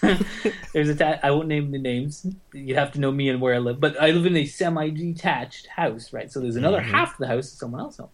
there's 0.72 0.88
a, 0.88 0.94
ta- 0.94 1.20
I 1.22 1.30
won't 1.30 1.48
name 1.48 1.70
the 1.70 1.78
names. 1.78 2.26
You'd 2.52 2.76
have 2.76 2.92
to 2.92 3.00
know 3.00 3.12
me 3.12 3.28
and 3.28 3.40
where 3.40 3.54
I 3.54 3.58
live, 3.58 3.80
but 3.80 4.00
I 4.00 4.10
live 4.10 4.26
in 4.26 4.36
a 4.36 4.46
semi-detached 4.46 5.68
house, 5.68 6.12
right? 6.12 6.30
So 6.30 6.40
there's 6.40 6.56
another 6.56 6.80
half 6.80 7.12
of 7.12 7.18
the 7.18 7.28
house 7.28 7.50
that 7.50 7.56
someone 7.58 7.80
else 7.80 8.00
owns, 8.00 8.10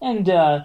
and 0.00 0.28
uh, 0.28 0.64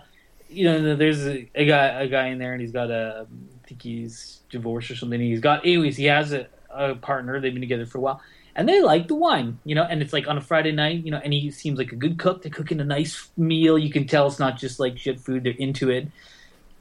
you 0.49 0.65
know, 0.65 0.95
there's 0.95 1.25
a, 1.25 1.49
a 1.55 1.65
guy, 1.65 2.01
a 2.01 2.07
guy 2.07 2.27
in 2.27 2.37
there, 2.37 2.53
and 2.53 2.61
he's 2.61 2.71
got 2.71 2.91
a, 2.91 3.27
I 3.27 3.67
think 3.67 3.81
he's 3.81 4.41
divorced 4.49 4.91
or 4.91 4.95
something. 4.95 5.19
He's 5.19 5.39
got, 5.39 5.65
anyways, 5.65 5.97
he 5.97 6.05
has 6.05 6.33
a, 6.33 6.47
a 6.69 6.95
partner. 6.95 7.39
They've 7.39 7.53
been 7.53 7.61
together 7.61 7.85
for 7.85 7.97
a 7.97 8.01
while, 8.01 8.21
and 8.55 8.67
they 8.67 8.81
like 8.81 9.07
the 9.07 9.15
wine, 9.15 9.59
you 9.65 9.75
know. 9.75 9.83
And 9.83 10.01
it's 10.01 10.13
like 10.13 10.27
on 10.27 10.37
a 10.37 10.41
Friday 10.41 10.71
night, 10.71 11.05
you 11.05 11.11
know, 11.11 11.21
and 11.23 11.33
he 11.33 11.51
seems 11.51 11.77
like 11.77 11.91
a 11.91 11.95
good 11.95 12.17
cook. 12.17 12.41
They're 12.41 12.51
cooking 12.51 12.79
a 12.79 12.85
nice 12.85 13.29
meal. 13.37 13.77
You 13.77 13.91
can 13.91 14.07
tell 14.07 14.27
it's 14.27 14.39
not 14.39 14.57
just 14.57 14.79
like 14.79 14.97
shit 14.97 15.19
food. 15.19 15.43
They're 15.43 15.53
into 15.53 15.89
it. 15.89 16.07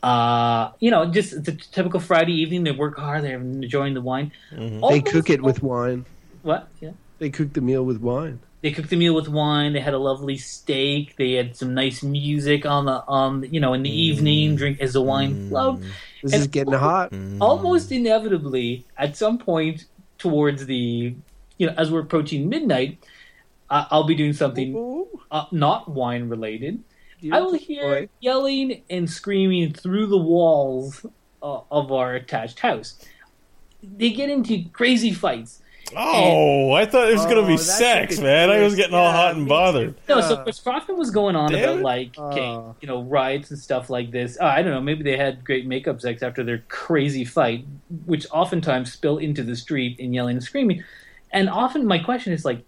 Uh, 0.03 0.73
you 0.81 0.91
know, 0.91 1.07
just 1.07 1.33
it's 1.33 1.49
a 1.49 1.53
typical 1.53 2.01
Friday 2.01 2.33
evening. 2.33 2.65
They 2.65 2.73
work 2.73 2.99
hard. 2.99 3.23
They're 3.23 3.39
enjoying 3.39 3.95
the 3.95 4.01
wine. 4.01 4.33
they 4.51 5.01
cook 5.01 5.31
it 5.31 5.43
with 5.43 5.63
wine 5.63 6.05
what? 6.43 6.69
Yeah. 6.81 6.91
they 7.19 7.31
cook 7.31 7.53
the 7.53 7.61
meal 7.61 7.85
with 7.85 8.01
wine 8.01 8.41
They 8.63 8.73
cooked 8.73 8.91
the 8.91 8.97
meal 8.97 9.15
with 9.15 9.29
wine. 9.29 9.73
They 9.73 9.81
had 9.81 9.95
a 9.95 9.99
lovely 9.99 10.37
steak. 10.37 11.17
They 11.17 11.33
had 11.33 11.57
some 11.57 11.75
nice 11.75 12.03
music 12.03 12.67
on 12.67 12.85
the 12.87 13.03
on 13.07 13.47
you 13.51 13.61
know 13.61 13.73
in 13.73 13.83
the 13.83 13.91
evening. 13.91 14.57
Drink 14.57 14.81
as 14.81 14.93
the 14.93 15.03
wine 15.03 15.49
flowed. 15.49 15.83
this 16.23 16.33
And- 16.33 16.41
is 16.43 16.47
getting 16.49 16.75
hot 16.75 17.13
Almost 17.41 17.91
inevitably, 17.93 18.85
at 18.99 19.17
some 19.17 19.39
point 19.39 19.87
towards 20.19 20.67
the 20.67 21.15
you 21.59 21.67
know 21.67 21.75
as 21.77 21.91
we're 21.91 22.01
approaching 22.01 22.49
midnight, 22.49 22.99
uh, 23.71 23.87
I'll 23.91 24.05
be 24.05 24.15
doing 24.15 24.33
something 24.33 25.07
uh, 25.31 25.45
not 25.53 25.89
wine 25.89 26.29
related. 26.29 26.83
I 27.31 27.41
will 27.41 27.55
hear 27.55 27.83
boy. 27.83 28.09
yelling 28.21 28.83
and 28.91 29.09
screaming 29.11 29.73
through 29.73 30.07
the 30.07 30.19
walls 30.19 31.05
uh, 31.43 31.61
of 31.71 31.93
our 31.93 32.15
attached 32.15 32.61
house. 32.61 33.05
They 33.83 34.11
get 34.11 34.31
into 34.31 34.65
crazy 34.73 35.13
fights. 35.13 35.61
Oh, 35.95 36.73
I 36.73 36.87
thought 36.87 37.11
it 37.11 37.13
was 37.13 37.27
gonna 37.27 37.41
Oh, 37.43 37.47
be 37.47 37.59
sex, 37.59 38.17
good 38.17 38.23
man. 38.23 38.49
I 38.49 38.61
was 38.61 38.73
twist. 38.73 38.77
getting 38.77 38.95
all 38.95 39.11
hot 39.13 39.35
and 39.37 39.47
bothered. 39.47 39.95
No, 40.09 40.21
so 40.23 40.37
Uh, 40.37 40.43
Chris 40.45 40.59
Crofton 40.61 40.97
was 40.97 41.11
going 41.11 41.37
on 41.37 41.53
damn 41.53 41.65
about 41.65 41.79
it. 41.79 41.83
like, 41.83 42.19
okay, 42.19 42.47
Uh. 42.49 42.73
you 42.81 42.89
know, 42.89 43.03
riots 43.03 43.51
and 43.51 43.59
stuff 43.59 43.91
like 43.91 44.11
this. 44.11 44.39
Oh, 44.41 44.47
I 44.47 44.63
don't 44.63 44.73
know. 44.73 44.81
Maybe 44.81 45.03
they 45.03 45.17
had 45.19 45.45
great 45.45 45.67
makeup 45.67 46.01
sex 46.01 46.23
after 46.23 46.43
their 46.45 46.59
crazy 46.69 47.25
fight, 47.27 47.67
which 48.07 48.27
oftentimes 48.31 48.91
spill 48.93 49.19
into 49.19 49.43
the 49.43 49.55
street 49.57 49.99
in 49.99 50.15
yelling 50.15 50.37
and 50.37 50.45
screaming. 50.45 50.83
And 51.31 51.51
often 51.51 51.87
my 51.87 51.99
question 51.99 52.33
is 52.33 52.45
like, 52.45 52.65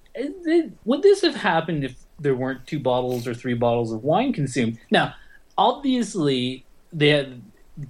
would 0.85 1.03
this 1.03 1.23
have 1.23 1.35
happened 1.37 1.85
if 1.85 1.95
there 2.19 2.35
weren't 2.35 2.67
two 2.67 2.79
bottles 2.79 3.27
or 3.27 3.35
three 3.35 3.55
bottles 3.55 3.93
of 3.93 4.05
wine 4.05 4.33
consumed? 4.33 4.79
Now, 4.91 5.15
obviously, 5.57 6.65
they 6.93 7.09
had, 7.09 7.43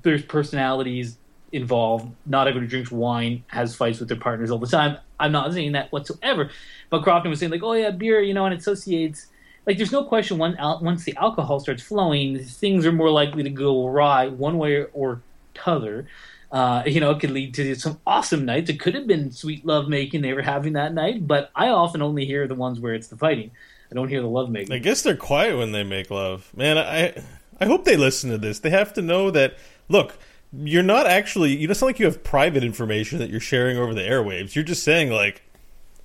there's 0.03 0.23
personalities 0.23 1.19
involved. 1.53 2.13
Not 2.27 2.53
who 2.53 2.67
drinks 2.67 2.91
wine 2.91 3.45
has 3.49 3.75
fights 3.75 4.01
with 4.01 4.09
their 4.09 4.19
partners 4.19 4.51
all 4.51 4.59
the 4.59 4.67
time. 4.67 4.99
I'm 5.21 5.33
not 5.33 5.53
saying 5.53 5.73
that 5.73 5.93
whatsoever. 5.93 6.51
But 6.91 7.03
Crofton 7.03 7.31
was 7.31 7.41
saying 7.41 7.53
like, 7.53 7.63
oh 7.63 7.75
yeah, 7.75 7.91
beer, 7.91 8.21
you 8.21 8.35
know, 8.35 8.45
and 8.45 8.55
associates. 8.55 9.27
Like, 9.67 9.79
there's 9.79 9.93
no 9.93 10.05
question 10.05 10.37
once 10.37 11.05
the 11.05 11.17
alcohol 11.17 11.59
starts 11.59 11.83
flowing, 11.83 12.45
things 12.45 12.85
are 12.85 12.93
more 12.93 13.11
likely 13.11 13.43
to 13.45 13.51
go 13.51 13.87
awry 13.87 14.29
one 14.29 14.59
way 14.59 14.85
or 14.93 15.23
t'other. 15.55 16.07
Uh, 16.53 16.83
you 16.87 17.01
know, 17.01 17.11
it 17.11 17.19
could 17.19 17.31
lead 17.31 17.55
to 17.55 17.75
some 17.75 17.99
awesome 18.07 18.45
nights. 18.45 18.69
It 18.69 18.79
could 18.79 18.95
have 18.95 19.07
been 19.07 19.33
sweet 19.33 19.65
love 19.65 19.89
making 19.89 20.21
they 20.21 20.35
were 20.35 20.43
having 20.43 20.75
that 20.75 20.93
night, 20.93 21.27
but 21.27 21.51
I 21.57 21.69
often 21.69 22.03
only 22.03 22.27
hear 22.27 22.47
the 22.47 22.55
ones 22.55 22.79
where 22.79 22.95
it's 22.95 23.09
the 23.09 23.17
fighting. 23.17 23.51
I 23.95 23.97
don't 23.97 24.09
hear 24.09 24.21
the 24.21 24.27
love 24.29 24.51
making. 24.51 24.73
I 24.73 24.79
guess 24.79 25.03
they're 25.03 25.17
quiet 25.17 25.57
when 25.57 25.71
they 25.73 25.85
make 25.85 26.11
love. 26.11 26.51
Man, 26.57 26.77
I 26.79 27.15
I 27.61 27.67
hope 27.67 27.85
they 27.85 27.97
listen 27.97 28.31
to 28.31 28.39
this. 28.39 28.59
They 28.59 28.71
have 28.71 28.93
to 28.95 29.03
know 29.03 29.31
that 29.31 29.55
look, 29.89 30.19
you're 30.53 30.83
not 30.83 31.07
actually 31.07 31.55
you 31.57 31.69
don't 31.69 31.75
sound 31.77 31.89
like 31.91 31.99
you 32.01 32.07
have 32.07 32.25
private 32.25 32.65
information 32.65 33.19
that 33.21 33.31
you're 33.31 33.39
sharing 33.41 33.77
over 33.79 33.95
the 33.95 34.01
airwaves. 34.01 34.55
You're 34.57 34.65
just 34.65 34.83
saying 34.83 35.11
like 35.11 35.43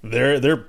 they're 0.04 0.40
they're 0.40 0.66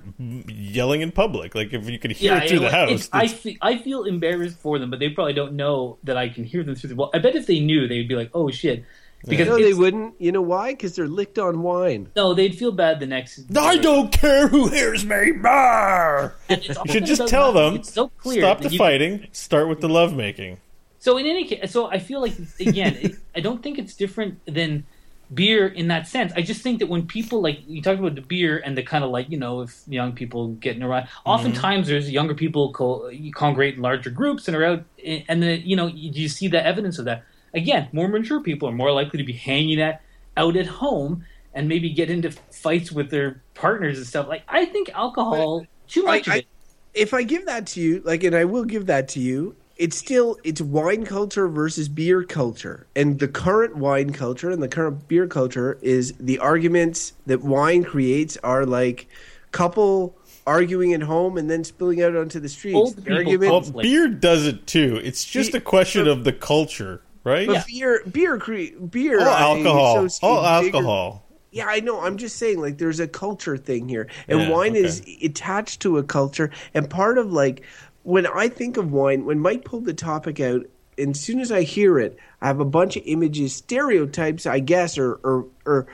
yelling 0.49 1.03
in 1.03 1.13
public. 1.13 1.55
Like 1.55 1.73
if 1.73 1.89
you 1.89 1.99
could 1.99 2.13
hear 2.13 2.37
it 2.37 2.49
through 2.49 2.61
the 2.61 2.71
house. 2.71 3.09
I, 3.13 3.25
it's- 3.25 3.39
fe- 3.41 3.59
I 3.61 3.77
feel 3.79 4.05
embarrassed 4.05 4.59
for 4.59 4.79
them, 4.79 4.91
but 4.91 4.99
they 4.99 5.11
probably 5.11 5.35
don't 5.35 5.53
know 5.53 5.99
that 6.05 6.17
I 6.17 6.29
can 6.31 6.45
hear 6.45 6.65
them 6.65 6.75
through 6.75 6.89
the 6.89 6.97
wall. 6.97 7.11
I 7.15 7.19
bet 7.19 7.37
if 7.37 7.47
they 7.47 7.61
knew, 7.61 7.87
they'd 7.87 8.09
be 8.09 8.17
like, 8.17 8.31
"Oh 8.35 8.51
shit!" 8.51 8.85
Because 9.27 9.49
No, 9.49 9.59
they 9.59 9.75
wouldn't. 9.75 10.15
You 10.19 10.33
know 10.33 10.41
why? 10.41 10.73
Because 10.73 10.97
they're 10.97 11.09
licked 11.09 11.39
on 11.39 11.63
wine. 11.63 12.11
no, 12.17 12.35
they'd 12.35 12.55
feel 12.55 12.73
bad 12.73 13.01
the 13.01 13.07
next. 13.07 13.45
I 13.57 13.77
don't 13.77 14.11
care 14.11 14.49
who 14.49 14.69
hears 14.69 15.05
me. 15.05 15.33
Bar. 15.33 16.35
You 16.49 16.93
should 16.93 17.07
just 17.07 17.29
tell 17.29 17.53
nothing. 17.53 17.73
them. 17.73 17.81
It's 17.81 17.93
so 17.93 18.09
clear. 18.09 18.43
Stop 18.43 18.61
the 18.61 18.71
you- 18.71 18.79
fighting. 18.79 19.27
Start 19.33 19.69
with 19.69 19.81
the 19.81 19.89
lovemaking. 19.89 20.59
So 20.99 21.17
in 21.17 21.27
any 21.27 21.47
case, 21.47 21.73
so 21.73 21.87
I 21.87 21.99
feel 21.99 22.21
like 22.21 22.35
again, 22.59 22.99
it, 23.01 23.15
I 23.35 23.41
don't 23.41 23.63
think 23.63 23.79
it's 23.79 23.95
different 23.95 24.39
than 24.47 24.85
beer 25.33 25.67
in 25.67 25.89
that 25.89 26.07
sense. 26.07 26.33
I 26.37 26.43
just 26.43 26.61
think 26.61 26.79
that 26.81 26.89
when 26.89 27.07
people 27.07 27.41
like 27.41 27.61
you 27.67 27.81
talk 27.83 27.99
about 27.99 28.15
the 28.15 28.21
beer 28.21 28.59
and 28.59 28.77
the 28.77 28.83
kind 28.83 29.05
of 29.05 29.11
like 29.11 29.31
you 29.31 29.39
know 29.39 29.63
if 29.63 29.83
young 29.87 30.13
people 30.13 30.49
getting 30.55 30.83
around, 30.83 31.09
oftentimes 31.25 31.87
mm-hmm. 31.87 31.93
there's 31.93 32.11
younger 32.11 32.35
people 32.35 32.73
co- 32.73 33.11
congregate 33.35 33.77
in 33.77 33.83
larger 33.83 34.11
groups 34.11 34.49
and 34.49 34.57
are 34.57 34.65
out, 34.65 34.85
eh, 35.05 35.23
and 35.29 35.43
then 35.43 35.63
you 35.65 35.77
know 35.77 35.87
you, 35.87 36.11
you 36.13 36.29
see 36.29 36.49
the 36.49 36.65
evidence 36.65 36.99
of 36.99 37.07
that. 37.07 37.25
Again, 37.55 37.89
more 37.93 38.09
mature 38.09 38.41
people 38.41 38.69
are 38.69 38.73
more 38.73 38.93
likely 38.93 39.19
to 39.19 39.25
be 39.25 39.33
hanging 39.33 39.81
at 39.81 40.03
out 40.37 40.57
at 40.57 40.67
home 40.67 41.25
and 41.55 41.69
maybe 41.69 41.91
get 41.91 42.11
into 42.11 42.31
fights 42.53 42.93
with 42.93 43.11
their 43.11 43.43
partners 43.55 43.99
and 43.99 44.07
stuff. 44.07 44.29
Like 44.29 44.43
I 44.49 44.65
think 44.67 44.91
alcohol 44.91 45.67
too 45.89 46.05
much 46.05 46.29
I- 46.29 46.33
of 46.33 46.39
it. 46.41 46.47
If 46.93 47.15
I 47.15 47.23
give 47.23 47.47
that 47.47 47.69
to 47.69 47.81
you, 47.81 48.03
like, 48.05 48.25
and 48.25 48.35
I 48.35 48.45
will 48.45 48.65
give 48.65 48.87
that 48.87 49.07
to 49.11 49.21
you, 49.21 49.55
it's 49.77 49.97
still 49.97 50.37
it's 50.43 50.61
wine 50.61 51.07
culture 51.07 51.47
versus 51.49 51.89
beer 51.89 52.25
culture, 52.25 52.87
and 52.97 53.21
the 53.21 53.29
current 53.29 53.77
wine 53.77 54.13
culture 54.13 54.51
and 54.51 54.61
the 54.61 54.69
current 54.69 55.07
beer 55.07 55.29
culture 55.29 55.79
is 55.83 56.13
the 56.19 56.39
arguments 56.41 57.13
that 57.27 57.43
wine 57.43 57.85
creates 57.85 58.37
are 58.43 58.67
like 58.67 59.07
couple 59.53 60.17
arguing 60.47 60.93
at 60.95 61.03
home 61.03 61.39
and 61.39 61.49
then 61.49 61.63
spilling 61.63 62.03
out 62.03 62.17
onto 62.17 62.41
the 62.41 62.49
streets. 62.49 62.77
Old 62.77 62.97
people 62.97 63.17
argument- 63.17 63.53
Well, 63.73 63.83
beer 63.83 64.09
does 64.09 64.47
it 64.47 64.67
too. 64.67 65.01
It's 65.03 65.25
just 65.25 65.53
Be- 65.53 65.59
a 65.59 65.61
question 65.61 66.09
of 66.09 66.25
the 66.25 66.33
culture, 66.33 67.03
right? 67.25 67.47
But 67.47 67.67
beer, 67.67 68.03
beer, 68.11 68.39
cre- 68.39 68.77
beer, 68.91 69.21
All 69.21 69.29
I 69.29 69.41
alcohol. 69.41 70.05
associate 70.05 70.29
All 70.29 70.63
bigger- 70.63 70.77
alcohol. 70.77 71.27
Yeah, 71.53 71.67
I 71.69 71.81
know. 71.81 72.01
I'm 72.01 72.17
just 72.17 72.37
saying, 72.37 72.61
like, 72.61 72.79
there's 72.79 73.01
a 73.01 73.09
culture 73.09 73.57
thing 73.57 73.89
here, 73.89 74.07
and 74.29 74.41
Yeah, 74.43 74.51
wine 74.51 74.73
okay. 74.77 74.85
is 74.85 75.03
attached 75.21 75.81
to 75.83 75.99
a 75.99 76.03
culture. 76.05 76.51
And 76.75 76.89
part 76.89 77.19
of 77.19 77.33
like 77.33 77.63
when 78.05 78.25
I 78.27 78.49
think 78.49 78.77
of 78.77 78.93
wine, 78.93 79.25
when 79.25 79.41
Mike 79.41 79.65
pulled 79.65 79.85
the 79.85 79.93
topic 79.93 80.39
out, 80.39 80.65
and 80.97 81.11
as 81.11 81.21
soon 81.21 81.41
as 81.41 81.51
I 81.51 81.63
hear 81.63 81.99
it, 81.99 82.17
I 82.41 82.47
have 82.47 82.61
a 82.61 82.65
bunch 82.65 82.97
of 82.97 83.03
images, 83.05 83.55
stereotypes, 83.55 84.47
I 84.47 84.61
guess, 84.61 84.97
or 84.97 85.15
or, 85.25 85.47
or 85.67 85.87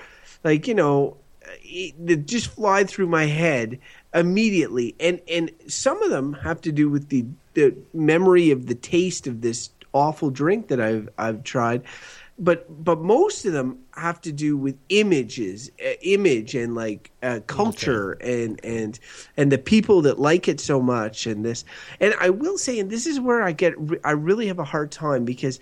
like 0.45 0.69
you 0.69 0.75
know, 0.75 1.17
eh, 1.67 1.93
that 2.05 2.27
just 2.27 2.49
fly 2.49 2.85
through 2.85 3.07
my 3.07 3.25
head 3.25 3.79
immediately. 4.13 4.95
And 5.01 5.21
and 5.27 5.51
some 5.69 6.03
of 6.03 6.11
them 6.11 6.35
have 6.35 6.61
to 6.63 6.73
do 6.73 6.91
with 6.91 7.09
the 7.09 7.25
the 7.55 7.75
memory 7.95 8.51
of 8.51 8.67
the 8.67 8.75
taste 8.75 9.27
of 9.27 9.41
this 9.41 9.71
awful 9.97 10.31
drink 10.31 10.69
that 10.69 10.81
I've 10.81 11.09
I've 11.19 11.43
tried. 11.43 11.83
But 12.39 12.85
but 12.85 13.01
most 13.01 13.47
of 13.47 13.55
them 13.55 13.79
have 13.93 14.21
to 14.21 14.33
do 14.33 14.59
with 14.59 14.77
images 14.91 15.71
uh, 15.83 15.93
image 16.03 16.55
and 16.55 16.75
like 16.75 17.11
uh, 17.23 17.41
culture 17.47 18.13
and 18.21 18.61
and 18.63 18.99
and 19.39 19.51
the 19.51 19.57
people 19.59 20.03
that 20.03 20.19
like 20.19 20.47
it 20.47 20.61
so 20.61 20.81
much 20.81 21.27
and 21.27 21.45
this. 21.45 21.65
And 21.99 22.15
i 22.21 22.29
will 22.29 22.59
say 22.59 22.79
and 22.79 22.91
this 22.91 23.07
is 23.07 23.19
where 23.19 23.43
i 23.43 23.53
get 23.53 23.75
i 24.05 24.11
really 24.11 24.47
have 24.49 24.59
a 24.59 24.65
hard 24.65 24.93
time 24.93 25.25
because 25.25 25.61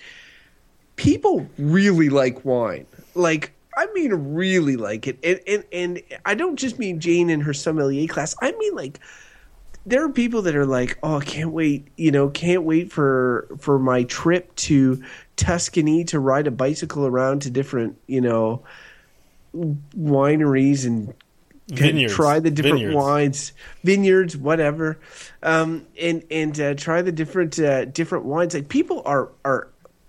people 0.96 1.46
really 1.58 2.08
like 2.08 2.44
wine. 2.44 2.86
Like 3.14 3.52
i 3.76 3.86
mean 3.94 4.12
really 4.12 4.76
like 4.76 5.06
it. 5.06 5.18
And 5.22 5.40
and, 5.46 5.64
and 5.72 6.02
i 6.24 6.34
don't 6.34 6.56
just 6.56 6.80
mean 6.80 6.98
jane 6.98 7.30
and 7.30 7.40
her 7.44 7.54
sommelier 7.54 8.08
class. 8.08 8.34
I 8.42 8.50
mean 8.50 8.74
like 8.74 8.98
there 9.86 10.04
are 10.04 10.08
people 10.08 10.42
that 10.42 10.56
are 10.56 10.66
like, 10.66 10.98
"Oh, 11.02 11.18
I 11.18 11.24
can't 11.24 11.52
wait! 11.52 11.88
You 11.96 12.10
know, 12.10 12.28
can't 12.30 12.62
wait 12.62 12.90
for 12.92 13.46
for 13.58 13.78
my 13.78 14.04
trip 14.04 14.54
to 14.56 15.02
Tuscany 15.36 16.04
to 16.04 16.18
ride 16.18 16.46
a 16.46 16.50
bicycle 16.50 17.06
around 17.06 17.42
to 17.42 17.50
different, 17.50 17.98
you 18.06 18.20
know, 18.20 18.62
wineries 19.54 20.86
and 20.86 21.12
Vineyards. 21.68 22.14
try 22.14 22.40
the 22.40 22.50
different 22.50 22.76
Vineyards. 22.76 22.96
wines, 22.96 23.52
vineyards, 23.82 24.36
whatever, 24.36 24.98
um, 25.42 25.86
and 26.00 26.24
and 26.30 26.58
uh, 26.60 26.74
try 26.74 27.02
the 27.02 27.12
different 27.12 27.58
uh, 27.58 27.84
different 27.86 28.24
wines. 28.24 28.54
Like 28.54 28.68
people 28.68 29.02
are 29.04 29.30
are 29.44 29.68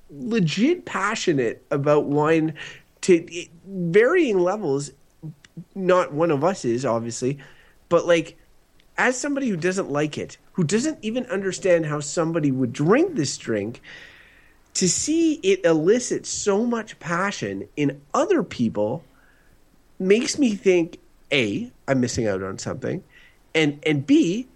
legit 0.10 0.86
passionate 0.86 1.66
about 1.72 2.06
wine 2.06 2.54
to 3.02 3.28
varying 3.66 4.40
levels. 4.40 4.92
Not 5.74 6.14
one 6.14 6.32
of 6.32 6.44
us 6.44 6.66
is 6.66 6.86
obviously, 6.86 7.40
but 7.88 8.06
like 8.06 8.38
as 8.98 9.18
somebody 9.18 9.50
who 9.50 9.58
doesn't 9.58 9.90
like 9.90 10.18
it, 10.18 10.38
who 10.54 10.64
doesn't 10.64 11.00
even 11.02 11.26
understand 11.26 11.86
how 11.86 12.00
somebody 12.00 12.52
would 12.52 12.74
drink 12.74 13.16
this 13.16 13.38
drink, 13.38 13.82
to 14.76 14.90
see 14.90 15.34
it 15.36 15.66
elicit 15.66 16.26
so 16.26 16.66
much 16.66 17.00
passion 17.00 17.68
in 17.76 18.02
other 18.14 18.44
people 18.44 19.04
makes 20.00 20.38
me 20.38 20.56
think 20.56 21.00
a 21.32 21.72
I'm 21.88 22.02
missing 22.02 22.28
out 22.28 22.44
on 22.44 22.58
something, 22.58 23.04
and 23.54 23.80
and 23.86 24.06
b 24.06 24.48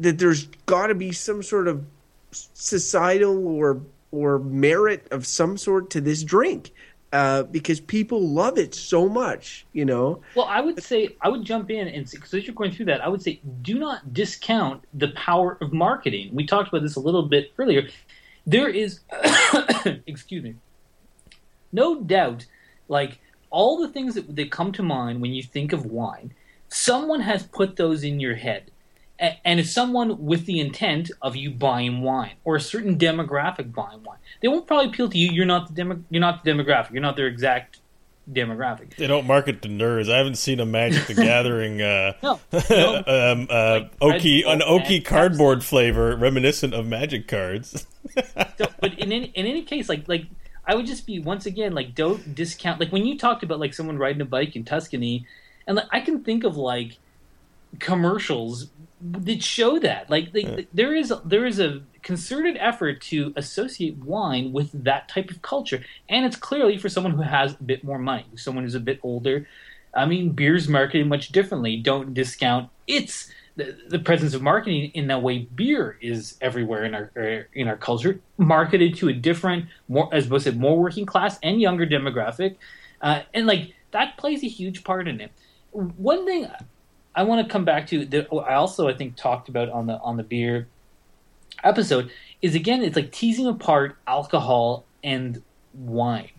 that 0.00 0.18
there's 0.18 0.46
got 0.66 0.88
to 0.88 0.94
be 0.94 1.12
some 1.12 1.42
sort 1.42 1.68
of 1.68 1.84
societal 2.30 3.46
or 3.46 3.80
or 4.10 4.38
merit 4.38 5.06
of 5.10 5.26
some 5.26 5.56
sort 5.56 5.90
to 5.90 6.00
this 6.00 6.22
drink 6.22 6.72
uh, 7.12 7.44
because 7.44 7.80
people 7.80 8.28
love 8.28 8.58
it 8.58 8.74
so 8.74 9.08
much, 9.08 9.66
you 9.72 9.84
know. 9.84 10.20
Well, 10.34 10.46
I 10.46 10.60
would 10.60 10.82
say 10.82 11.16
I 11.20 11.28
would 11.28 11.44
jump 11.44 11.70
in 11.70 11.88
and 11.88 12.10
because 12.10 12.46
you're 12.46 12.54
going 12.54 12.72
through 12.72 12.86
that, 12.86 13.00
I 13.00 13.08
would 13.08 13.22
say 13.22 13.40
do 13.62 13.78
not 13.78 14.12
discount 14.12 14.84
the 14.92 15.08
power 15.08 15.56
of 15.60 15.72
marketing. 15.72 16.30
We 16.32 16.46
talked 16.46 16.68
about 16.68 16.82
this 16.82 16.96
a 16.96 17.00
little 17.00 17.22
bit 17.22 17.52
earlier. 17.58 17.88
There 18.46 18.68
is, 18.68 19.00
excuse 20.06 20.42
me, 20.42 20.54
no 21.72 22.00
doubt, 22.00 22.46
like 22.88 23.18
all 23.50 23.80
the 23.80 23.88
things 23.88 24.14
that, 24.14 24.34
that 24.34 24.50
come 24.50 24.72
to 24.72 24.82
mind 24.82 25.20
when 25.20 25.32
you 25.32 25.42
think 25.42 25.72
of 25.72 25.86
wine, 25.86 26.32
someone 26.68 27.20
has 27.20 27.44
put 27.44 27.76
those 27.76 28.04
in 28.04 28.20
your 28.20 28.34
head. 28.34 28.70
And 29.18 29.58
it's 29.60 29.72
someone 29.72 30.24
with 30.24 30.44
the 30.44 30.60
intent 30.60 31.10
of 31.22 31.36
you 31.36 31.50
buying 31.50 32.02
wine 32.02 32.32
or 32.44 32.56
a 32.56 32.60
certain 32.60 32.98
demographic 32.98 33.72
buying 33.72 34.02
wine. 34.02 34.18
They 34.42 34.48
won't 34.48 34.66
probably 34.66 34.88
appeal 34.88 35.08
to 35.08 35.18
you. 35.18 35.30
You're 35.30 35.46
not 35.46 35.68
the 35.68 35.74
demo, 35.74 36.02
You're 36.10 36.20
not 36.20 36.44
the 36.44 36.50
demographic. 36.50 36.92
You're 36.92 37.02
not 37.02 37.16
their 37.16 37.26
exact 37.26 37.80
demographic. 38.30 38.96
They 38.96 39.06
don't 39.06 39.26
market 39.26 39.62
to 39.62 39.68
nerds. 39.68 40.12
I 40.12 40.18
haven't 40.18 40.36
seen 40.36 40.60
a 40.60 40.66
Magic 40.66 41.06
the 41.06 41.14
Gathering 41.22 41.80
uh, 41.80 42.14
No, 42.22 42.40
no. 42.52 42.96
um, 43.06 43.46
uh, 43.48 43.80
Like 43.80 43.98
oaky, 44.00 44.46
an 44.46 44.60
oaky 44.60 45.04
cardboard 45.04 45.64
flavor 45.64 46.16
reminiscent 46.16 46.74
of 46.74 46.86
Magic 46.86 47.28
cards. 47.28 47.86
So, 48.56 48.66
but 48.80 48.98
in 48.98 49.12
any, 49.12 49.26
in 49.34 49.44
any 49.44 49.62
case, 49.62 49.90
like 49.90 50.08
like 50.08 50.24
I 50.66 50.74
would 50.74 50.86
just 50.86 51.06
be 51.06 51.18
once 51.18 51.44
again 51.44 51.74
like 51.74 51.94
don't 51.94 52.34
discount 52.34 52.80
like 52.80 52.90
when 52.90 53.04
you 53.04 53.18
talked 53.18 53.42
about 53.42 53.60
like 53.60 53.74
someone 53.74 53.98
riding 53.98 54.22
a 54.22 54.24
bike 54.24 54.56
in 54.56 54.64
Tuscany, 54.64 55.26
and 55.66 55.76
like 55.76 55.86
I 55.92 56.00
can 56.00 56.24
think 56.24 56.44
of 56.44 56.56
like 56.56 56.98
commercials 57.78 58.68
that 59.00 59.42
show 59.42 59.78
that 59.78 60.08
like 60.08 60.32
they, 60.32 60.66
there 60.72 60.94
is 60.94 61.12
there 61.24 61.46
is 61.46 61.60
a 61.60 61.82
concerted 62.02 62.56
effort 62.58 63.00
to 63.00 63.32
associate 63.36 63.98
wine 63.98 64.52
with 64.52 64.70
that 64.84 65.08
type 65.08 65.30
of 65.30 65.42
culture, 65.42 65.84
and 66.08 66.24
it's 66.24 66.36
clearly 66.36 66.78
for 66.78 66.88
someone 66.88 67.12
who 67.12 67.22
has 67.22 67.54
a 67.54 67.62
bit 67.62 67.84
more 67.84 67.98
money, 67.98 68.26
someone 68.36 68.64
who's 68.64 68.74
a 68.74 68.80
bit 68.80 69.00
older. 69.02 69.46
I 69.94 70.06
mean, 70.06 70.30
beer's 70.30 70.68
marketed 70.68 71.06
much 71.08 71.28
differently. 71.28 71.76
Don't 71.78 72.14
discount 72.14 72.70
its 72.86 73.30
the, 73.56 73.76
the 73.88 73.98
presence 73.98 74.34
of 74.34 74.42
marketing 74.42 74.90
in 74.94 75.06
that 75.08 75.22
way. 75.22 75.48
Beer 75.54 75.98
is 76.00 76.36
everywhere 76.40 76.84
in 76.84 76.94
our 76.94 77.10
er, 77.16 77.48
in 77.54 77.68
our 77.68 77.76
culture, 77.76 78.20
marketed 78.38 78.96
to 78.96 79.08
a 79.08 79.12
different, 79.12 79.66
more 79.88 80.08
as 80.12 80.26
both 80.26 80.42
said, 80.42 80.58
more 80.58 80.78
working 80.78 81.06
class 81.06 81.38
and 81.42 81.60
younger 81.60 81.86
demographic, 81.86 82.56
uh, 83.02 83.22
and 83.34 83.46
like 83.46 83.74
that 83.90 84.16
plays 84.16 84.42
a 84.42 84.48
huge 84.48 84.84
part 84.84 85.08
in 85.08 85.20
it. 85.20 85.32
One 85.72 86.24
thing 86.24 86.48
I 87.16 87.22
want 87.24 87.46
to 87.46 87.52
come 87.52 87.64
back 87.64 87.88
to 87.88 88.04
that 88.04 88.28
I 88.32 88.54
also 88.54 88.88
I 88.88 88.94
think 88.94 89.16
talked 89.16 89.48
about 89.48 89.70
on 89.70 89.86
the 89.86 89.98
on 89.98 90.16
the 90.16 90.22
beer 90.22 90.68
episode 91.64 92.10
is 92.42 92.54
again 92.54 92.82
it's 92.82 92.94
like 92.94 93.10
teasing 93.10 93.46
apart 93.46 93.96
alcohol 94.06 94.84
and 95.02 95.42
wine. 95.72 96.30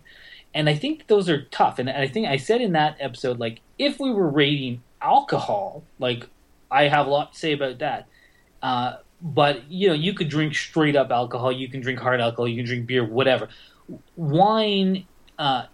And 0.53 0.69
I 0.69 0.75
think 0.75 1.07
those 1.07 1.29
are 1.29 1.43
tough. 1.43 1.79
And 1.79 1.89
I 1.89 2.07
think 2.07 2.27
I 2.27 2.37
said 2.37 2.61
in 2.61 2.73
that 2.73 2.97
episode, 2.99 3.39
like, 3.39 3.61
if 3.77 3.99
we 3.99 4.11
were 4.11 4.29
rating 4.29 4.81
alcohol, 5.01 5.83
like, 5.99 6.27
I 6.71 6.87
have 6.87 7.07
a 7.07 7.09
lot 7.09 7.33
to 7.33 7.39
say 7.39 7.53
about 7.53 7.79
that. 7.79 8.07
Uh, 8.61 8.97
but, 9.21 9.69
you 9.69 9.87
know, 9.87 9.93
you 9.93 10.13
could 10.13 10.29
drink 10.29 10.55
straight 10.55 10.95
up 10.95 11.11
alcohol, 11.11 11.51
you 11.51 11.69
can 11.69 11.81
drink 11.81 11.99
hard 11.99 12.19
alcohol, 12.19 12.47
you 12.47 12.57
can 12.57 12.65
drink 12.65 12.87
beer, 12.87 13.05
whatever. 13.05 13.49
Wine, 14.15 15.05
uh, 15.37 15.65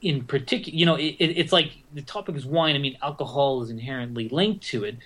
in 0.00 0.24
particular, 0.24 0.76
you 0.76 0.86
know, 0.86 0.94
it, 0.94 1.16
it, 1.18 1.38
it's 1.38 1.52
like 1.52 1.72
the 1.92 2.02
topic 2.02 2.36
is 2.36 2.46
wine. 2.46 2.74
I 2.76 2.78
mean, 2.78 2.96
alcohol 3.02 3.62
is 3.62 3.70
inherently 3.70 4.28
linked 4.28 4.64
to 4.68 4.84
it, 4.84 4.96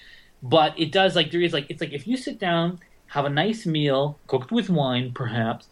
but 0.43 0.79
it 0.79 0.93
does 0.93 1.17
like 1.17 1.31
there 1.31 1.41
is 1.41 1.53
like 1.53 1.67
it's 1.69 1.81
like 1.81 1.93
if 1.93 2.07
you 2.07 2.17
sit 2.17 2.39
down, 2.39 2.81
have 3.07 3.25
a 3.25 3.31
nice 3.31 3.67
meal 3.67 4.19
cooked 4.27 4.53
with 4.53 4.69
wine, 4.69 5.13
perhaps, 5.13 5.67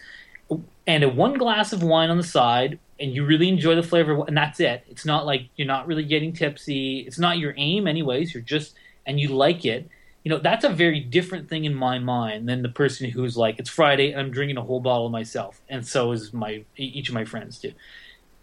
and 0.86 1.04
a 1.04 1.08
one 1.08 1.34
glass 1.34 1.72
of 1.72 1.82
wine 1.82 2.10
on 2.10 2.16
the 2.16 2.22
side, 2.22 2.78
and 2.98 3.14
you 3.14 3.24
really 3.24 3.48
enjoy 3.48 3.74
the 3.74 3.82
flavor, 3.82 4.24
and 4.26 4.36
that's 4.36 4.60
it. 4.60 4.84
It's 4.88 5.04
not 5.04 5.26
like 5.26 5.48
you're 5.56 5.66
not 5.66 5.86
really 5.86 6.04
getting 6.04 6.32
tipsy. 6.32 7.00
It's 7.00 7.18
not 7.18 7.38
your 7.38 7.54
aim, 7.56 7.86
anyways. 7.86 8.32
You're 8.34 8.42
just 8.42 8.74
and 9.06 9.20
you 9.20 9.28
like 9.28 9.64
it. 9.64 9.88
You 10.24 10.30
know, 10.30 10.38
that's 10.38 10.64
a 10.64 10.68
very 10.68 11.00
different 11.00 11.48
thing 11.48 11.64
in 11.64 11.74
my 11.74 11.98
mind 11.98 12.46
than 12.46 12.60
the 12.60 12.68
person 12.68 13.08
who's 13.08 13.38
like, 13.38 13.58
it's 13.58 13.70
Friday 13.70 14.12
and 14.12 14.20
I'm 14.20 14.30
drinking 14.30 14.58
a 14.58 14.62
whole 14.62 14.80
bottle 14.80 15.08
myself, 15.08 15.60
and 15.68 15.86
so 15.86 16.12
is 16.12 16.32
my 16.32 16.64
each 16.76 17.08
of 17.08 17.14
my 17.14 17.24
friends 17.24 17.58
do. 17.58 17.72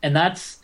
and 0.04 0.16
that's 0.16 0.60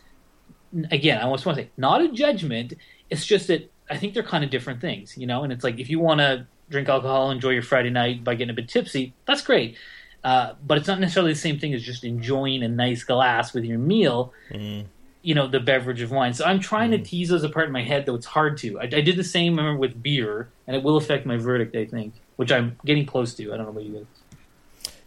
again, 0.90 1.18
I 1.18 1.30
just 1.30 1.46
want 1.46 1.58
to 1.58 1.64
say, 1.64 1.70
not 1.76 2.00
a 2.02 2.08
judgment. 2.08 2.74
It's 3.10 3.24
just 3.26 3.48
that 3.48 3.70
I 3.90 3.96
think 3.96 4.14
they're 4.14 4.22
kind 4.22 4.44
of 4.44 4.50
different 4.50 4.80
things, 4.80 5.16
you 5.16 5.26
know. 5.26 5.44
And 5.44 5.52
it's 5.52 5.64
like 5.64 5.78
if 5.78 5.88
you 5.90 5.98
want 6.00 6.20
to 6.20 6.46
drink 6.70 6.88
alcohol, 6.88 7.30
enjoy 7.30 7.50
your 7.50 7.62
Friday 7.62 7.90
night 7.90 8.24
by 8.24 8.34
getting 8.34 8.50
a 8.50 8.54
bit 8.54 8.68
tipsy, 8.68 9.12
that's 9.26 9.42
great. 9.42 9.76
Uh, 10.24 10.54
but 10.66 10.78
it's 10.78 10.88
not 10.88 10.98
necessarily 11.00 11.32
the 11.34 11.38
same 11.38 11.58
thing 11.58 11.74
as 11.74 11.82
just 11.82 12.02
enjoying 12.02 12.62
a 12.62 12.68
nice 12.68 13.04
glass 13.04 13.52
with 13.52 13.64
your 13.64 13.78
meal. 13.78 14.32
Mm. 14.50 14.86
You 15.20 15.34
know, 15.34 15.46
the 15.46 15.60
beverage 15.60 16.00
of 16.02 16.10
wine. 16.10 16.34
So 16.34 16.44
I'm 16.44 16.60
trying 16.60 16.90
Mm. 16.90 16.98
to 16.98 17.10
tease 17.10 17.28
those 17.30 17.44
apart 17.44 17.66
in 17.66 17.72
my 17.72 17.82
head, 17.82 18.04
though 18.06 18.14
it's 18.14 18.26
hard 18.26 18.56
to. 18.58 18.78
I, 18.80 18.84
I 18.84 19.00
did 19.00 19.16
the 19.16 19.24
same, 19.24 19.56
remember, 19.56 19.78
with 19.78 20.02
beer, 20.02 20.48
and 20.66 20.76
it 20.76 20.82
will 20.82 20.96
affect 20.96 21.24
my 21.26 21.36
verdict, 21.36 21.74
I 21.76 21.84
think, 21.86 22.14
which 22.36 22.50
I'm 22.52 22.76
getting 22.84 23.06
close 23.06 23.34
to. 23.34 23.52
I 23.52 23.56
don't 23.56 23.66
know 23.66 23.72
what 23.72 23.84
you 23.84 23.92
guys. 23.94 24.06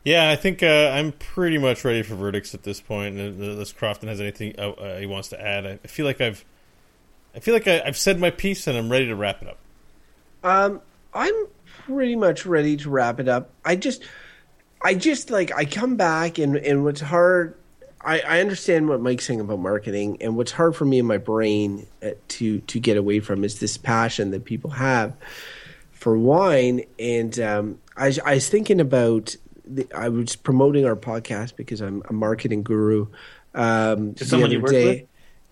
Yeah, 0.07 0.29
I 0.29 0.37
think 0.37 0.63
uh, 0.63 0.91
I'm 0.93 1.11
pretty 1.11 1.57
much 1.57 1.83
ready 1.83 2.01
for 2.01 2.15
verdicts 2.15 2.53
at 2.53 2.63
this 2.63 2.79
point. 2.79 3.17
And 3.17 3.41
Unless 3.41 3.73
Crofton 3.73 4.07
has 4.07 4.21
anything 4.21 4.55
uh, 4.57 4.69
uh, 4.69 4.99
he 4.99 5.05
wants 5.05 5.27
to 5.29 5.41
add, 5.41 5.65
I 5.65 5.75
feel 5.85 6.05
like 6.05 6.21
I've, 6.21 6.45
I 7.35 7.41
feel 7.41 7.53
like 7.53 7.67
I, 7.67 7.81
I've 7.85 7.97
said 7.97 8.17
my 8.17 8.29
piece 8.29 8.67
and 8.67 8.77
I'm 8.77 8.89
ready 8.89 9.07
to 9.07 9.17
wrap 9.17 9.41
it 9.41 9.49
up. 9.49 9.57
Um, 10.45 10.79
I'm 11.13 11.33
pretty 11.65 12.15
much 12.15 12.45
ready 12.45 12.77
to 12.77 12.89
wrap 12.89 13.19
it 13.19 13.27
up. 13.27 13.49
I 13.65 13.75
just, 13.75 14.01
I 14.81 14.93
just 14.93 15.29
like 15.29 15.53
I 15.53 15.65
come 15.65 15.97
back 15.97 16.37
and 16.37 16.55
and 16.55 16.85
what's 16.85 17.01
hard. 17.01 17.57
I, 17.99 18.21
I 18.21 18.39
understand 18.39 18.87
what 18.87 19.01
Mike's 19.01 19.25
saying 19.25 19.41
about 19.41 19.59
marketing, 19.59 20.19
and 20.21 20.37
what's 20.37 20.53
hard 20.53 20.73
for 20.73 20.85
me 20.85 20.99
in 20.99 21.05
my 21.05 21.17
brain 21.17 21.85
uh, 22.01 22.11
to 22.29 22.59
to 22.61 22.79
get 22.79 22.95
away 22.95 23.19
from 23.19 23.43
is 23.43 23.59
this 23.59 23.75
passion 23.75 24.31
that 24.31 24.45
people 24.45 24.69
have 24.69 25.17
for 25.91 26.17
wine. 26.17 26.83
And 26.97 27.37
um, 27.41 27.79
I, 27.97 28.15
I 28.23 28.35
was 28.35 28.47
thinking 28.47 28.79
about, 28.79 29.35
the, 29.69 29.87
I 29.95 30.09
was 30.09 30.35
promoting 30.35 30.85
our 30.85 30.95
podcast 30.95 31.55
because 31.55 31.81
I'm 31.81 32.03
a 32.09 32.13
marketing 32.13 32.63
guru. 32.63 33.07
Um, 33.53 34.13
To 34.15 34.25
someone 34.25 34.51
you 34.51 34.61
work 34.61 34.71
with? 34.71 35.03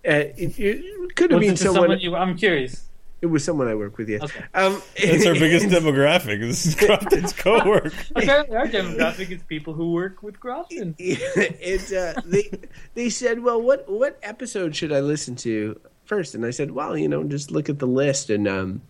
Uh, 0.07 0.29
it, 0.37 0.59
it 0.59 1.15
could 1.15 1.31
have 1.31 1.39
Was 1.39 1.47
been 1.47 1.53
it 1.55 1.57
someone. 1.57 1.81
someone 1.81 1.99
you, 1.99 2.15
I'm 2.15 2.37
curious. 2.37 2.85
It 3.21 3.27
was 3.27 3.43
someone 3.43 3.67
I 3.67 3.73
work 3.73 3.97
with. 3.97 4.07
Yes. 4.07 4.21
Okay. 4.21 4.43
Um, 4.53 4.81
That's 5.01 5.25
our 5.25 5.33
biggest 5.33 5.65
demographic. 5.69 6.41
This 6.41 6.65
is 6.67 6.75
Crofton's 6.75 7.33
co-work. 7.33 7.91
Apparently, 8.15 8.55
our 8.55 8.67
demographic 8.67 9.31
is 9.31 9.41
people 9.43 9.73
who 9.73 9.93
work 9.93 10.21
with 10.21 10.39
Crofton. 10.39 10.93
it 10.99 11.93
uh, 11.93 12.21
they 12.25 12.51
they 12.93 13.09
said, 13.09 13.41
"Well, 13.41 13.59
what 13.59 13.89
what 13.89 14.19
episode 14.21 14.75
should 14.75 14.91
I 14.91 14.99
listen 14.99 15.35
to 15.37 15.79
first? 16.03 16.35
And 16.35 16.45
I 16.45 16.51
said, 16.51 16.71
"Well, 16.71 16.95
you 16.95 17.07
know, 17.07 17.23
just 17.23 17.49
look 17.49 17.67
at 17.67 17.79
the 17.79 17.87
list 17.87 18.29
and 18.29 18.47
um, 18.47 18.81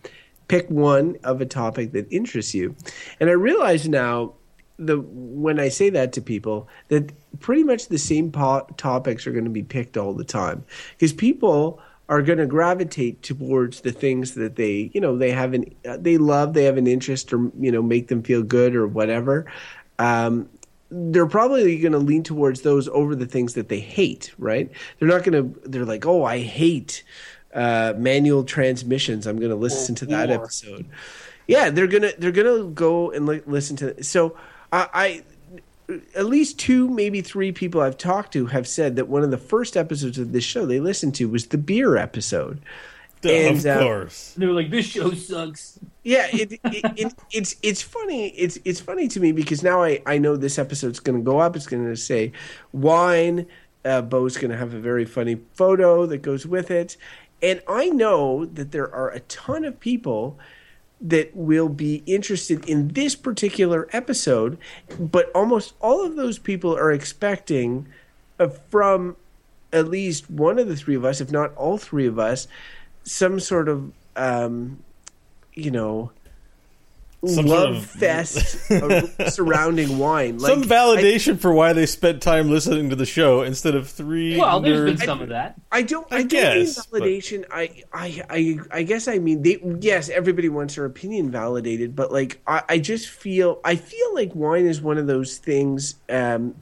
pick 0.48 0.68
one 0.68 1.16
of 1.24 1.40
a 1.40 1.46
topic 1.46 1.92
that 1.92 2.06
interests 2.12 2.52
you." 2.52 2.74
And 3.20 3.30
I 3.30 3.34
realize 3.34 3.88
now 3.88 4.34
the 4.78 5.00
when 5.00 5.58
I 5.58 5.68
say 5.68 5.90
that 5.90 6.12
to 6.14 6.20
people 6.20 6.68
that 6.88 7.12
pretty 7.40 7.64
much 7.64 7.88
the 7.88 7.98
same 7.98 8.30
po- 8.30 8.66
topics 8.76 9.26
are 9.26 9.32
going 9.32 9.44
to 9.44 9.50
be 9.50 9.62
picked 9.62 9.96
all 9.96 10.12
the 10.12 10.24
time 10.24 10.64
because 10.92 11.12
people 11.12 11.80
are 12.08 12.22
going 12.22 12.38
to 12.38 12.46
gravitate 12.46 13.22
towards 13.22 13.80
the 13.80 13.90
things 13.90 14.34
that 14.34 14.56
they 14.56 14.90
you 14.92 15.00
know 15.00 15.16
they 15.16 15.30
have 15.30 15.54
an 15.54 15.64
they 15.84 16.18
love 16.18 16.52
they 16.52 16.64
have 16.64 16.76
an 16.76 16.86
interest 16.86 17.32
or 17.32 17.50
you 17.58 17.72
know 17.72 17.82
make 17.82 18.08
them 18.08 18.22
feel 18.22 18.42
good 18.42 18.76
or 18.76 18.86
whatever 18.86 19.46
um, 19.98 20.48
they're 20.90 21.26
probably 21.26 21.78
going 21.78 21.92
to 21.92 21.98
lean 21.98 22.22
towards 22.22 22.62
those 22.62 22.88
over 22.88 23.14
the 23.14 23.26
things 23.26 23.54
that 23.54 23.68
they 23.68 23.80
hate, 23.80 24.32
right? 24.38 24.70
They're 24.98 25.08
not 25.08 25.24
going 25.24 25.54
to. 25.54 25.68
They're 25.68 25.84
like, 25.84 26.06
oh, 26.06 26.24
I 26.24 26.40
hate 26.40 27.02
uh, 27.54 27.94
manual 27.96 28.44
transmissions. 28.44 29.26
I'm 29.26 29.38
going 29.38 29.50
to 29.50 29.56
listen 29.56 29.94
to 29.96 30.06
that 30.06 30.30
episode. 30.30 30.86
Yeah, 31.48 31.70
they're 31.70 31.86
gonna 31.86 32.10
they're 32.18 32.32
gonna 32.32 32.64
go 32.64 33.12
and 33.12 33.26
li- 33.26 33.42
listen 33.46 33.76
to. 33.76 34.02
So 34.02 34.36
I, 34.72 34.88
I 34.92 35.22
at 36.14 36.26
least 36.26 36.58
two, 36.58 36.88
maybe 36.88 37.20
three 37.20 37.52
people 37.52 37.80
I've 37.80 37.98
talked 37.98 38.32
to 38.32 38.46
have 38.46 38.66
said 38.66 38.96
that 38.96 39.08
one 39.08 39.22
of 39.22 39.30
the 39.30 39.38
first 39.38 39.76
episodes 39.76 40.18
of 40.18 40.32
this 40.32 40.44
show 40.44 40.66
they 40.66 40.80
listened 40.80 41.14
to 41.16 41.28
was 41.28 41.46
the 41.46 41.58
beer 41.58 41.96
episode. 41.96 42.60
And, 43.22 43.58
of 43.58 43.66
uh, 43.66 43.80
course. 43.80 44.34
They 44.36 44.46
were 44.46 44.52
like, 44.52 44.70
"This 44.70 44.86
show 44.86 45.10
sucks." 45.12 45.80
Yeah, 46.04 46.28
it, 46.32 46.52
it, 46.52 46.60
it, 46.64 47.14
it's 47.32 47.56
it's 47.62 47.82
funny. 47.82 48.28
It's 48.28 48.58
it's 48.64 48.78
funny 48.78 49.08
to 49.08 49.20
me 49.20 49.32
because 49.32 49.62
now 49.62 49.82
I, 49.82 50.00
I 50.06 50.18
know 50.18 50.36
this 50.36 50.58
episode's 50.58 51.00
going 51.00 51.18
to 51.18 51.24
go 51.24 51.38
up. 51.38 51.56
It's 51.56 51.66
going 51.66 51.86
to 51.86 51.96
say 51.96 52.32
wine. 52.72 53.46
Uh, 53.84 54.02
Beau's 54.02 54.36
going 54.36 54.50
to 54.50 54.56
have 54.56 54.74
a 54.74 54.78
very 54.78 55.04
funny 55.04 55.38
photo 55.54 56.06
that 56.06 56.18
goes 56.18 56.46
with 56.46 56.70
it, 56.70 56.96
and 57.40 57.62
I 57.66 57.88
know 57.88 58.44
that 58.44 58.70
there 58.70 58.92
are 58.94 59.10
a 59.10 59.20
ton 59.20 59.64
of 59.64 59.80
people 59.80 60.38
that 61.00 61.34
will 61.36 61.68
be 61.68 62.02
interested 62.06 62.68
in 62.68 62.88
this 62.88 63.14
particular 63.14 63.88
episode, 63.92 64.58
but 64.98 65.30
almost 65.34 65.74
all 65.80 66.04
of 66.04 66.16
those 66.16 66.38
people 66.38 66.76
are 66.76 66.90
expecting 66.90 67.86
uh, 68.38 68.48
from 68.48 69.16
at 69.72 69.88
least 69.88 70.30
one 70.30 70.58
of 70.58 70.68
the 70.68 70.76
three 70.76 70.94
of 70.94 71.04
us, 71.04 71.20
if 71.20 71.30
not 71.30 71.54
all 71.54 71.76
three 71.76 72.06
of 72.06 72.18
us, 72.18 72.48
some 73.02 73.38
sort 73.38 73.68
of 73.68 73.92
um, 74.16 74.82
you 75.54 75.70
know 75.70 76.10
Some 77.24 77.46
love 77.46 77.74
sort 77.74 77.76
of- 77.76 77.86
fest 77.90 78.68
surrounding 79.34 79.98
wine. 79.98 80.38
Like, 80.38 80.52
Some 80.52 80.62
validation 80.64 81.38
for 81.38 81.52
why 81.52 81.72
they 81.72 81.86
spent 81.86 82.22
time 82.22 82.50
listening 82.50 82.90
to 82.90 82.96
the 82.96 83.06
show 83.06 83.42
instead 83.42 83.74
of 83.74 83.88
three. 83.88 84.38
Well, 84.38 84.60
there's 84.60 84.84
been 84.84 84.96
nerds. 84.96 85.04
some 85.04 85.22
of 85.22 85.30
that. 85.30 85.60
I 85.72 85.82
don't. 85.82 86.06
I, 86.12 86.16
I 86.16 86.18
don't 86.20 86.28
guess, 86.30 86.92
mean 86.92 87.02
validation. 87.02 87.44
I, 87.50 87.82
I, 87.92 88.22
I, 88.30 88.58
I 88.70 88.82
guess 88.82 89.08
I 89.08 89.18
mean 89.18 89.42
they. 89.42 89.58
Yes, 89.80 90.08
everybody 90.08 90.48
wants 90.48 90.76
their 90.76 90.84
opinion 90.84 91.30
validated, 91.30 91.96
but 91.96 92.12
like 92.12 92.40
I, 92.46 92.62
I 92.68 92.78
just 92.78 93.08
feel. 93.08 93.60
I 93.64 93.76
feel 93.76 94.14
like 94.14 94.34
wine 94.34 94.66
is 94.66 94.80
one 94.80 94.98
of 94.98 95.06
those 95.06 95.38
things. 95.38 95.96
Um, 96.08 96.54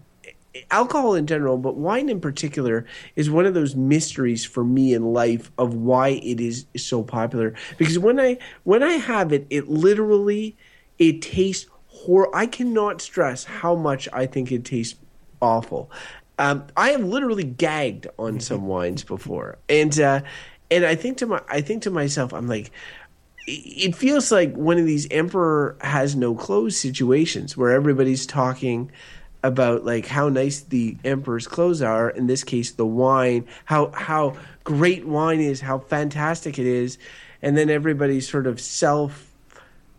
alcohol 0.70 1.14
in 1.14 1.26
general, 1.26 1.58
but 1.58 1.76
wine 1.76 2.08
in 2.08 2.20
particular, 2.20 2.86
is 3.16 3.30
one 3.30 3.46
of 3.46 3.54
those 3.54 3.74
mysteries 3.74 4.44
for 4.44 4.64
me 4.64 4.94
in 4.94 5.12
life 5.12 5.50
of 5.58 5.74
why 5.74 6.08
it 6.08 6.40
is 6.40 6.66
so 6.76 7.02
popular. 7.02 7.54
Because 7.78 7.98
when 7.98 8.20
I 8.20 8.38
when 8.64 8.82
I 8.82 8.94
have 8.94 9.32
it, 9.32 9.46
it 9.50 9.68
literally 9.68 10.56
it 10.98 11.22
tastes 11.22 11.68
hor. 11.88 12.34
I 12.34 12.46
cannot 12.46 13.00
stress 13.00 13.44
how 13.44 13.74
much 13.74 14.08
I 14.12 14.26
think 14.26 14.52
it 14.52 14.64
tastes 14.64 14.98
awful. 15.40 15.90
Um, 16.38 16.66
I 16.76 16.90
have 16.90 17.04
literally 17.04 17.44
gagged 17.44 18.08
on 18.18 18.40
some 18.40 18.66
wines 18.66 19.04
before, 19.04 19.58
and 19.68 19.98
uh, 20.00 20.22
and 20.70 20.84
I 20.84 20.94
think 20.94 21.18
to 21.18 21.26
my 21.26 21.42
I 21.48 21.60
think 21.60 21.82
to 21.84 21.90
myself, 21.90 22.32
I'm 22.32 22.48
like, 22.48 22.70
it 23.46 23.94
feels 23.94 24.32
like 24.32 24.54
one 24.54 24.78
of 24.78 24.86
these 24.86 25.06
emperor 25.10 25.76
has 25.80 26.16
no 26.16 26.34
clothes 26.34 26.76
situations 26.76 27.56
where 27.56 27.70
everybody's 27.70 28.26
talking 28.26 28.90
about 29.44 29.84
like 29.84 30.06
how 30.06 30.28
nice 30.30 30.60
the 30.60 30.96
emperor's 31.04 31.46
clothes 31.46 31.82
are 31.82 32.08
in 32.08 32.26
this 32.26 32.42
case 32.42 32.72
the 32.72 32.86
wine 32.86 33.46
how 33.66 33.90
how 33.92 34.34
great 34.64 35.06
wine 35.06 35.38
is 35.38 35.60
how 35.60 35.78
fantastic 35.78 36.58
it 36.58 36.66
is 36.66 36.98
and 37.42 37.56
then 37.56 37.68
everybody 37.68 38.20
sort 38.20 38.46
of 38.46 38.58
self 38.58 39.30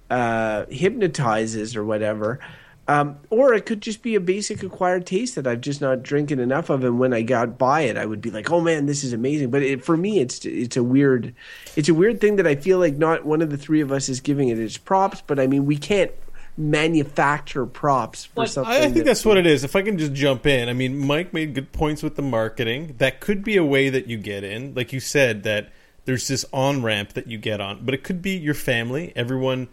uh, 0.10 0.66
hypnotizes 0.70 1.76
or 1.76 1.84
whatever 1.84 2.40
um, 2.88 3.18
or 3.32 3.54
it 3.54 3.66
could 3.66 3.82
just 3.82 4.04
be 4.04 4.14
a 4.14 4.20
basic 4.20 4.62
acquired 4.62 5.08
taste 5.08 5.36
that 5.36 5.48
I've 5.48 5.62
just 5.62 5.82
not 5.82 6.04
drinking 6.04 6.40
enough 6.40 6.70
of, 6.70 6.84
and 6.84 7.00
when 7.00 7.14
I 7.14 7.24
got 7.24 7.58
by 7.58 7.82
it, 7.82 7.98
I 7.98 8.06
would 8.06 8.22
be 8.22 8.30
like, 8.30 8.52
"Oh 8.52 8.62
man, 8.62 8.86
this 8.86 9.04
is 9.04 9.12
amazing." 9.12 9.50
But 9.50 9.64
it, 9.64 9.84
for 9.84 9.98
me, 9.98 10.20
it's 10.20 10.46
it's 10.46 10.78
a 10.78 10.84
weird, 10.84 11.34
it's 11.76 11.90
a 11.90 11.96
weird 11.96 12.22
thing 12.22 12.36
that 12.36 12.46
I 12.46 12.54
feel 12.54 12.78
like 12.78 12.96
not 12.96 13.26
one 13.26 13.42
of 13.42 13.50
the 13.50 13.58
three 13.58 13.82
of 13.82 13.92
us 13.92 14.08
is 14.08 14.20
giving 14.20 14.50
it 14.50 14.60
its 14.60 14.78
props. 14.78 15.24
But 15.26 15.40
I 15.40 15.48
mean, 15.48 15.66
we 15.66 15.78
can't 15.78 16.12
manufacture 16.58 17.66
props 17.66 18.26
for 18.26 18.46
something. 18.48 18.72
I, 18.74 18.78
I 18.78 18.82
think 18.82 18.96
that- 18.96 19.06
that's 19.06 19.26
what 19.26 19.38
it 19.38 19.46
is. 19.46 19.64
If 19.64 19.76
I 19.76 19.82
can 19.82 19.98
just 19.98 20.14
jump 20.14 20.46
in, 20.46 20.70
I 20.70 20.74
mean, 20.74 20.98
Mike 20.98 21.34
made 21.34 21.54
good 21.54 21.72
points 21.72 22.02
with 22.04 22.16
the 22.16 22.22
marketing. 22.22 22.96
That 22.98 23.20
could 23.20 23.44
be 23.44 23.58
a 23.58 23.64
way 23.64 23.90
that 23.90 24.08
you 24.08 24.18
get 24.18 24.44
in. 24.44 24.74
Like 24.74 24.94
you 24.94 25.00
said, 25.00 25.44
that 25.44 25.72
there's 26.06 26.28
this 26.28 26.46
on 26.54 26.82
ramp 26.84 27.14
that 27.14 27.28
you 27.28 27.38
get 27.38 27.60
on, 27.60 27.84
but 27.84 27.94
it 27.94 28.04
could 28.04 28.22
be 28.22 28.38
your 28.38 28.54
family, 28.54 29.12
everyone 29.16 29.68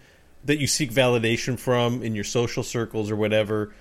that 0.44 0.58
you 0.58 0.66
seek 0.66 0.90
validation 0.90 1.58
from 1.58 2.02
in 2.02 2.14
your 2.14 2.24
social 2.24 2.62
circles 2.62 3.10
or 3.10 3.16
whatever 3.16 3.72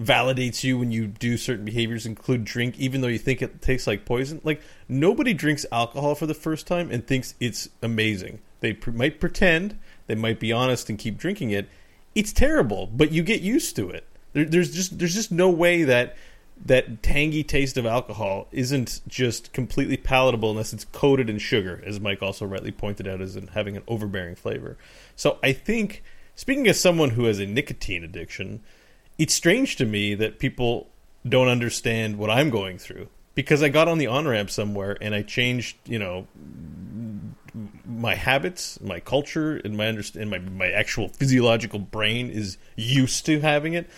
validates 0.00 0.62
you 0.62 0.78
when 0.78 0.92
you 0.92 1.06
do 1.08 1.36
certain 1.36 1.64
behaviors 1.64 2.06
include 2.06 2.44
drink 2.44 2.78
even 2.78 3.00
though 3.00 3.08
you 3.08 3.18
think 3.18 3.42
it 3.42 3.60
tastes 3.60 3.84
like 3.84 4.04
poison 4.04 4.40
like 4.44 4.60
nobody 4.88 5.34
drinks 5.34 5.66
alcohol 5.72 6.14
for 6.14 6.24
the 6.26 6.34
first 6.34 6.68
time 6.68 6.88
and 6.92 7.04
thinks 7.04 7.34
it's 7.40 7.68
amazing 7.82 8.38
they 8.60 8.72
pr- 8.72 8.92
might 8.92 9.18
pretend 9.18 9.76
they 10.06 10.14
might 10.14 10.38
be 10.38 10.52
honest 10.52 10.88
and 10.88 11.00
keep 11.00 11.18
drinking 11.18 11.50
it 11.50 11.68
it's 12.14 12.32
terrible 12.32 12.86
but 12.86 13.12
you 13.12 13.22
get 13.22 13.40
used 13.40 13.76
to 13.76 13.90
it 13.90 14.06
there, 14.32 14.44
there's 14.44 14.72
just 14.72 14.98
there's 14.98 15.14
just 15.14 15.32
no 15.32 15.50
way 15.50 15.84
that 15.84 16.16
that 16.64 17.02
tangy 17.02 17.44
taste 17.44 17.76
of 17.76 17.86
alcohol 17.86 18.48
isn't 18.50 19.00
just 19.06 19.52
completely 19.52 19.96
palatable 19.96 20.50
unless 20.50 20.72
it's 20.72 20.84
coated 20.86 21.30
in 21.30 21.38
sugar, 21.38 21.82
as 21.86 22.00
Mike 22.00 22.22
also 22.22 22.44
rightly 22.44 22.72
pointed 22.72 23.06
out, 23.06 23.20
as 23.20 23.36
in 23.36 23.48
having 23.48 23.76
an 23.76 23.82
overbearing 23.86 24.34
flavor. 24.34 24.76
So 25.14 25.38
I 25.42 25.52
think, 25.52 26.02
speaking 26.34 26.66
as 26.66 26.80
someone 26.80 27.10
who 27.10 27.24
has 27.24 27.38
a 27.38 27.46
nicotine 27.46 28.04
addiction, 28.04 28.60
it's 29.18 29.34
strange 29.34 29.76
to 29.76 29.86
me 29.86 30.14
that 30.14 30.38
people 30.38 30.88
don't 31.26 31.48
understand 31.48 32.18
what 32.18 32.30
I'm 32.30 32.50
going 32.50 32.78
through 32.78 33.08
because 33.34 33.62
I 33.62 33.68
got 33.68 33.88
on 33.88 33.98
the 33.98 34.06
on 34.06 34.26
ramp 34.26 34.50
somewhere 34.50 34.96
and 35.00 35.14
I 35.14 35.22
changed, 35.22 35.76
you 35.84 35.98
know, 35.98 36.26
my 37.88 38.14
habits, 38.14 38.78
my 38.80 39.00
culture, 39.00 39.56
and 39.56 39.76
my 39.76 39.86
underst- 39.86 40.16
and 40.16 40.30
my 40.30 40.38
my 40.38 40.70
actual 40.70 41.08
physiological 41.08 41.78
brain 41.78 42.30
is 42.30 42.58
used 42.76 43.24
to 43.26 43.40
having 43.40 43.72
it. 43.72 43.88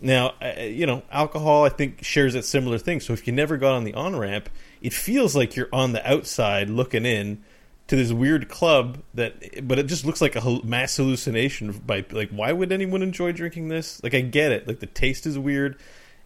Now, 0.00 0.34
you 0.60 0.86
know, 0.86 1.02
alcohol 1.10 1.64
I 1.64 1.70
think 1.70 2.04
shares 2.04 2.34
that 2.34 2.44
similar 2.44 2.78
thing. 2.78 3.00
So 3.00 3.12
if 3.12 3.26
you 3.26 3.32
never 3.32 3.56
got 3.56 3.72
on 3.72 3.84
the 3.84 3.94
on 3.94 4.16
ramp, 4.16 4.48
it 4.80 4.92
feels 4.92 5.34
like 5.34 5.56
you're 5.56 5.70
on 5.72 5.92
the 5.92 6.08
outside 6.08 6.68
looking 6.68 7.06
in 7.06 7.42
to 7.88 7.96
this 7.96 8.12
weird 8.12 8.48
club 8.48 9.02
that 9.14 9.66
but 9.66 9.78
it 9.78 9.86
just 9.86 10.06
looks 10.06 10.20
like 10.20 10.36
a 10.36 10.60
mass 10.64 10.96
hallucination 10.96 11.72
by 11.72 12.04
like 12.10 12.30
why 12.30 12.52
would 12.52 12.72
anyone 12.72 13.02
enjoy 13.02 13.32
drinking 13.32 13.68
this 13.68 14.02
like 14.02 14.14
i 14.14 14.20
get 14.20 14.52
it 14.52 14.66
like 14.68 14.80
the 14.80 14.86
taste 14.86 15.26
is 15.26 15.38
weird 15.38 15.76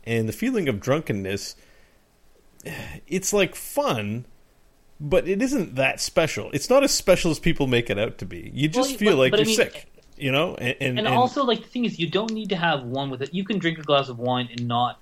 and 0.04 0.28
the 0.28 0.32
feeling 0.32 0.68
of 0.68 0.80
drunkenness 0.80 1.56
it's 3.06 3.32
like 3.32 3.54
fun 3.54 4.26
but 5.00 5.28
it 5.28 5.42
isn't 5.42 5.74
that 5.74 6.00
special. 6.00 6.50
It's 6.52 6.70
not 6.70 6.82
as 6.82 6.92
special 6.92 7.30
as 7.30 7.38
people 7.38 7.66
make 7.66 7.90
it 7.90 7.98
out 7.98 8.18
to 8.18 8.26
be. 8.26 8.50
You 8.54 8.68
just 8.68 8.90
Well, 8.90 8.98
feel 8.98 9.12
but- 9.12 9.18
like 9.18 9.30
but 9.32 9.40
you're 9.40 9.46
mean- 9.46 9.56
sick 9.56 9.86
you 10.16 10.32
know? 10.32 10.54
And 10.54 10.76
and, 10.80 10.98
and, 10.98 11.06
and- 11.06 11.08
also 11.08 11.44
like 11.44 11.62
the 11.62 11.68
thing 11.68 11.84
is 11.84 11.98
you 11.98 12.10
don't 12.10 12.32
need 12.32 12.48
to 12.50 12.56
have 12.56 12.82
one 12.82 13.10
with 13.10 13.22
it. 13.22 13.34
You 13.34 13.44
can 13.44 13.58
drink 13.58 13.78
a 13.78 13.82
glass 13.82 14.08
of 14.08 14.18
wine 14.18 14.48
and 14.50 14.66
not 14.66 14.98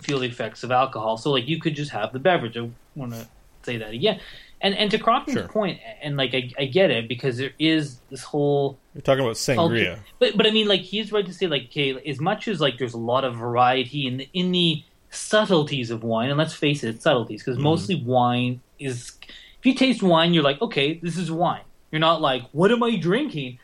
feel 0.00 0.18
the 0.18 0.26
effects 0.26 0.64
of 0.64 0.70
alcohol. 0.70 1.16
So 1.16 1.30
like 1.30 1.48
you 1.48 1.60
could 1.60 1.76
just 1.76 1.90
have 1.92 2.12
the 2.12 2.18
beverage. 2.18 2.56
I 2.56 2.68
want 2.96 3.12
to 3.12 3.28
say 3.62 3.76
that 3.76 3.92
again. 3.92 4.20
And 4.60 4.74
and 4.74 4.90
to 4.92 4.98
Crofton's 4.98 5.34
Sure. 5.34 5.48
point 5.48 5.78
and 6.00 6.16
like 6.16 6.34
I, 6.34 6.50
I 6.58 6.64
get 6.64 6.90
it 6.90 7.06
because 7.06 7.36
there 7.36 7.52
is 7.58 7.98
this 8.10 8.22
whole 8.22 8.78
you're 8.94 9.02
talking 9.02 9.22
about 9.24 9.36
sangria. 9.36 9.56
Culture- 9.56 9.98
but 10.18 10.36
but 10.38 10.46
i 10.46 10.50
mean 10.50 10.68
like 10.68 10.80
he's 10.80 11.12
right 11.12 11.26
to 11.26 11.34
say 11.34 11.46
like 11.46 11.64
okay 11.66 12.00
as 12.08 12.18
much 12.18 12.48
as 12.48 12.62
like 12.62 12.78
there's 12.78 12.94
a 12.94 12.98
lot 12.98 13.24
of 13.24 13.36
variety 13.36 14.06
in 14.06 14.16
the 14.18 14.28
in 14.32 14.52
the 14.52 14.82
subtleties 15.10 15.90
of 15.90 16.02
wine 16.02 16.30
and 16.30 16.38
let's 16.38 16.54
face 16.54 16.82
it 16.82 17.02
subtleties 17.02 17.42
because 17.42 17.56
mm-hmm. 17.56 17.64
mostly 17.64 18.02
wine 18.02 18.62
is 18.78 19.12
if 19.58 19.66
you 19.66 19.74
taste 19.74 20.02
wine 20.02 20.34
you're 20.34 20.42
like 20.42 20.60
okay 20.60 20.98
this 21.02 21.16
is 21.16 21.30
wine. 21.30 21.62
You're 21.90 22.00
not 22.00 22.20
like 22.20 22.42
what 22.52 22.70
am 22.70 22.82
i 22.82 22.96
drinking? 22.96 23.58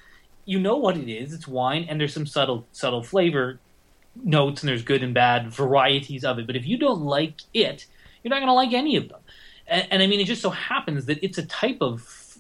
You 0.44 0.58
know 0.58 0.76
what 0.76 0.96
it 0.96 1.11
is. 1.11 1.32
It's 1.32 1.48
wine 1.48 1.86
and 1.88 2.00
there's 2.00 2.14
some 2.14 2.26
subtle 2.26 2.66
subtle 2.72 3.02
flavor 3.02 3.61
notes 4.22 4.62
and 4.62 4.68
there's 4.68 4.82
good 4.82 5.02
and 5.02 5.14
bad 5.14 5.50
varieties 5.50 6.24
of 6.24 6.38
it. 6.38 6.46
But 6.46 6.56
if 6.56 6.66
you 6.66 6.78
don't 6.78 7.02
like 7.02 7.40
it 7.54 7.86
you're 8.22 8.30
not 8.30 8.38
going 8.38 8.48
to 8.48 8.52
like 8.52 8.74
any 8.74 8.96
of 8.96 9.08
them. 9.08 9.20
And, 9.66 9.86
and 9.90 10.02
i 10.02 10.06
mean 10.06 10.20
it 10.20 10.24
just 10.24 10.42
so 10.42 10.50
happens 10.50 11.06
that 11.06 11.22
it's 11.22 11.38
a 11.38 11.46
type 11.46 11.78
of 11.80 12.30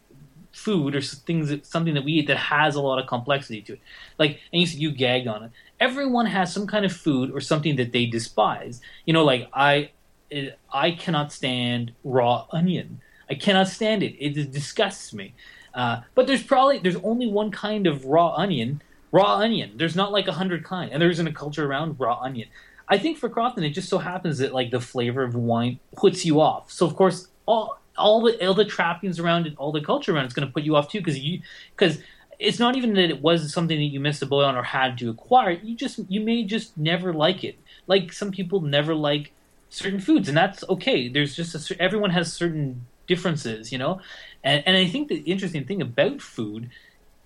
food 0.52 0.94
or 0.94 1.00
things 1.00 1.48
that, 1.48 1.64
something 1.64 1.94
that 1.94 2.04
we 2.04 2.12
eat 2.12 2.26
that 2.26 2.36
has 2.36 2.74
a 2.74 2.80
lot 2.80 2.98
of 2.98 3.06
complexity 3.06 3.62
to 3.62 3.74
it. 3.74 3.80
Like 4.18 4.40
and 4.52 4.60
you 4.60 4.66
said 4.66 4.78
you 4.78 4.92
gagged 4.92 5.26
on 5.26 5.44
it. 5.44 5.50
Everyone 5.78 6.26
has 6.26 6.52
some 6.52 6.66
kind 6.66 6.84
of 6.84 6.92
food 6.92 7.30
or 7.30 7.40
something 7.40 7.76
that 7.76 7.92
they 7.92 8.06
despise. 8.06 8.80
You 9.06 9.12
know 9.12 9.24
like 9.24 9.48
i 9.54 9.90
it, 10.30 10.58
i 10.72 10.90
cannot 10.90 11.32
stand 11.32 11.92
raw 12.04 12.46
onion. 12.50 13.00
I 13.28 13.34
cannot 13.34 13.68
stand 13.68 14.02
it. 14.02 14.16
It 14.18 14.52
disgusts 14.52 15.12
me. 15.14 15.34
Uh, 15.72 16.00
but 16.14 16.26
there's 16.26 16.42
probably 16.42 16.78
there's 16.78 16.96
only 16.96 17.26
one 17.26 17.50
kind 17.50 17.86
of 17.86 18.04
raw 18.04 18.34
onion 18.34 18.82
raw 19.12 19.36
onion. 19.36 19.72
There's 19.76 19.96
not 19.96 20.12
like 20.12 20.28
a 20.28 20.32
hundred 20.32 20.64
kind 20.64 20.90
and 20.92 21.00
there 21.00 21.10
isn't 21.10 21.26
a 21.26 21.32
culture 21.32 21.66
around 21.66 21.98
raw 21.98 22.20
onion. 22.20 22.48
I 22.88 22.98
think 22.98 23.18
for 23.18 23.28
crofton 23.28 23.64
it 23.64 23.70
just 23.70 23.88
so 23.88 23.98
happens 23.98 24.38
that 24.38 24.52
like 24.52 24.70
the 24.70 24.80
flavor 24.80 25.22
of 25.22 25.34
wine 25.34 25.78
puts 25.96 26.24
you 26.24 26.40
off. 26.40 26.70
So 26.70 26.86
of 26.86 26.96
course 26.96 27.28
all 27.46 27.78
all 27.96 28.22
the 28.22 28.46
all 28.46 28.54
the 28.54 28.64
trappings 28.64 29.18
around 29.18 29.46
it 29.46 29.54
all 29.58 29.72
the 29.72 29.80
culture 29.80 30.14
around 30.14 30.24
it's 30.24 30.34
going 30.34 30.46
to 30.46 30.52
put 30.52 30.62
you 30.62 30.76
off 30.76 30.88
too 30.88 30.98
because 30.98 31.18
you 31.18 31.40
because 31.76 31.98
it's 32.38 32.58
not 32.58 32.74
even 32.74 32.94
that 32.94 33.10
it 33.10 33.20
was 33.20 33.52
something 33.52 33.78
that 33.78 33.84
you 33.84 34.00
missed 34.00 34.22
a 34.22 34.26
boat 34.26 34.44
on 34.44 34.56
or 34.56 34.62
had 34.62 34.96
to 34.98 35.10
acquire. 35.10 35.50
You 35.50 35.76
just 35.76 36.00
you 36.08 36.20
may 36.20 36.44
just 36.44 36.76
never 36.76 37.12
like 37.12 37.44
it. 37.44 37.58
Like 37.86 38.12
some 38.12 38.32
people 38.32 38.60
never 38.60 38.94
like 38.94 39.32
certain 39.70 40.00
foods 40.00 40.28
and 40.28 40.36
that's 40.36 40.62
okay. 40.68 41.08
There's 41.08 41.34
just 41.34 41.70
a, 41.70 41.82
everyone 41.82 42.10
has 42.10 42.32
certain 42.32 42.86
differences 43.06 43.72
you 43.72 43.78
know? 43.78 44.00
And, 44.44 44.62
and 44.66 44.76
i 44.76 44.86
think 44.86 45.08
the 45.08 45.18
interesting 45.32 45.64
thing 45.66 45.82
about 45.82 46.22
food 46.22 46.70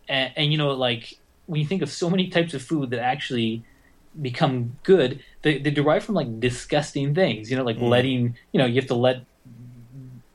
and, 0.08 0.32
and 0.36 0.50
you 0.50 0.58
know 0.58 0.72
like 0.72 1.18
when 1.46 1.60
you 1.60 1.66
think 1.66 1.82
of 1.82 1.90
so 1.90 2.10
many 2.10 2.28
types 2.28 2.54
of 2.54 2.62
food 2.62 2.90
that 2.90 3.00
actually 3.00 3.62
become 4.20 4.76
good 4.82 5.22
they, 5.42 5.58
they 5.58 5.70
derive 5.70 6.04
from 6.04 6.14
like 6.14 6.40
disgusting 6.40 7.14
things 7.14 7.50
you 7.50 7.56
know 7.56 7.62
like 7.64 7.76
mm. 7.76 7.88
letting 7.88 8.36
you 8.52 8.58
know 8.58 8.66
you 8.66 8.76
have 8.76 8.88
to 8.88 8.94
let 8.94 9.24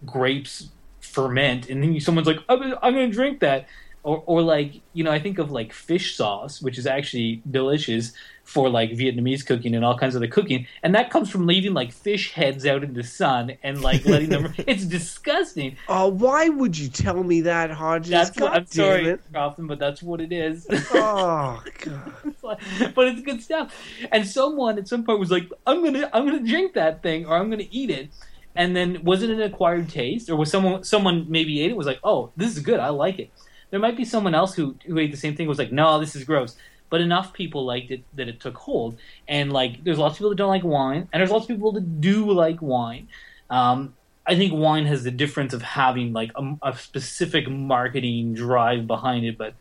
grapes 0.05 0.69
ferment 1.01 1.69
and 1.69 1.81
then 1.81 1.93
you, 1.93 1.99
someone's 1.99 2.27
like 2.27 2.39
i'm, 2.47 2.61
I'm 2.81 2.93
going 2.93 3.09
to 3.09 3.15
drink 3.15 3.39
that 3.39 3.67
or, 4.03 4.23
or 4.25 4.41
like 4.41 4.81
you 4.93 5.03
know 5.03 5.11
i 5.11 5.19
think 5.19 5.39
of 5.39 5.51
like 5.51 5.73
fish 5.73 6.15
sauce 6.15 6.61
which 6.61 6.77
is 6.77 6.87
actually 6.87 7.41
delicious 7.51 8.13
for 8.43 8.69
like 8.69 8.91
vietnamese 8.91 9.45
cooking 9.45 9.75
and 9.75 9.83
all 9.85 9.97
kinds 9.97 10.15
of 10.15 10.21
the 10.21 10.27
cooking 10.27 10.65
and 10.83 10.95
that 10.95 11.09
comes 11.11 11.29
from 11.29 11.45
leaving 11.45 11.73
like 11.73 11.91
fish 11.91 12.31
heads 12.31 12.65
out 12.65 12.83
in 12.83 12.93
the 12.93 13.03
sun 13.03 13.51
and 13.61 13.81
like 13.81 14.05
letting 14.05 14.29
them 14.29 14.53
it's 14.59 14.85
disgusting 14.85 15.75
Oh, 15.87 16.07
why 16.07 16.49
would 16.49 16.77
you 16.77 16.87
tell 16.87 17.23
me 17.23 17.41
that, 17.41 17.69
Hodgins? 17.71 18.07
that's 18.09 18.29
God 18.31 18.41
what 18.45 18.53
i'm 18.55 18.65
sorry 18.67 19.05
it. 19.09 19.21
Crofton, 19.31 19.67
but 19.67 19.79
that's 19.79 20.01
what 20.01 20.21
it 20.21 20.31
is 20.31 20.65
Oh, 20.93 21.61
God. 21.79 22.13
But 22.41 23.07
it's 23.07 23.21
good 23.21 23.41
stuff. 23.41 23.75
And 24.11 24.25
someone 24.25 24.77
at 24.79 24.87
some 24.87 25.03
point 25.03 25.19
was 25.19 25.29
like, 25.29 25.47
"I'm 25.67 25.83
gonna, 25.83 26.09
I'm 26.13 26.25
gonna 26.25 26.39
drink 26.43 26.73
that 26.73 27.03
thing, 27.03 27.25
or 27.27 27.35
I'm 27.37 27.49
gonna 27.49 27.67
eat 27.69 27.89
it." 27.91 28.09
And 28.55 28.75
then 28.75 29.03
was 29.03 29.21
it 29.21 29.29
an 29.29 29.41
acquired 29.41 29.89
taste, 29.89 30.29
or 30.29 30.35
was 30.35 30.49
someone, 30.49 30.83
someone 30.83 31.25
maybe 31.29 31.61
ate 31.61 31.69
it 31.69 31.77
was 31.77 31.85
like, 31.85 31.99
"Oh, 32.03 32.31
this 32.35 32.49
is 32.55 32.59
good, 32.63 32.79
I 32.79 32.89
like 32.89 33.19
it." 33.19 33.29
There 33.71 33.79
might 33.79 33.97
be 33.97 34.05
someone 34.05 34.35
else 34.35 34.53
who 34.55 34.75
who 34.85 34.97
ate 34.97 35.11
the 35.11 35.17
same 35.17 35.35
thing 35.35 35.47
was 35.47 35.59
like, 35.59 35.71
"No, 35.71 35.99
this 35.99 36.15
is 36.15 36.23
gross." 36.23 36.55
But 36.89 37.01
enough 37.01 37.33
people 37.33 37.65
liked 37.65 37.91
it 37.91 38.03
that 38.15 38.27
it 38.27 38.39
took 38.39 38.55
hold. 38.55 38.97
And 39.27 39.53
like, 39.53 39.83
there's 39.83 39.99
lots 39.99 40.13
of 40.13 40.17
people 40.17 40.31
that 40.31 40.37
don't 40.37 40.49
like 40.49 40.63
wine, 40.63 41.07
and 41.13 41.19
there's 41.19 41.29
lots 41.29 41.43
of 41.43 41.49
people 41.49 41.71
that 41.73 42.01
do 42.01 42.31
like 42.31 42.61
wine. 42.61 43.07
Um, 43.49 43.93
I 44.25 44.35
think 44.35 44.53
wine 44.53 44.85
has 44.85 45.03
the 45.03 45.11
difference 45.11 45.53
of 45.53 45.61
having 45.61 46.13
like 46.13 46.31
a, 46.35 46.55
a 46.63 46.77
specific 46.77 47.49
marketing 47.49 48.33
drive 48.33 48.87
behind 48.87 49.25
it, 49.25 49.37
but 49.37 49.55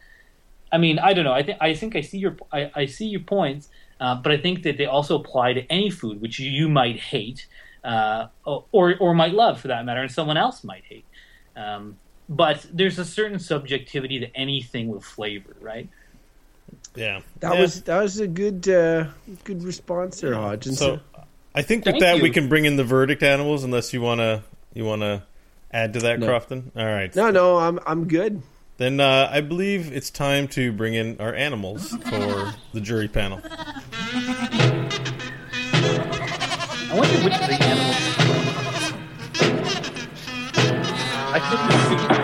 I 0.71 0.79
mean, 0.79 0.99
I 0.99 1.15
don't 1.15 1.25
know. 1.25 1.33
I 1.33 1.43
think 1.43 1.59
I 1.61 1.75
think 1.75 1.97
I 1.97 2.03
see 2.03 2.19
your 2.19 2.37
I, 2.53 2.71
I 2.75 2.87
see 2.87 3.07
your 3.07 3.21
points, 3.21 3.69
uh, 4.01 4.17
but 4.17 4.33
I 4.33 4.37
think 4.37 4.63
that 4.65 4.77
they 4.77 4.87
also 4.87 5.19
apply 5.19 5.55
to 5.55 5.73
any 5.73 5.91
food 5.91 6.21
which 6.21 6.39
you 6.39 6.69
might 6.69 6.99
hate, 6.99 7.47
uh, 7.85 8.27
or 8.45 8.97
or 9.01 9.15
might 9.15 9.33
love 9.33 9.61
for 9.61 9.69
that 9.69 9.85
matter, 9.85 10.03
and 10.03 10.11
someone 10.11 10.37
else 10.37 10.63
might 10.63 10.85
hate. 10.85 11.07
Um, 11.57 11.97
but 12.29 12.67
there's 12.73 12.99
a 12.99 13.05
certain 13.05 13.39
subjectivity 13.39 14.21
to 14.21 14.37
anything 14.37 14.89
with 14.89 15.05
flavor, 15.05 15.57
right? 15.61 15.89
yeah 16.95 17.21
That 17.41 17.55
Yeah. 17.55 17.61
was 17.61 17.83
that 17.83 18.03
was 18.03 18.19
a 18.21 18.27
good 18.27 18.69
uh, 18.69 19.07
good 19.45 19.63
response 19.63 20.21
there, 20.21 20.35
Hodgins. 20.35 20.77
So 20.77 21.01
I 21.55 21.63
think 21.63 21.85
with 21.87 21.95
Thank 21.95 22.03
that 22.03 22.21
we 22.21 22.31
can 22.31 22.49
bring 22.49 22.65
in 22.67 22.77
the 22.77 22.85
verdict 22.85 23.23
animals, 23.23 23.65
unless 23.65 23.93
you 23.93 24.01
wanna 24.03 24.43
you 24.75 24.85
wanna 24.85 25.25
add 25.73 25.93
to 25.95 26.01
that, 26.01 26.19
No. 26.21 26.27
Crofton. 26.27 26.73
All 26.77 26.85
right. 26.85 27.15
no, 27.17 27.31
no, 27.31 27.57
I'm 27.59 27.79
I'm 27.87 28.07
good. 28.09 28.43
Then 28.77 29.01
uh, 29.01 29.29
I 29.33 29.41
believe 29.41 29.91
it's 29.93 30.09
time 30.11 30.47
to 30.49 30.71
bring 30.73 30.95
in 30.95 31.19
our 31.21 31.35
animals 31.35 31.89
for 32.09 32.53
the 32.73 32.81
jury 32.81 33.09
panel. 33.09 33.41
I 36.91 36.95
wonder 36.95 37.15
which 37.25 37.35
of 37.35 37.47
the 37.49 37.59
animals. 37.61 37.97
I 41.31 42.15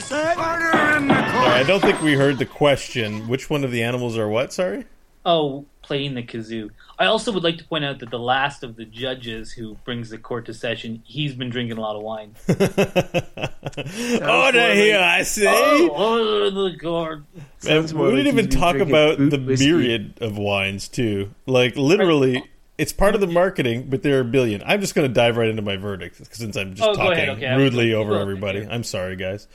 couldn't 0.00 0.38
Order, 0.38 0.70
I 0.72 0.98
say. 0.98 1.36
All 1.38 1.46
right, 1.46 1.60
I 1.60 1.62
don't 1.64 1.80
think 1.80 2.00
we 2.02 2.14
heard 2.14 2.38
the 2.38 2.46
question. 2.46 3.28
Which 3.28 3.48
one 3.50 3.64
of 3.64 3.70
the 3.70 3.82
animals 3.82 4.16
are 4.18 4.28
what? 4.28 4.52
Sorry. 4.52 4.84
Oh, 5.24 5.66
playing 5.82 6.14
the 6.14 6.22
kazoo. 6.22 6.70
I 6.98 7.06
also 7.06 7.32
would 7.32 7.44
like 7.44 7.56
to 7.58 7.64
point 7.64 7.84
out 7.84 8.00
that 8.00 8.10
the 8.10 8.18
last 8.18 8.62
of 8.64 8.76
the 8.76 8.84
judges 8.84 9.52
who 9.52 9.74
brings 9.84 10.10
the 10.10 10.18
court 10.18 10.46
to 10.46 10.54
session, 10.54 11.02
he's 11.04 11.34
been 11.34 11.48
drinking 11.50 11.78
a 11.78 11.80
lot 11.80 11.96
of 11.96 12.02
wine. 12.02 12.34
Oh, 13.74 14.44
Order 14.46 14.74
here, 14.74 15.00
I 15.00 15.22
say. 15.22 15.46
Oh, 15.48 15.90
oh, 15.94 16.50
the 16.68 16.76
court. 16.78 17.22
Man, 17.34 17.44
Sounds 17.58 17.94
more 17.94 18.06
we 18.06 18.16
didn't 18.16 18.26
even 18.38 18.50
talk 18.50 18.76
about 18.76 19.16
the 19.18 19.38
whiskey. 19.38 19.66
myriad 19.66 20.18
of 20.20 20.36
wines 20.36 20.88
too. 20.88 21.30
Like 21.46 21.76
literally, 21.76 22.44
it's 22.76 22.92
part 22.92 23.14
of 23.14 23.20
the 23.22 23.26
marketing, 23.26 23.86
but 23.88 24.02
there 24.02 24.18
are 24.18 24.22
a 24.22 24.24
billion. 24.24 24.62
I'm 24.66 24.80
just 24.80 24.94
going 24.94 25.08
to 25.08 25.12
dive 25.14 25.36
right 25.38 25.48
into 25.48 25.62
my 25.62 25.76
verdict 25.76 26.20
since 26.36 26.56
I'm 26.56 26.74
just 26.74 26.86
Oh, 26.86 26.94
talking 26.94 27.12
ahead, 27.12 27.28
okay. 27.30 27.56
rudely 27.56 27.94
over 27.94 28.18
everybody. 28.18 28.66
I'm 28.68 28.84
sorry, 28.84 29.16
guys. 29.16 29.46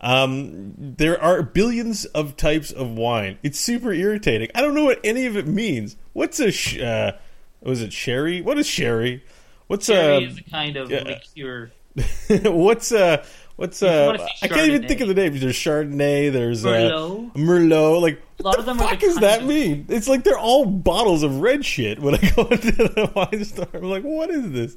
Um, 0.00 0.74
there 0.78 1.20
are 1.22 1.42
billions 1.42 2.04
of 2.06 2.36
types 2.36 2.70
of 2.70 2.90
wine. 2.90 3.38
It's 3.42 3.60
super 3.60 3.92
irritating. 3.92 4.48
I 4.54 4.62
don't 4.62 4.74
know 4.74 4.84
what 4.84 5.00
any 5.04 5.26
of 5.26 5.36
it 5.36 5.46
means. 5.46 5.96
What's 6.12 6.40
a 6.40 6.50
sh- 6.50 6.78
uh, 6.78 7.12
was 7.60 7.82
it 7.82 7.92
sherry? 7.92 8.40
What 8.40 8.58
is 8.58 8.66
sherry? 8.66 9.22
What's 9.66 9.88
a 9.88 9.92
Sherry 9.92 10.26
uh, 10.26 10.28
is 10.28 10.38
a 10.38 10.42
kind 10.44 10.76
of 10.76 10.90
yeah. 10.90 11.02
liqueur. 11.04 11.70
what's 12.50 12.92
uh, 12.92 13.24
what's 13.60 13.82
If 13.82 13.88
uh? 13.90 14.26
I 14.42 14.48
can't 14.48 14.68
even 14.68 14.88
think 14.88 15.00
of 15.00 15.08
the 15.08 15.14
names. 15.14 15.40
There's 15.40 15.54
Chardonnay. 15.56 16.32
There's 16.32 16.64
Merlot. 16.64 17.30
Uh, 17.30 17.38
Merlot. 17.38 18.00
Like 18.00 18.20
A 18.38 18.42
lot 18.42 18.50
what 18.50 18.58
of 18.60 18.64
the 18.66 18.72
them 18.72 18.78
fuck 18.78 18.98
the 18.98 19.06
does 19.06 19.16
that 19.18 19.42
of- 19.42 19.46
mean? 19.46 19.86
It's 19.88 20.08
like 20.08 20.24
they're 20.24 20.38
all 20.38 20.64
bottles 20.66 21.22
of 21.22 21.40
red 21.40 21.64
shit. 21.64 22.00
When 22.00 22.14
I 22.14 22.18
go 22.36 22.44
into 22.46 22.72
the 22.72 23.12
wine 23.14 23.44
store, 23.44 23.68
I'm 23.74 23.82
like, 23.84 24.02
what 24.02 24.30
is 24.30 24.50
this? 24.50 24.76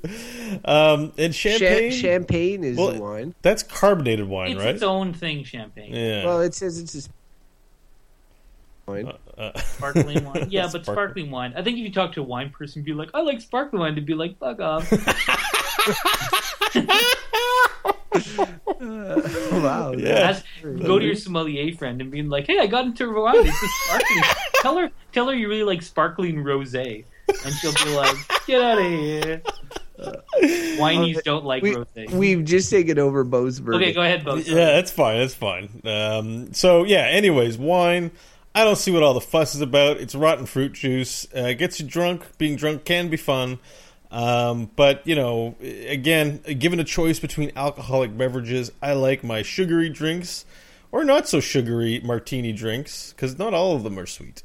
Um, 0.65 1.13
and 1.17 1.33
champagne. 1.33 1.91
Cha- 1.91 1.97
champagne 1.97 2.63
is 2.63 2.77
Well, 2.77 2.91
the 2.91 3.01
wine. 3.01 3.33
That's 3.41 3.63
carbonated 3.63 4.27
wine, 4.27 4.51
It's 4.51 4.59
right? 4.59 4.67
its 4.69 4.75
its 4.77 4.83
own 4.83 5.13
thing, 5.13 5.43
champagne. 5.45 5.93
yeah. 5.95 6.25
Well, 6.25 6.41
it 6.41 6.53
says 6.53 6.77
it's 6.79 6.95
a 6.95 7.01
wine. 8.91 9.11
Uh, 9.37 9.57
Sparkling 9.59 10.23
wine. 10.25 10.47
Yeah, 10.51 10.63
but 10.63 10.83
Sparkling. 10.83 10.85
sparkling 10.95 11.31
wine. 11.31 11.53
I 11.55 11.63
think 11.63 11.77
if 11.77 11.83
you 11.83 11.91
talk 11.91 12.11
to 12.13 12.19
a 12.19 12.23
wine 12.23 12.49
person, 12.51 12.83
be 12.83 12.93
like, 12.93 13.09
I 13.13 13.21
like 13.21 13.39
sparkling 13.41 13.79
wine, 13.79 13.95
to 13.95 14.01
be 14.01 14.13
like, 14.13 14.37
fuck 14.39 14.59
off. 14.59 14.91
wow. 19.63 19.93
Yeah. 19.93 20.29
Ask, 20.29 20.45
go 20.61 20.99
to 20.99 21.05
your 21.05 21.15
sommelier 21.15 21.73
friend 21.75 22.01
and 22.01 22.11
being 22.11 22.29
like, 22.29 22.47
hey, 22.47 22.59
I 22.59 22.67
got 22.67 22.85
into 22.85 23.11
wine. 23.13 23.35
It's 23.37 23.59
just 23.61 23.73
sparkling. 23.85 24.23
tell 24.61 24.77
her, 24.77 24.91
tell 25.11 25.27
her 25.29 25.35
you 25.35 25.47
really 25.49 25.63
like 25.63 25.81
sparkling 25.81 26.37
rosé, 26.43 27.05
and 27.27 27.53
she'll 27.55 27.73
be 27.73 27.95
like, 27.95 28.15
get 28.47 28.61
out 28.61 28.77
of 28.79 28.85
here. 28.85 29.41
Whinies 30.77 31.23
don't 31.23 31.45
like 31.45 31.63
We, 31.63 31.75
rosé. 31.75 32.09
we've 32.11 32.43
just 32.43 32.69
taken 32.69 32.99
over 32.99 33.23
Beau's 33.23 33.59
verdict. 33.59 33.83
okay, 33.83 33.93
go 33.93 34.01
ahead, 34.01 34.25
Beau. 34.25 34.35
Yeah, 34.35 34.65
that's 34.73 34.91
fine. 34.91 35.19
That's 35.19 35.35
fine. 35.35 35.81
Um, 35.85 36.53
so 36.53 36.83
yeah. 36.83 37.07
Anyways, 37.07 37.57
wine. 37.57 38.11
I 38.55 38.63
don't 38.65 38.75
see 38.77 38.91
what 38.91 39.01
all 39.01 39.15
the 39.15 39.21
fuss 39.21 39.55
is 39.55 39.61
about. 39.61 39.97
It's 39.97 40.13
rotten 40.13 40.45
fruit 40.45 40.73
juice. 40.73 41.25
Uh, 41.33 41.53
gets 41.53 41.79
you 41.79 41.87
drunk. 41.87 42.37
Being 42.37 42.55
drunk 42.55 42.85
can 42.85 43.09
be 43.09 43.17
fun. 43.17 43.57
Um, 44.13 44.69
but 44.75 45.05
you 45.07 45.15
know, 45.15 45.55
again, 45.59 46.37
given 46.59 46.79
a 46.79 46.83
choice 46.83 47.19
between 47.19 47.51
alcoholic 47.55 48.15
beverages, 48.15 48.71
I 48.79 48.93
like 48.93 49.23
my 49.23 49.41
sugary 49.41 49.89
drinks 49.89 50.45
or 50.91 51.03
not 51.03 51.27
so 51.27 51.39
sugary 51.39 51.99
martini 52.03 52.53
drinks 52.53 53.11
because 53.11 53.39
not 53.39 53.55
all 53.55 53.75
of 53.75 53.81
them 53.81 53.97
are 53.97 54.05
sweet. 54.05 54.43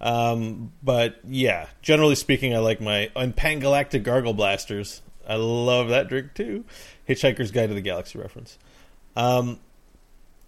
Um, 0.00 0.72
but 0.82 1.20
yeah, 1.28 1.66
generally 1.82 2.14
speaking, 2.14 2.54
I 2.54 2.58
like 2.60 2.80
my 2.80 3.10
and 3.14 3.36
Pangalactic 3.36 4.02
Gargle 4.02 4.32
Blasters. 4.32 5.02
I 5.28 5.34
love 5.34 5.90
that 5.90 6.08
drink 6.08 6.32
too. 6.32 6.64
Hitchhiker's 7.06 7.50
Guide 7.50 7.68
to 7.68 7.74
the 7.74 7.82
Galaxy 7.82 8.18
reference. 8.18 8.56
Um, 9.14 9.60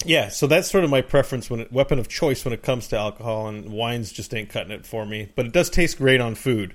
yeah, 0.07 0.31
so 0.31 0.47
that's 0.47 0.71
sort 0.71 0.85
of 0.85 0.91
my 0.91 1.03
preference 1.03 1.51
when 1.51 1.61
it, 1.61 1.71
weapon 1.71 1.99
of 1.99 2.09
choice 2.09 2.47
when 2.47 2.55
it 2.55 2.63
comes 2.63 2.89
to 2.89 2.99
alcohol, 2.99 3.47
and 3.47 3.71
wines 3.71 4.11
just 4.11 4.35
ain't 4.35 4.49
cutting 4.49 4.73
it 4.73 4.87
for 4.87 5.05
me. 5.05 5.31
But 5.37 5.45
it 5.45 5.53
does 5.53 5.69
taste 5.69 5.99
great 5.99 6.23
on 6.23 6.35
food. 6.35 6.75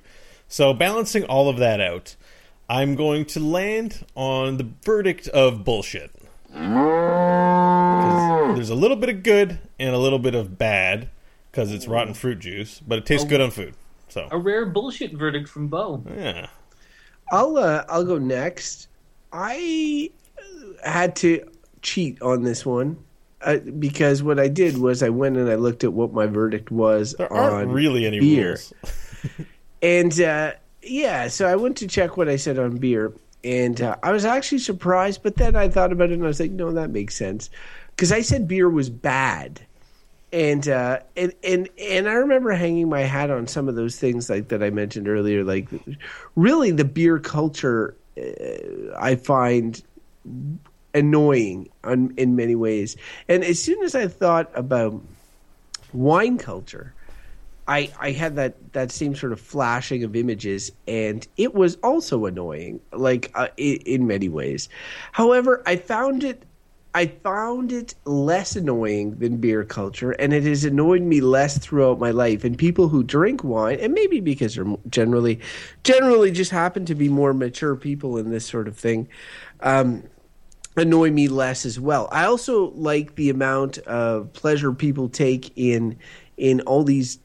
So 0.52 0.74
balancing 0.74 1.24
all 1.26 1.48
of 1.48 1.58
that 1.58 1.80
out, 1.80 2.16
I'm 2.68 2.96
going 2.96 3.26
to 3.26 3.40
land 3.40 4.04
on 4.16 4.58
the 4.58 4.68
verdict 4.84 5.28
of 5.30 5.64
bullshit. 5.64 6.10
There's 6.52 6.60
a 8.72 8.76
little 8.76 8.98
bit 8.98 9.10
of 9.10 9.22
good 9.24 9.60
and 9.80 9.94
a 9.94 9.98
little 10.00 10.18
bit 10.20 10.34
of 10.34 10.58
bad 10.58 11.10
because 11.52 11.72
it's 11.72 11.88
rotten 11.88 12.16
fruit 12.16 12.40
juice, 12.40 12.82
but 12.86 12.98
it 12.98 13.06
tastes 13.06 13.28
good 13.28 13.40
on 13.42 13.52
food. 13.52 13.76
So 14.10 14.28
A 14.32 14.38
rare 14.40 14.66
bullshit 14.66 15.14
verdict 15.14 15.48
from 15.48 15.68
Beau. 15.68 16.04
yeah, 16.18 16.48
I'll 17.32 17.56
uh, 17.58 17.86
I'll 17.88 18.04
go 18.04 18.18
next. 18.18 18.88
I 19.32 20.10
had 20.84 21.16
to 21.18 21.48
cheat 21.84 22.20
on 22.24 22.42
this 22.42 22.66
one 22.66 22.98
uh, 23.42 23.58
because 23.58 24.24
what 24.24 24.40
I 24.40 24.48
did 24.48 24.80
was 24.80 25.04
I 25.04 25.10
went 25.10 25.38
and 25.38 25.48
I 25.48 25.56
looked 25.56 25.84
at 25.84 25.94
what 25.94 26.12
my 26.12 26.26
verdict 26.26 26.72
was 26.72 27.14
there 27.20 27.32
on 27.32 27.54
aren't 27.54 27.72
really 27.72 28.08
any 28.08 28.20
beer. 28.20 28.48
rules. 28.48 28.74
And 29.82 30.20
uh, 30.20 30.54
yeah, 30.82 31.28
so 31.28 31.46
I 31.48 31.56
went 31.56 31.78
to 31.78 31.88
check 31.88 32.18
what 32.18 32.28
I 32.28 32.36
said 32.36 32.60
on 32.60 32.78
beer, 32.78 33.14
and 33.44 33.82
uh, 33.82 33.96
I 34.04 34.12
was 34.12 34.26
actually 34.26 34.60
surprised. 34.60 35.24
But 35.24 35.38
then 35.38 35.56
I 35.56 35.70
thought 35.70 35.92
about 35.92 36.10
it, 36.10 36.14
and 36.14 36.24
I 36.24 36.28
was 36.28 36.40
like, 36.40 36.52
no, 36.52 36.72
that 36.72 36.90
makes 36.90 37.16
sense, 37.16 37.50
because 37.96 38.12
I 38.12 38.22
said 38.22 38.48
beer 38.48 38.70
was 38.70 38.90
bad, 38.90 39.62
and 40.34 40.68
uh, 40.68 41.00
and 41.16 41.34
and 41.44 41.70
and 41.80 42.10
I 42.10 42.14
remember 42.14 42.52
hanging 42.52 42.90
my 42.90 43.02
hat 43.02 43.30
on 43.30 43.48
some 43.48 43.70
of 43.70 43.76
those 43.76 43.98
things 43.98 44.30
like 44.30 44.50
that 44.50 44.62
I 44.62 44.70
mentioned 44.70 45.08
earlier. 45.08 45.44
Like, 45.44 45.70
really, 46.36 46.72
the 46.72 46.86
beer 46.86 47.20
culture 47.20 47.96
uh, 48.18 48.22
I 48.98 49.16
find 49.16 49.82
annoying 50.94 51.70
on, 51.84 52.14
in 52.18 52.36
many 52.36 52.56
ways. 52.56 52.98
And 53.28 53.44
as 53.44 53.62
soon 53.62 53.82
as 53.84 53.96
I 53.96 54.08
thought 54.08 54.52
about 54.56 55.02
wine 55.94 56.38
culture. 56.38 56.94
I, 57.70 57.92
I 58.00 58.12
had 58.12 58.36
that, 58.38 58.74
that 58.74 58.92
same 58.92 59.16
sort 59.16 59.32
of 59.32 59.40
flashing 59.40 60.04
of 60.04 60.16
images, 60.16 60.72
and 60.88 61.26
it 61.38 61.54
was 61.54 61.76
also 61.84 62.26
annoying, 62.26 62.80
like 62.92 63.32
uh, 63.36 63.50
in, 63.58 63.76
in 63.86 64.08
many 64.08 64.28
ways. 64.28 64.70
However, 65.12 65.62
I 65.68 65.76
found 65.76 66.24
it 66.24 66.44
I 66.96 67.06
found 67.06 67.72
it 67.72 67.94
less 68.06 68.56
annoying 68.56 69.20
than 69.20 69.38
beer 69.38 69.64
culture, 69.64 70.12
and 70.14 70.34
it 70.34 70.44
has 70.46 70.66
annoyed 70.66 71.04
me 71.04 71.22
less 71.22 71.60
throughout 71.60 72.00
my 72.00 72.10
life. 72.10 72.44
And 72.44 72.58
people 72.58 72.90
who 72.90 73.04
drink 73.04 73.44
wine, 73.44 73.78
and 73.80 73.94
maybe 73.94 74.20
because 74.20 74.56
they're 74.56 74.76
generally 74.90 75.40
generally 75.84 76.32
just 76.32 76.50
happen 76.50 76.86
to 76.86 76.96
be 76.96 77.08
more 77.08 77.36
mature 77.36 77.76
people 77.76 78.18
in 78.18 78.32
this 78.32 78.48
sort 78.48 78.68
of 78.68 78.76
thing, 78.76 79.08
um, 79.60 80.02
annoy 80.76 81.12
me 81.12 81.28
less 81.28 81.68
as 81.68 81.80
well. 81.80 82.10
I 82.12 82.26
also 82.26 82.72
like 82.72 83.14
the 83.14 83.30
amount 83.30 83.78
of 83.80 84.34
pleasure 84.34 84.74
people 84.74 85.08
take 85.08 85.56
in 85.56 85.96
in 86.38 86.62
all 86.62 86.84
these 86.84 87.20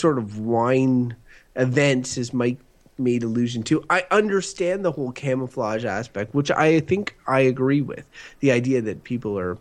sort 0.00 0.18
of 0.18 0.38
wine 0.38 1.16
events, 1.54 2.18
as 2.18 2.32
Mike 2.32 2.58
made 2.98 3.22
allusion 3.22 3.62
to. 3.64 3.84
I 3.90 4.04
understand 4.10 4.84
the 4.84 4.92
whole 4.92 5.12
camouflage 5.12 5.84
aspect, 5.84 6.34
which 6.34 6.50
I 6.50 6.80
think 6.80 7.16
I 7.26 7.40
agree 7.40 7.80
with. 7.80 8.06
The 8.40 8.52
idea 8.52 8.80
that 8.82 9.04
people 9.04 9.38
are 9.38 9.58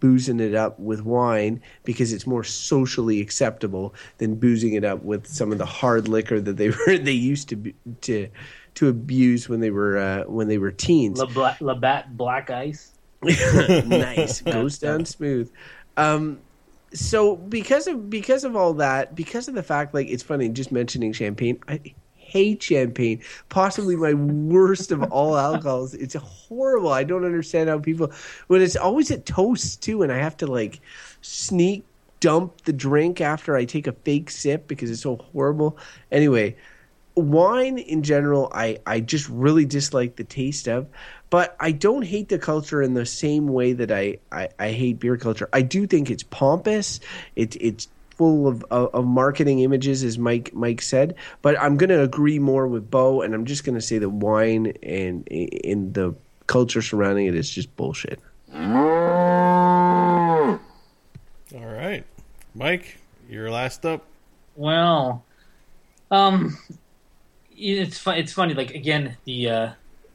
boozing 0.00 0.40
it 0.40 0.54
up 0.54 0.78
with 0.78 1.02
wine 1.02 1.62
because 1.84 2.12
it's 2.12 2.26
more 2.26 2.44
socially 2.44 3.20
acceptable 3.20 3.94
than 4.18 4.34
boozing 4.34 4.74
it 4.74 4.84
up 4.84 5.02
with 5.02 5.26
some 5.26 5.50
of 5.50 5.56
the 5.56 5.64
hard 5.64 6.08
liquor 6.08 6.40
that 6.40 6.56
they 6.56 6.68
were 6.86 6.98
they 6.98 7.12
used 7.12 7.48
to 7.48 7.56
be, 7.56 7.74
to 8.02 8.28
to 8.74 8.88
abuse 8.88 9.48
when 9.48 9.60
they 9.60 9.70
were 9.70 9.96
uh, 9.96 10.24
when 10.24 10.48
they 10.48 10.58
were 10.58 10.70
teens. 10.70 11.18
Labatt, 11.18 11.60
Labatt 11.60 12.16
Black 12.16 12.50
Ice. 12.50 12.90
nice 13.22 14.42
goes 14.42 14.78
down 14.78 15.02
smooth 15.06 15.50
um 15.96 16.38
so 16.94 17.36
because 17.36 17.86
of 17.86 18.08
because 18.08 18.44
of 18.44 18.56
all 18.56 18.72
that 18.74 19.14
because 19.14 19.48
of 19.48 19.54
the 19.54 19.62
fact 19.62 19.92
like 19.94 20.08
it's 20.08 20.22
funny 20.22 20.48
just 20.48 20.70
mentioning 20.72 21.12
champagne 21.12 21.58
i 21.68 21.80
hate 22.34 22.62
champagne. 22.62 23.22
Possibly 23.48 23.94
my 23.94 24.12
worst 24.12 24.90
of 24.90 25.02
all 25.04 25.36
alcohols. 25.48 25.94
It's 25.94 26.14
horrible. 26.14 26.92
I 26.92 27.04
don't 27.04 27.24
understand 27.24 27.68
how 27.68 27.78
people 27.78 28.10
when 28.48 28.60
it's 28.60 28.76
always 28.76 29.10
at 29.10 29.24
toast 29.24 29.82
too 29.82 30.02
and 30.02 30.12
i 30.12 30.16
have 30.16 30.36
to 30.38 30.46
like 30.46 30.80
sneak 31.22 31.84
dump 32.20 32.62
the 32.64 32.72
drink 32.72 33.20
after 33.20 33.54
i 33.54 33.64
take 33.64 33.86
a 33.86 33.92
fake 33.92 34.30
sip 34.30 34.66
because 34.66 34.90
it's 34.90 35.02
so 35.02 35.16
horrible. 35.16 35.78
Anyway 36.10 36.56
wine 37.14 37.78
in 37.78 38.02
general 38.02 38.50
I, 38.52 38.78
I 38.86 39.00
just 39.00 39.28
really 39.28 39.64
dislike 39.64 40.16
the 40.16 40.24
taste 40.24 40.68
of 40.68 40.88
but 41.30 41.56
i 41.60 41.70
don't 41.70 42.02
hate 42.02 42.28
the 42.28 42.38
culture 42.38 42.82
in 42.82 42.94
the 42.94 43.06
same 43.06 43.48
way 43.48 43.72
that 43.72 43.92
i, 43.92 44.18
I, 44.32 44.48
I 44.58 44.72
hate 44.72 44.98
beer 44.98 45.16
culture. 45.16 45.48
I 45.52 45.62
do 45.62 45.86
think 45.86 46.10
it's 46.10 46.24
pompous. 46.24 46.98
It, 47.36 47.56
it's 47.60 47.88
full 48.16 48.48
of, 48.48 48.64
of, 48.70 48.94
of 48.94 49.04
marketing 49.04 49.60
images 49.60 50.04
as 50.04 50.18
mike 50.18 50.52
mike 50.54 50.80
said 50.80 51.16
but 51.42 51.60
i'm 51.60 51.76
going 51.76 51.90
to 51.90 52.00
agree 52.00 52.38
more 52.38 52.68
with 52.68 52.88
Beau 52.88 53.22
and 53.22 53.34
i'm 53.34 53.44
just 53.44 53.64
going 53.64 53.74
to 53.74 53.80
say 53.80 53.98
that 53.98 54.08
wine 54.08 54.72
and 54.84 55.26
in 55.26 55.92
the 55.94 56.14
culture 56.46 56.82
surrounding 56.82 57.26
it 57.26 57.34
is 57.34 57.50
just 57.50 57.74
bullshit. 57.76 58.20
All 58.52 58.60
right, 61.54 62.04
Mike, 62.54 62.98
you're 63.28 63.50
last 63.50 63.84
up. 63.86 64.04
Well, 64.56 65.24
um, 66.10 66.58
it's 67.56 67.98
fun. 67.98 68.18
It's 68.18 68.32
funny. 68.32 68.54
Like 68.54 68.74
again, 68.74 69.16
the 69.24 69.48
uh, 69.48 69.70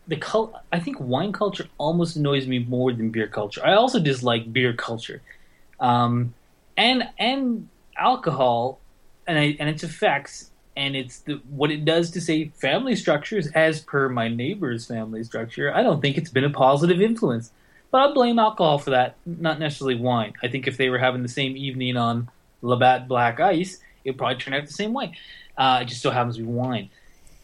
the 0.08 0.16
cult. 0.16 0.54
I 0.72 0.80
think 0.80 1.00
wine 1.00 1.32
culture 1.32 1.68
almost 1.78 2.16
annoys 2.16 2.48
me 2.48 2.60
more 2.60 2.92
than 2.92 3.10
beer 3.10 3.28
culture. 3.28 3.66
I 3.66 3.74
also 3.74 4.00
dislike 4.00 4.52
beer 4.52 4.74
culture, 4.74 5.22
um, 5.80 6.34
and 6.78 7.10
and 7.18 7.70
alcohol, 7.98 8.80
and 9.28 9.38
I, 9.38 9.56
and 9.60 9.70
its 9.70 9.84
effects, 9.84 10.52
and 10.76 10.96
it's 10.96 11.20
the 11.20 11.42
what 11.50 11.72
it 11.72 11.86
does 11.86 12.12
to 12.12 12.22
say 12.22 12.50
family 12.50 12.96
structures. 12.96 13.48
As 13.48 13.82
per 13.82 14.10
my 14.10 14.28
neighbor's 14.28 14.86
family 14.86 15.24
structure, 15.24 15.74
I 15.74 15.84
don't 15.84 16.02
think 16.02 16.18
it's 16.18 16.32
been 16.32 16.46
a 16.46 16.50
positive 16.50 17.02
influence. 17.02 17.52
But 17.92 18.08
I 18.08 18.14
blame 18.14 18.38
alcohol 18.38 18.78
for 18.78 18.92
that, 18.92 19.16
not 19.26 19.60
necessarily 19.60 19.96
wine. 19.96 20.34
I 20.44 20.48
think 20.48 20.68
if 20.68 20.78
they 20.78 20.90
were 20.90 21.00
having 21.00 21.24
the 21.24 21.30
same 21.30 21.58
evening 21.58 21.98
on 21.98 22.30
Labatt 22.62 23.08
Black 23.08 23.40
Ice, 23.40 23.80
it 24.04 24.12
would 24.12 24.18
probably 24.20 24.38
turn 24.38 24.54
out 24.54 24.68
the 24.68 24.74
same 24.74 24.94
way. 24.94 25.14
Uh, 25.58 25.80
it 25.82 25.86
just 25.86 26.02
so 26.02 26.12
happens 26.12 26.36
to 26.36 26.44
be 26.44 26.48
wine. 26.48 26.90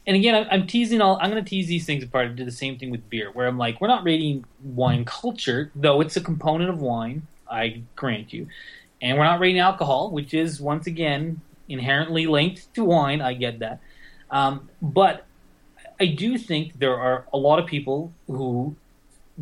And 0.08 0.16
again, 0.16 0.48
I'm, 0.52 0.68
teasing 0.68 1.02
all. 1.02 1.18
I'm 1.20 1.32
going 1.32 1.44
to 1.44 1.50
tease 1.50 1.68
these 1.68 1.86
things 1.86 2.04
apart. 2.04 2.28
I 2.28 2.30
do 2.30 2.46
the 2.46 2.52
same 2.52 2.78
thing 2.78 2.92
with 2.92 3.10
beer, 3.10 3.32
where 3.32 3.48
I'm 3.48 3.58
like, 3.58 3.82
we're 3.82 3.88
not 3.88 4.04
rating 4.04 4.46
wine 4.64 5.04
culture, 5.04 5.72
though 5.76 6.02
it's 6.02 6.16
a 6.16 6.22
component 6.22 6.70
of 6.70 6.80
wine. 6.80 7.28
I 7.50 7.82
grant 7.96 8.34
you, 8.34 8.48
and 9.02 9.18
we're 9.18 9.24
not 9.24 9.40
rating 9.40 9.60
alcohol, 9.60 10.12
which 10.12 10.34
is 10.34 10.62
once 10.62 10.88
again 10.88 11.42
inherently 11.68 12.28
linked 12.28 12.74
to 12.76 12.84
wine. 12.84 13.22
I 13.22 13.34
get 13.34 13.60
that, 13.60 13.80
um, 14.30 14.70
but 14.82 15.26
I 16.00 16.08
do 16.08 16.38
think 16.38 16.80
there 16.80 16.96
are 16.96 17.26
a 17.34 17.38
lot 17.38 17.60
of 17.60 17.66
people 17.66 18.12
who 18.28 18.76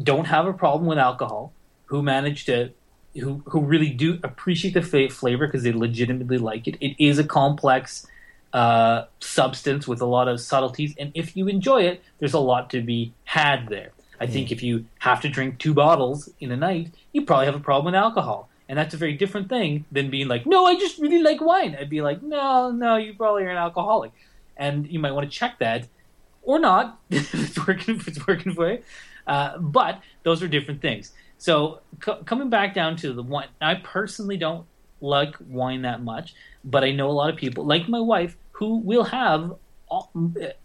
don't 0.02 0.26
have 0.26 0.48
a 0.48 0.54
problem 0.54 0.88
with 0.88 0.98
alcohol, 0.98 1.52
who 1.86 2.02
manage 2.02 2.46
to, 2.46 2.72
who 3.20 3.44
who 3.48 3.62
really 3.62 3.90
do 3.90 4.20
appreciate 4.24 4.74
the 4.74 4.82
flavor 4.82 5.48
because 5.48 5.64
they 5.64 5.74
legitimately 5.74 6.38
like 6.38 6.68
it. 6.68 6.78
It 6.80 6.96
is 7.04 7.20
a 7.20 7.24
complex 7.24 8.08
uh, 8.54 9.06
substance 9.20 9.88
with 9.88 10.02
a 10.02 10.06
lot 10.06 10.28
of 10.28 10.40
subtleties, 10.40 10.96
and 10.98 11.12
if 11.16 11.36
you 11.36 11.48
enjoy 11.48 11.84
it, 11.84 12.04
there's 12.20 12.34
a 12.34 12.40
lot 12.40 12.70
to 12.70 12.82
be 12.82 13.14
had 13.26 13.68
there. 13.68 13.92
I 14.20 14.28
think 14.28 14.52
if 14.52 14.64
you 14.64 14.86
have 15.00 15.20
to 15.22 15.30
drink 15.30 15.60
two 15.60 15.74
bottles 15.74 16.30
in 16.40 16.52
a 16.52 16.56
night, 16.56 16.94
you 17.12 17.26
probably 17.26 17.48
have 17.48 17.56
a 17.56 17.60
problem 17.60 17.94
with 17.94 17.96
alcohol. 17.96 18.50
And 18.70 18.78
that's 18.78 18.94
a 18.94 18.98
very 18.98 19.14
different 19.14 19.50
thing 19.50 19.86
than 19.92 20.10
being 20.10 20.28
like, 20.30 20.46
no, 20.46 20.66
I 20.66 20.76
just 20.76 20.98
really 20.98 21.22
like 21.22 21.42
wine. 21.42 21.76
I'd 21.78 21.90
be 21.90 22.02
like, 22.02 22.24
no, 22.24 22.72
no, 22.72 22.96
you 22.96 23.14
probably 23.16 23.44
are 23.44 23.50
an 23.50 23.58
alcoholic. 23.58 24.14
And 24.56 24.88
you 24.88 25.00
might 25.00 25.12
want 25.12 25.30
to 25.30 25.38
check 25.38 25.60
that 25.60 25.88
or 26.42 26.60
not 26.60 27.00
if 27.10 27.34
it's 27.34 27.68
working, 27.68 27.96
if 27.96 28.08
it's 28.08 28.26
working 28.26 28.54
for 28.54 28.72
you. 28.72 28.84
Uh, 29.28 29.58
but 29.58 30.00
those 30.24 30.42
are 30.42 30.48
different 30.48 30.82
things. 30.82 31.12
So 31.38 31.82
co- 32.00 32.24
coming 32.24 32.50
back 32.50 32.74
down 32.74 32.96
to 32.98 33.12
the 33.12 33.24
wine, 33.24 33.48
I 33.60 33.76
personally 33.76 34.38
don't 34.38 34.66
like 35.02 35.36
wine 35.50 35.82
that 35.82 36.02
much, 36.02 36.34
but 36.64 36.84
I 36.84 36.92
know 36.92 37.10
a 37.10 37.12
lot 37.12 37.30
of 37.30 37.36
people, 37.36 37.66
like 37.66 37.90
my 37.90 38.00
wife, 38.00 38.38
who 38.54 38.80
will 38.80 39.06
have 39.06 39.54
all, 39.88 40.12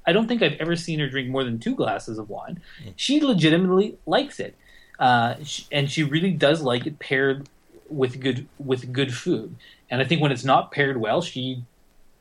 I 0.06 0.12
don't 0.12 0.28
think 0.28 0.42
I've 0.42 0.54
ever 0.60 0.76
seen 0.76 1.00
her 1.00 1.08
drink 1.08 1.28
more 1.28 1.44
than 1.44 1.58
two 1.58 1.74
glasses 1.74 2.18
of 2.18 2.30
wine. 2.30 2.60
She 2.96 3.20
legitimately 3.20 3.98
likes 4.06 4.40
it, 4.40 4.56
uh, 4.98 5.34
sh 5.44 5.64
and 5.70 5.90
she 5.90 6.02
really 6.02 6.30
does 6.30 6.62
like 6.62 6.86
it 6.86 6.98
paired 6.98 7.48
with 7.90 8.20
good 8.20 8.46
with 8.58 8.92
good 8.92 9.14
food. 9.14 9.56
And 9.90 10.00
I 10.00 10.04
think 10.04 10.22
when 10.22 10.32
it's 10.32 10.44
not 10.44 10.72
paired 10.72 10.98
well, 10.98 11.22
she 11.22 11.62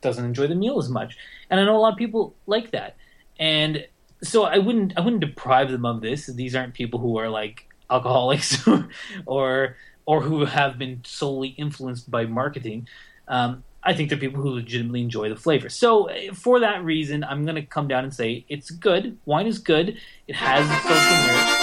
doesn't 0.00 0.24
enjoy 0.24 0.46
the 0.46 0.54
meal 0.54 0.78
as 0.78 0.88
much. 0.88 1.16
And 1.50 1.60
I 1.60 1.64
know 1.64 1.76
a 1.76 1.80
lot 1.80 1.92
of 1.92 1.98
people 1.98 2.34
like 2.46 2.70
that. 2.70 2.96
And 3.38 3.86
so 4.22 4.44
I 4.44 4.58
wouldn't 4.58 4.96
I 4.96 5.00
wouldn't 5.00 5.20
deprive 5.20 5.70
them 5.70 5.84
of 5.84 6.00
this. 6.00 6.26
These 6.26 6.54
aren't 6.54 6.74
people 6.74 7.00
who 7.00 7.18
are 7.18 7.28
like 7.28 7.66
alcoholics 7.90 8.66
or 9.26 9.76
or 10.06 10.22
who 10.22 10.44
have 10.46 10.78
been 10.78 11.02
solely 11.04 11.48
influenced 11.50 12.10
by 12.10 12.24
marketing. 12.24 12.88
Um, 13.28 13.62
I 13.82 13.94
think 13.94 14.08
they're 14.08 14.18
people 14.18 14.42
who 14.42 14.50
legitimately 14.50 15.00
enjoy 15.00 15.28
the 15.28 15.36
flavor. 15.36 15.68
So 15.68 16.06
eh, 16.06 16.30
for 16.32 16.60
that 16.60 16.84
reason, 16.84 17.24
I'm 17.24 17.44
going 17.44 17.54
to 17.54 17.62
come 17.62 17.88
down 17.88 18.04
and 18.04 18.12
say 18.12 18.44
it's 18.48 18.70
good. 18.70 19.18
Wine 19.24 19.46
is 19.46 19.58
good. 19.58 19.96
It 20.26 20.34
has 20.34 20.68
a 20.68 20.74
social 20.82 21.16
merit. 21.26 21.58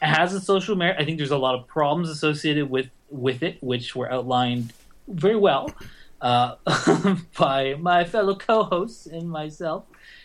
It 0.00 0.06
has 0.06 0.32
a 0.34 0.40
social 0.40 0.76
merit. 0.76 0.96
I 0.98 1.04
think 1.04 1.18
there's 1.18 1.30
a 1.30 1.38
lot 1.38 1.54
of 1.54 1.66
problems 1.66 2.08
associated 2.08 2.70
with 2.70 2.88
with 3.10 3.42
it, 3.42 3.56
which 3.62 3.96
were 3.96 4.10
outlined 4.12 4.72
very 5.08 5.36
well 5.36 5.72
uh, 6.20 6.56
by 7.38 7.74
my 7.74 8.04
fellow 8.04 8.36
co-hosts 8.36 9.06
and 9.06 9.28
myself, 9.28 9.84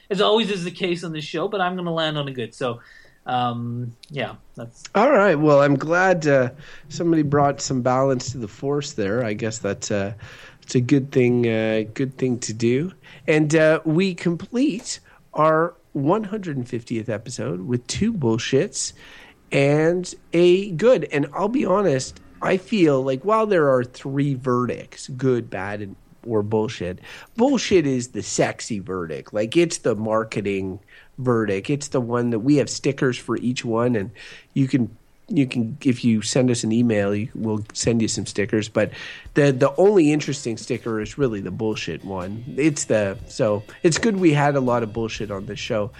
as 0.09 0.21
always 0.21 0.49
is 0.51 0.63
the 0.63 0.71
case 0.71 1.03
on 1.03 1.13
this 1.13 1.23
show. 1.23 1.47
But 1.47 1.61
I'm 1.61 1.75
going 1.75 1.85
to 1.85 1.91
land 1.91 2.17
on 2.17 2.27
a 2.27 2.31
good. 2.31 2.53
So, 2.53 2.81
um, 3.25 3.95
yeah, 4.09 4.35
that's 4.55 4.83
All 4.95 5.11
right. 5.11 5.35
Well, 5.35 5.61
I'm 5.61 5.75
glad 5.75 6.27
uh, 6.27 6.49
somebody 6.89 7.23
brought 7.23 7.61
some 7.61 7.81
balance 7.81 8.31
to 8.31 8.37
the 8.37 8.47
force 8.47 8.93
there. 8.93 9.23
I 9.23 9.33
guess 9.33 9.59
that's 9.59 9.91
uh, 9.91 10.13
it's 10.61 10.75
a 10.75 10.81
good 10.81 11.11
thing. 11.11 11.47
Uh, 11.47 11.83
good 11.93 12.17
thing 12.17 12.39
to 12.39 12.53
do. 12.53 12.91
And 13.27 13.55
uh, 13.55 13.79
we 13.85 14.13
complete 14.13 14.99
our 15.33 15.75
150th 15.95 17.09
episode 17.09 17.61
with 17.61 17.85
two 17.87 18.11
bullshits 18.11 18.93
and 19.51 20.13
a 20.33 20.71
good. 20.71 21.05
And 21.05 21.27
I'll 21.33 21.47
be 21.47 21.65
honest. 21.65 22.19
I 22.41 22.57
feel 22.57 23.01
like 23.01 23.23
while 23.23 23.47
there 23.47 23.69
are 23.69 23.85
three 23.85 24.33
verdicts, 24.33 25.07
good, 25.07 25.49
bad, 25.49 25.81
and 25.81 25.95
or 26.25 26.43
bullshit, 26.43 26.99
bullshit 27.35 27.85
is 27.85 28.09
the 28.09 28.23
sexy 28.23 28.79
verdict. 28.79 29.33
Like 29.33 29.55
it's 29.55 29.79
the 29.79 29.95
marketing 29.95 30.79
verdict. 31.17 31.69
It's 31.69 31.89
the 31.89 32.01
one 32.01 32.31
that 32.31 32.39
we 32.39 32.57
have 32.57 32.69
stickers 32.69 33.17
for 33.17 33.37
each 33.37 33.63
one, 33.63 33.95
and 33.95 34.11
you 34.53 34.67
can 34.67 34.95
you 35.29 35.47
can 35.47 35.77
if 35.83 36.03
you 36.03 36.21
send 36.21 36.51
us 36.51 36.63
an 36.63 36.71
email, 36.71 37.27
we'll 37.33 37.63
send 37.73 38.01
you 38.01 38.07
some 38.07 38.25
stickers. 38.25 38.69
But 38.69 38.91
the 39.33 39.51
the 39.51 39.73
only 39.77 40.11
interesting 40.11 40.57
sticker 40.57 40.99
is 40.99 41.17
really 41.17 41.41
the 41.41 41.51
bullshit 41.51 42.03
one. 42.03 42.43
It's 42.57 42.85
the 42.85 43.17
so 43.27 43.63
it's 43.83 43.97
good 43.97 44.17
we 44.17 44.33
had 44.33 44.55
a 44.55 44.59
lot 44.59 44.83
of 44.83 44.93
bullshit 44.93 45.31
on 45.31 45.45
this 45.45 45.59
show. 45.59 45.91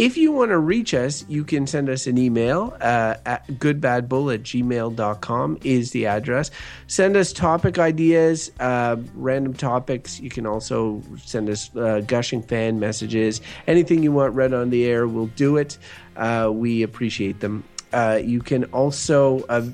If 0.00 0.16
you 0.16 0.32
want 0.32 0.48
to 0.50 0.56
reach 0.56 0.94
us, 0.94 1.26
you 1.28 1.44
can 1.44 1.66
send 1.66 1.90
us 1.90 2.06
an 2.06 2.16
email 2.16 2.74
uh, 2.80 3.16
at 3.26 3.46
goodbadbull 3.48 4.32
at 4.32 4.44
gmail.com 4.44 5.58
is 5.62 5.90
the 5.90 6.06
address. 6.06 6.50
Send 6.86 7.18
us 7.18 7.34
topic 7.34 7.78
ideas, 7.78 8.50
uh, 8.60 8.96
random 9.12 9.52
topics. 9.52 10.18
You 10.18 10.30
can 10.30 10.46
also 10.46 11.02
send 11.18 11.50
us 11.50 11.68
uh, 11.76 12.00
gushing 12.06 12.40
fan 12.40 12.80
messages. 12.80 13.42
Anything 13.66 14.02
you 14.02 14.10
want 14.10 14.32
read 14.32 14.54
on 14.54 14.70
the 14.70 14.86
air, 14.86 15.06
we'll 15.06 15.26
do 15.26 15.58
it. 15.58 15.76
Uh, 16.16 16.50
we 16.50 16.82
appreciate 16.82 17.40
them. 17.40 17.62
Uh, 17.92 18.20
you 18.24 18.40
can 18.40 18.64
also 18.72 19.44
uh, 19.50 19.68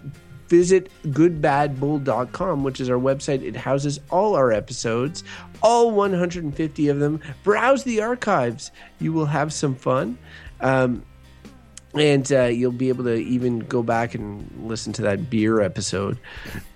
visit 0.48 0.90
goodbadbull.com, 1.06 2.64
which 2.64 2.80
is 2.80 2.90
our 2.90 2.98
website. 2.98 3.42
It 3.42 3.56
houses 3.56 4.00
all 4.10 4.34
our 4.34 4.52
episodes, 4.52 5.24
all 5.62 5.90
150 5.90 6.88
of 6.88 6.98
them. 6.98 7.20
Browse 7.42 7.84
the 7.84 8.00
archives. 8.02 8.70
You 9.00 9.12
will 9.12 9.26
have 9.26 9.52
some 9.52 9.74
fun. 9.74 10.18
Um, 10.60 11.04
and 11.94 12.30
uh, 12.32 12.44
you'll 12.44 12.72
be 12.72 12.88
able 12.88 13.04
to 13.04 13.14
even 13.14 13.60
go 13.60 13.82
back 13.82 14.14
and 14.14 14.48
listen 14.68 14.92
to 14.94 15.02
that 15.02 15.30
beer 15.30 15.60
episode. 15.60 16.18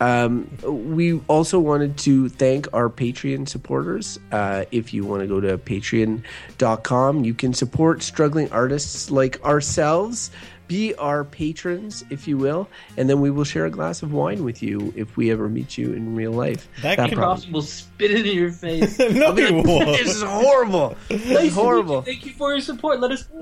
Um, 0.00 0.50
we 0.64 1.20
also 1.28 1.58
wanted 1.58 1.98
to 1.98 2.28
thank 2.28 2.72
our 2.72 2.88
Patreon 2.88 3.48
supporters. 3.48 4.18
Uh, 4.32 4.64
if 4.70 4.94
you 4.94 5.04
want 5.04 5.20
to 5.22 5.26
go 5.26 5.40
to 5.40 5.58
patreon.com, 5.58 7.24
you 7.24 7.34
can 7.34 7.52
support 7.52 8.02
struggling 8.02 8.50
artists 8.50 9.10
like 9.10 9.42
ourselves. 9.44 10.30
Be 10.70 10.94
our 10.94 11.24
patrons, 11.24 12.04
if 12.10 12.28
you 12.28 12.38
will, 12.38 12.68
and 12.96 13.10
then 13.10 13.20
we 13.20 13.28
will 13.32 13.42
share 13.42 13.66
a 13.66 13.70
glass 13.70 14.04
of 14.04 14.12
wine 14.12 14.44
with 14.44 14.62
you 14.62 14.92
if 14.94 15.16
we 15.16 15.32
ever 15.32 15.48
meet 15.48 15.76
you 15.76 15.92
in 15.94 16.14
real 16.14 16.30
life. 16.30 16.68
That 16.82 16.96
can- 16.96 17.10
prob- 17.10 17.40
Ross 17.52 17.68
spit 17.68 18.12
it 18.12 18.24
in 18.24 18.36
your 18.36 18.52
face. 18.52 18.96
no, 19.00 19.34
he 19.34 19.50
won't. 19.50 19.86
this 19.98 20.14
is 20.14 20.22
horrible. 20.22 20.96
This 21.08 21.26
is 21.48 21.54
horrible. 21.54 22.02
Thank 22.02 22.24
you 22.24 22.30
for 22.34 22.52
your 22.52 22.60
support. 22.60 23.00
Let 23.00 23.10
us. 23.10 23.24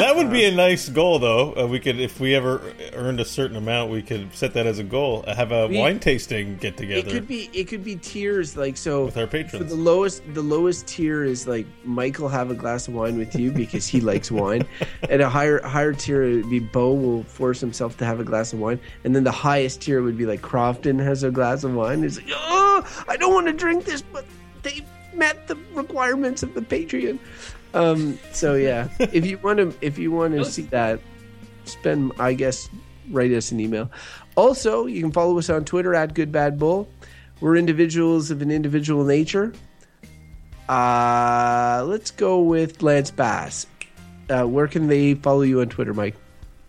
That 0.00 0.14
would 0.14 0.30
be 0.30 0.44
a 0.44 0.52
nice 0.54 0.88
goal, 0.88 1.18
though. 1.18 1.54
Uh, 1.56 1.66
we 1.66 1.80
could, 1.80 1.98
if 1.98 2.20
we 2.20 2.36
ever 2.36 2.62
earned 2.94 3.18
a 3.18 3.24
certain 3.24 3.56
amount, 3.56 3.90
we 3.90 4.00
could 4.00 4.32
set 4.32 4.54
that 4.54 4.66
as 4.66 4.78
a 4.78 4.84
goal. 4.84 5.24
Uh, 5.26 5.34
Have 5.34 5.50
a 5.50 5.66
We- 5.66 5.78
wine 5.78 5.98
tasting 5.98 6.56
get 6.56 6.76
together. 6.76 7.00
It 7.00 7.02
together. 7.02 7.18
could 7.18 7.28
be 7.28 7.50
it 7.52 7.64
could 7.64 7.82
be 7.82 7.96
tiers 7.96 8.56
like 8.56 8.76
so 8.76 9.06
With 9.06 9.16
our 9.16 9.26
For 9.26 9.32
patrons. 9.42 9.68
the 9.70 9.74
lowest 9.76 10.22
the 10.34 10.42
lowest 10.42 10.86
tier 10.86 11.24
is 11.24 11.48
like 11.48 11.66
Michael 11.84 12.28
have 12.28 12.52
a 12.52 12.54
glass 12.54 12.86
of 12.86 12.94
wine 12.94 13.18
with 13.18 13.34
you 13.34 13.50
because 13.50 13.88
he 13.88 14.00
likes 14.00 14.30
wine. 14.30 14.64
And 15.08 15.20
a 15.20 15.28
higher 15.28 15.60
higher 15.66 15.92
tier 15.92 16.22
would 16.36 16.48
be 16.50 16.59
Beau 16.60 16.92
will 16.92 17.24
force 17.24 17.60
himself 17.60 17.96
to 17.98 18.04
have 18.04 18.20
a 18.20 18.24
glass 18.24 18.52
of 18.52 18.60
wine. 18.60 18.80
And 19.04 19.14
then 19.14 19.24
the 19.24 19.32
highest 19.32 19.82
tier 19.82 20.02
would 20.02 20.16
be 20.16 20.26
like 20.26 20.42
Crofton 20.42 20.98
has 20.98 21.22
a 21.22 21.30
glass 21.30 21.64
of 21.64 21.74
wine. 21.74 22.04
It's 22.04 22.16
like, 22.16 22.28
oh 22.30 23.04
I 23.08 23.16
don't 23.16 23.34
want 23.34 23.46
to 23.46 23.52
drink 23.52 23.84
this, 23.84 24.02
but 24.02 24.24
they 24.62 24.84
met 25.14 25.48
the 25.48 25.56
requirements 25.74 26.42
of 26.42 26.54
the 26.54 26.60
Patreon. 26.60 27.18
Um 27.74 28.18
so 28.32 28.54
yeah. 28.54 28.88
if 28.98 29.26
you 29.26 29.38
want 29.38 29.58
to 29.58 29.74
if 29.80 29.98
you 29.98 30.10
want 30.12 30.34
to 30.34 30.44
see 30.44 30.62
that, 30.62 31.00
spend 31.64 32.12
I 32.18 32.34
guess 32.34 32.68
write 33.10 33.32
us 33.32 33.50
an 33.52 33.60
email. 33.60 33.90
Also, 34.36 34.86
you 34.86 35.00
can 35.02 35.12
follow 35.12 35.38
us 35.38 35.50
on 35.50 35.64
Twitter 35.64 35.94
at 35.94 36.14
GoodBadBull. 36.14 36.86
We're 37.40 37.56
individuals 37.56 38.30
of 38.30 38.42
an 38.42 38.50
individual 38.50 39.04
nature. 39.04 39.52
Uh, 40.68 41.84
let's 41.86 42.10
go 42.10 42.40
with 42.40 42.82
Lance 42.82 43.10
Bass. 43.10 43.66
Uh, 44.28 44.44
where 44.44 44.68
can 44.68 44.86
they 44.86 45.14
follow 45.14 45.42
you 45.42 45.60
on 45.60 45.68
Twitter, 45.68 45.92
Mike? 45.92 46.14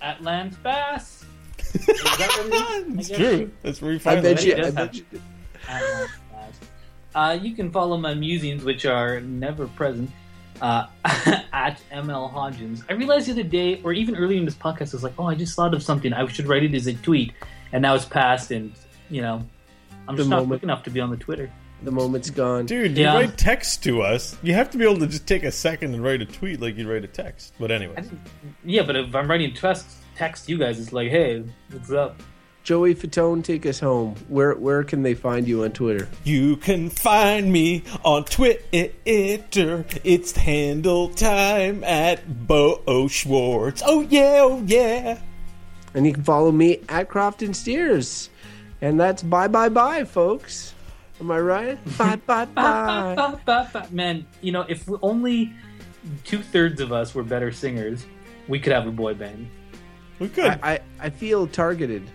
At 0.02 0.24
Lance 0.24 0.56
Bass. 0.58 1.26
Is 1.74 1.86
that 1.86 2.48
what 2.50 2.88
it 2.88 3.00
is? 3.00 3.10
it's 3.10 3.18
true. 3.18 3.52
That's 3.62 3.82
where 3.82 3.94
you 3.94 4.00
I 4.06 4.20
bet 4.20 4.44
you. 4.46 4.56
I 4.56 4.72
bet 4.72 4.96
you. 4.96 5.06
At 5.68 5.82
Lance 5.82 6.12
Bass. 6.32 6.60
Uh, 7.14 7.38
you 7.42 7.54
can 7.56 7.72
follow 7.72 7.98
my 7.98 8.14
musings, 8.14 8.64
which 8.64 8.86
are 8.86 9.20
never 9.22 9.68
present, 9.68 10.10
uh, 10.62 10.88
at 11.06 11.82
ML 11.92 12.34
Hodgins. 12.34 12.84
I 12.90 12.94
realized 12.94 13.28
the 13.28 13.34
other 13.34 13.44
day, 13.44 13.82
or 13.84 13.94
even 13.94 14.16
earlier 14.16 14.38
in 14.40 14.46
this 14.46 14.56
podcast, 14.56 14.94
I 14.94 14.98
was 14.98 15.04
like, 15.04 15.14
oh, 15.20 15.26
I 15.28 15.36
just 15.36 15.56
thought 15.56 15.74
of 15.74 15.84
something. 15.84 16.14
I 16.14 16.26
should 16.28 16.48
write 16.48 16.64
it 16.64 16.74
as 16.74 16.88
a 16.88 16.94
tweet. 16.94 17.34
And 17.74 17.82
now 17.82 17.96
it's 17.96 18.06
passed, 18.06 18.52
and, 18.52 18.74
you 19.10 19.22
know, 19.22 19.46
I'm 20.08 20.16
The 20.16 20.22
just 20.24 20.30
not 20.30 20.38
moment. 20.38 20.50
quick 20.50 20.64
enough 20.64 20.84
to 20.84 20.90
be 20.90 21.00
on 21.00 21.10
the 21.10 21.18
Twitter. 21.18 21.52
The 21.84 21.92
moment's 21.92 22.30
gone. 22.30 22.68
Dude, 22.68 22.98
you 22.98 23.04
Yeah. 23.06 23.16
write 23.16 23.38
text 23.38 23.84
to 23.84 24.02
us. 24.04 24.38
You 24.44 24.54
have 24.54 24.70
to 24.72 24.78
be 24.78 24.84
able 24.84 25.00
to 25.00 25.08
just 25.08 25.26
take 25.26 25.44
a 25.44 25.52
second 25.52 25.94
and 25.96 26.04
write 26.04 26.22
a 26.22 26.26
tweet 26.26 26.62
like 26.62 26.78
you'd 26.78 26.88
write 26.88 27.04
a 27.04 27.08
text. 27.08 27.54
But 27.60 27.72
anyway, 27.72 28.04
yeah, 28.64 28.84
but 28.84 28.96
if 28.96 29.16
I'm 29.16 29.28
writing 29.30 29.54
text, 29.56 29.88
text 30.16 30.48
you 30.48 30.58
guys, 30.60 30.80
it's 30.80 30.94
like, 30.94 31.10
hey, 31.10 31.44
what's 31.72 31.92
up? 31.92 32.22
Joey 32.64 32.94
Fatone, 32.94 33.44
take 33.44 33.66
us 33.66 33.80
home. 33.80 34.14
Where 34.28 34.54
where 34.54 34.84
can 34.84 35.02
they 35.02 35.16
find 35.16 35.48
you 35.48 35.64
on 35.64 35.72
Twitter? 35.72 36.08
you 36.24 36.58
can 36.58 36.92
find 36.92 37.52
me 37.52 37.82
on 38.06 38.26
Twitter. 38.26 38.62
It's 39.04 40.32
handle 40.34 41.10
time 41.10 41.84
at 41.84 42.48
Beau 42.48 43.08
Schwartz. 43.08 43.82
Oh 43.84 44.02
yeah, 44.02 44.42
oh 44.42 44.64
yeah. 44.68 45.18
And 45.96 46.06
you 46.06 46.14
can 46.14 46.24
follow 46.24 46.52
me 46.52 46.82
at 46.88 47.10
Crofton 47.10 47.56
Steers. 47.56 48.30
And 48.80 49.00
that's 49.00 49.24
bye 49.24 49.48
bye 49.48 49.70
bye, 49.70 50.04
folks. 50.04 50.76
Am 51.22 51.30
I 51.32 51.40
right? 51.40 51.98
bye 51.98 52.16
bye 52.26 52.46
bye. 52.46 53.14
Ba, 53.16 53.40
ba, 53.46 53.70
ba. 53.72 53.88
Man, 53.92 54.26
you 54.42 54.52
know, 54.52 54.66
if 54.68 54.90
only 55.04 55.54
two 56.24 56.42
thirds 56.42 56.82
of 56.82 56.92
us 56.92 57.14
were 57.14 57.24
better 57.24 57.52
singers, 57.52 58.06
we 58.48 58.60
could 58.60 58.74
have 58.74 58.88
a 58.88 58.92
boy 58.92 59.14
band. 59.14 59.48
We 60.20 60.30
could. 60.30 60.46
I, 60.46 60.60
I, 60.64 60.80
I 61.00 61.10
feel 61.12 61.46
targeted. 61.48 62.10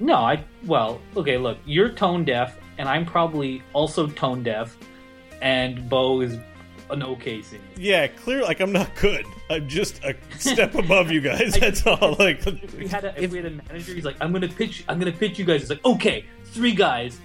No, 0.00 0.16
I 0.16 0.44
well, 0.64 1.00
okay, 1.16 1.38
look, 1.38 1.58
you're 1.64 1.90
tone 1.90 2.24
deaf, 2.24 2.58
and 2.78 2.88
I'm 2.88 3.06
probably 3.06 3.62
also 3.72 4.08
tone 4.08 4.42
deaf, 4.42 4.76
and 5.40 5.88
Beau 5.88 6.20
is 6.20 6.36
an 6.90 7.02
okay 7.04 7.40
singer. 7.42 7.62
yeah, 7.76 8.08
clear. 8.08 8.42
Like 8.42 8.58
I'm 8.60 8.72
not 8.72 8.90
good. 8.96 9.24
I'm 9.50 9.68
just 9.68 10.02
a 10.02 10.16
step 10.38 10.74
above 10.84 11.12
you 11.12 11.20
guys. 11.20 11.54
That's 11.54 11.86
all. 11.86 12.16
Like, 12.18 12.44
If 12.46 12.74
we 12.74 12.88
had 12.88 13.04
a 13.04 13.22
if 13.22 13.30
we 13.30 13.38
had 13.38 13.46
a 13.46 13.50
manager, 13.50 13.94
he's 13.94 14.04
like, 14.04 14.16
I'm 14.20 14.32
gonna 14.32 14.48
pitch, 14.48 14.84
I'm 14.88 14.98
gonna 14.98 15.12
pitch 15.12 15.38
you 15.38 15.44
guys. 15.44 15.60
It's 15.62 15.70
like, 15.70 15.84
okay, 15.84 16.24
three 16.46 16.74
guys, 16.74 17.20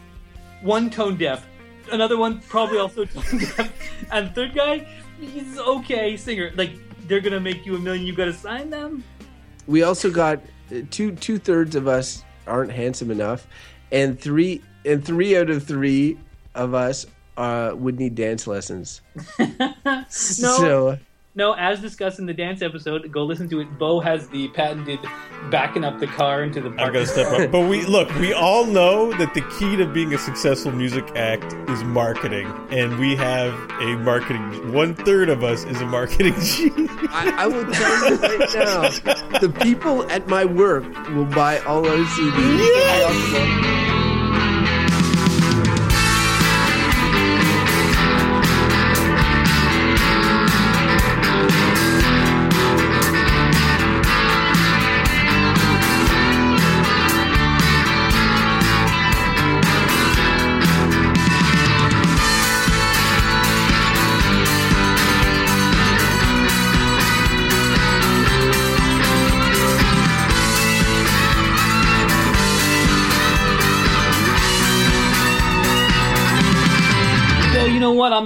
one 0.62 0.90
tone 0.90 1.18
deaf, 1.18 1.46
another 1.92 2.18
one 2.18 2.40
probably 2.42 2.80
also 2.80 3.06
tone 3.06 3.40
deaf, 3.40 4.08
and 4.12 4.34
third 4.34 4.54
guy, 4.54 4.88
he's 5.20 5.58
okay 5.58 6.18
singer. 6.18 6.52
Like, 6.56 6.72
they're 7.08 7.22
gonna 7.22 7.40
make 7.40 7.66
you 7.66 7.76
a 7.76 7.80
million. 7.80 8.06
You 8.06 8.16
gotta 8.16 8.34
sign 8.34 8.70
them. 8.70 9.04
We 9.68 9.84
also 9.84 10.10
got 10.10 10.40
uh, 10.72 10.82
two 10.90 11.14
two 11.16 11.38
thirds 11.38 11.76
of 11.76 11.88
us 11.88 12.24
aren't 12.46 12.72
handsome 12.72 13.12
enough, 13.12 13.48
and 13.92 14.20
three 14.20 14.62
and 14.86 15.04
three 15.04 15.38
out 15.38 15.50
of 15.50 15.64
three 15.64 16.18
of 16.56 16.74
us 16.74 17.06
uh, 17.38 17.72
would 17.76 18.00
need 18.00 18.16
dance 18.16 18.48
lessons. 18.48 19.02
No. 19.40 20.06
So 20.10 20.98
No, 21.38 21.54
as 21.54 21.80
discussed 21.80 22.18
in 22.18 22.26
the 22.26 22.34
dance 22.34 22.64
episode, 22.64 23.12
go 23.12 23.24
listen 23.24 23.48
to 23.50 23.60
it. 23.60 23.78
Beau 23.78 24.00
has 24.00 24.28
the 24.30 24.48
patented 24.48 25.00
backing 25.52 25.84
up 25.86 26.00
the 26.00 26.08
car 26.08 26.42
into 26.42 26.60
the 26.62 26.70
I've 26.70 26.78
park. 26.78 26.94
got 26.94 27.00
to 27.02 27.06
step 27.06 27.28
up. 27.32 27.52
But 27.52 27.70
we 27.70 27.86
look, 27.86 28.10
we 28.16 28.34
all 28.34 28.66
know 28.66 29.14
that 29.20 29.36
the 29.36 29.42
key 29.60 29.76
to 29.76 29.86
being 29.86 30.16
a 30.16 30.18
successful 30.18 30.72
music 30.72 31.06
act 31.16 31.54
is 31.70 31.84
marketing, 31.84 32.52
and 32.72 32.98
we 32.98 33.16
have 33.18 33.54
a 33.80 33.98
marketing. 33.98 34.74
One 34.74 34.96
third 34.96 35.30
of 35.30 35.44
us 35.44 35.64
is 35.66 35.80
a 35.80 35.86
marketing 35.86 36.34
genius. 36.42 36.90
I, 37.12 37.32
I 37.38 37.46
will 37.46 37.72
tell 37.72 38.10
you 38.10 38.18
right 38.18 38.56
now, 38.56 39.38
the 39.40 39.54
people 39.62 40.10
at 40.10 40.28
my 40.28 40.44
work 40.44 40.86
will 41.10 41.26
buy 41.26 41.60
all 41.60 41.88
our 41.88 41.98
CDs. 41.98 42.58
Well, 42.58 44.07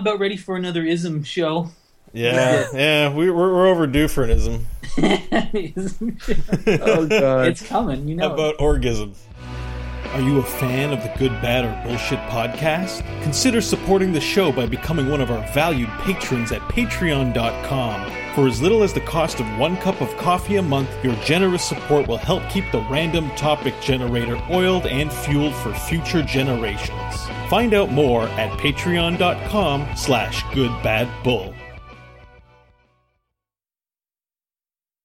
about 0.02 0.20
ready 0.20 0.38
for 0.38 0.56
another 0.56 0.84
ism 0.84 1.24
show. 1.24 1.70
Yeah, 2.14 2.68
yeah, 2.74 3.14
we, 3.14 3.32
we're, 3.32 3.54
we're 3.54 3.68
overdue 3.68 4.08
for 4.10 4.24
an 4.24 4.32
ism. 4.32 4.68
Ism. 4.98 6.18
Oh 6.82 7.08
god! 7.08 7.48
it's 7.48 7.66
coming, 7.66 8.08
you 8.08 8.16
know. 8.16 8.28
How 8.28 8.34
about 8.34 8.58
orgasms? 8.58 9.18
Are 10.14 10.20
you 10.20 10.40
a 10.40 10.44
fan 10.44 10.92
of 10.92 11.02
the 11.02 11.14
Good, 11.18 11.32
Bad, 11.42 11.64
or 11.64 11.88
Bullshit 11.88 12.20
podcast? 12.30 13.00
Consider 13.24 13.62
supporting 13.62 14.12
the 14.12 14.20
show 14.20 14.52
by 14.52 14.66
becoming 14.66 15.10
one 15.10 15.22
of 15.22 15.32
our 15.32 15.42
valued 15.54 15.88
patrons 16.02 16.52
at 16.52 16.60
patreon.com. 16.64 18.12
For 18.36 18.48
as 18.48 18.62
little 18.62 18.82
as 18.82 18.94
the 18.94 19.02
cost 19.02 19.42
of 19.42 19.58
one 19.58 19.76
cup 19.76 20.00
of 20.00 20.16
coffee 20.16 20.56
a 20.56 20.62
month, 20.62 20.90
your 21.04 21.16
generous 21.16 21.66
support 21.66 22.08
will 22.08 22.16
help 22.16 22.48
keep 22.50 22.64
the 22.72 22.80
random 22.90 23.30
topic 23.32 23.74
generator 23.82 24.42
oiled 24.50 24.86
and 24.86 25.12
fueled 25.12 25.54
for 25.56 25.74
future 25.74 26.24
generations. 26.24 27.28
Find 27.50 27.74
out 27.74 27.92
more 27.92 28.24
at 28.24 28.58
patreon.com 28.58 29.86
slash 29.98 30.44
goodbadbull. 30.46 31.61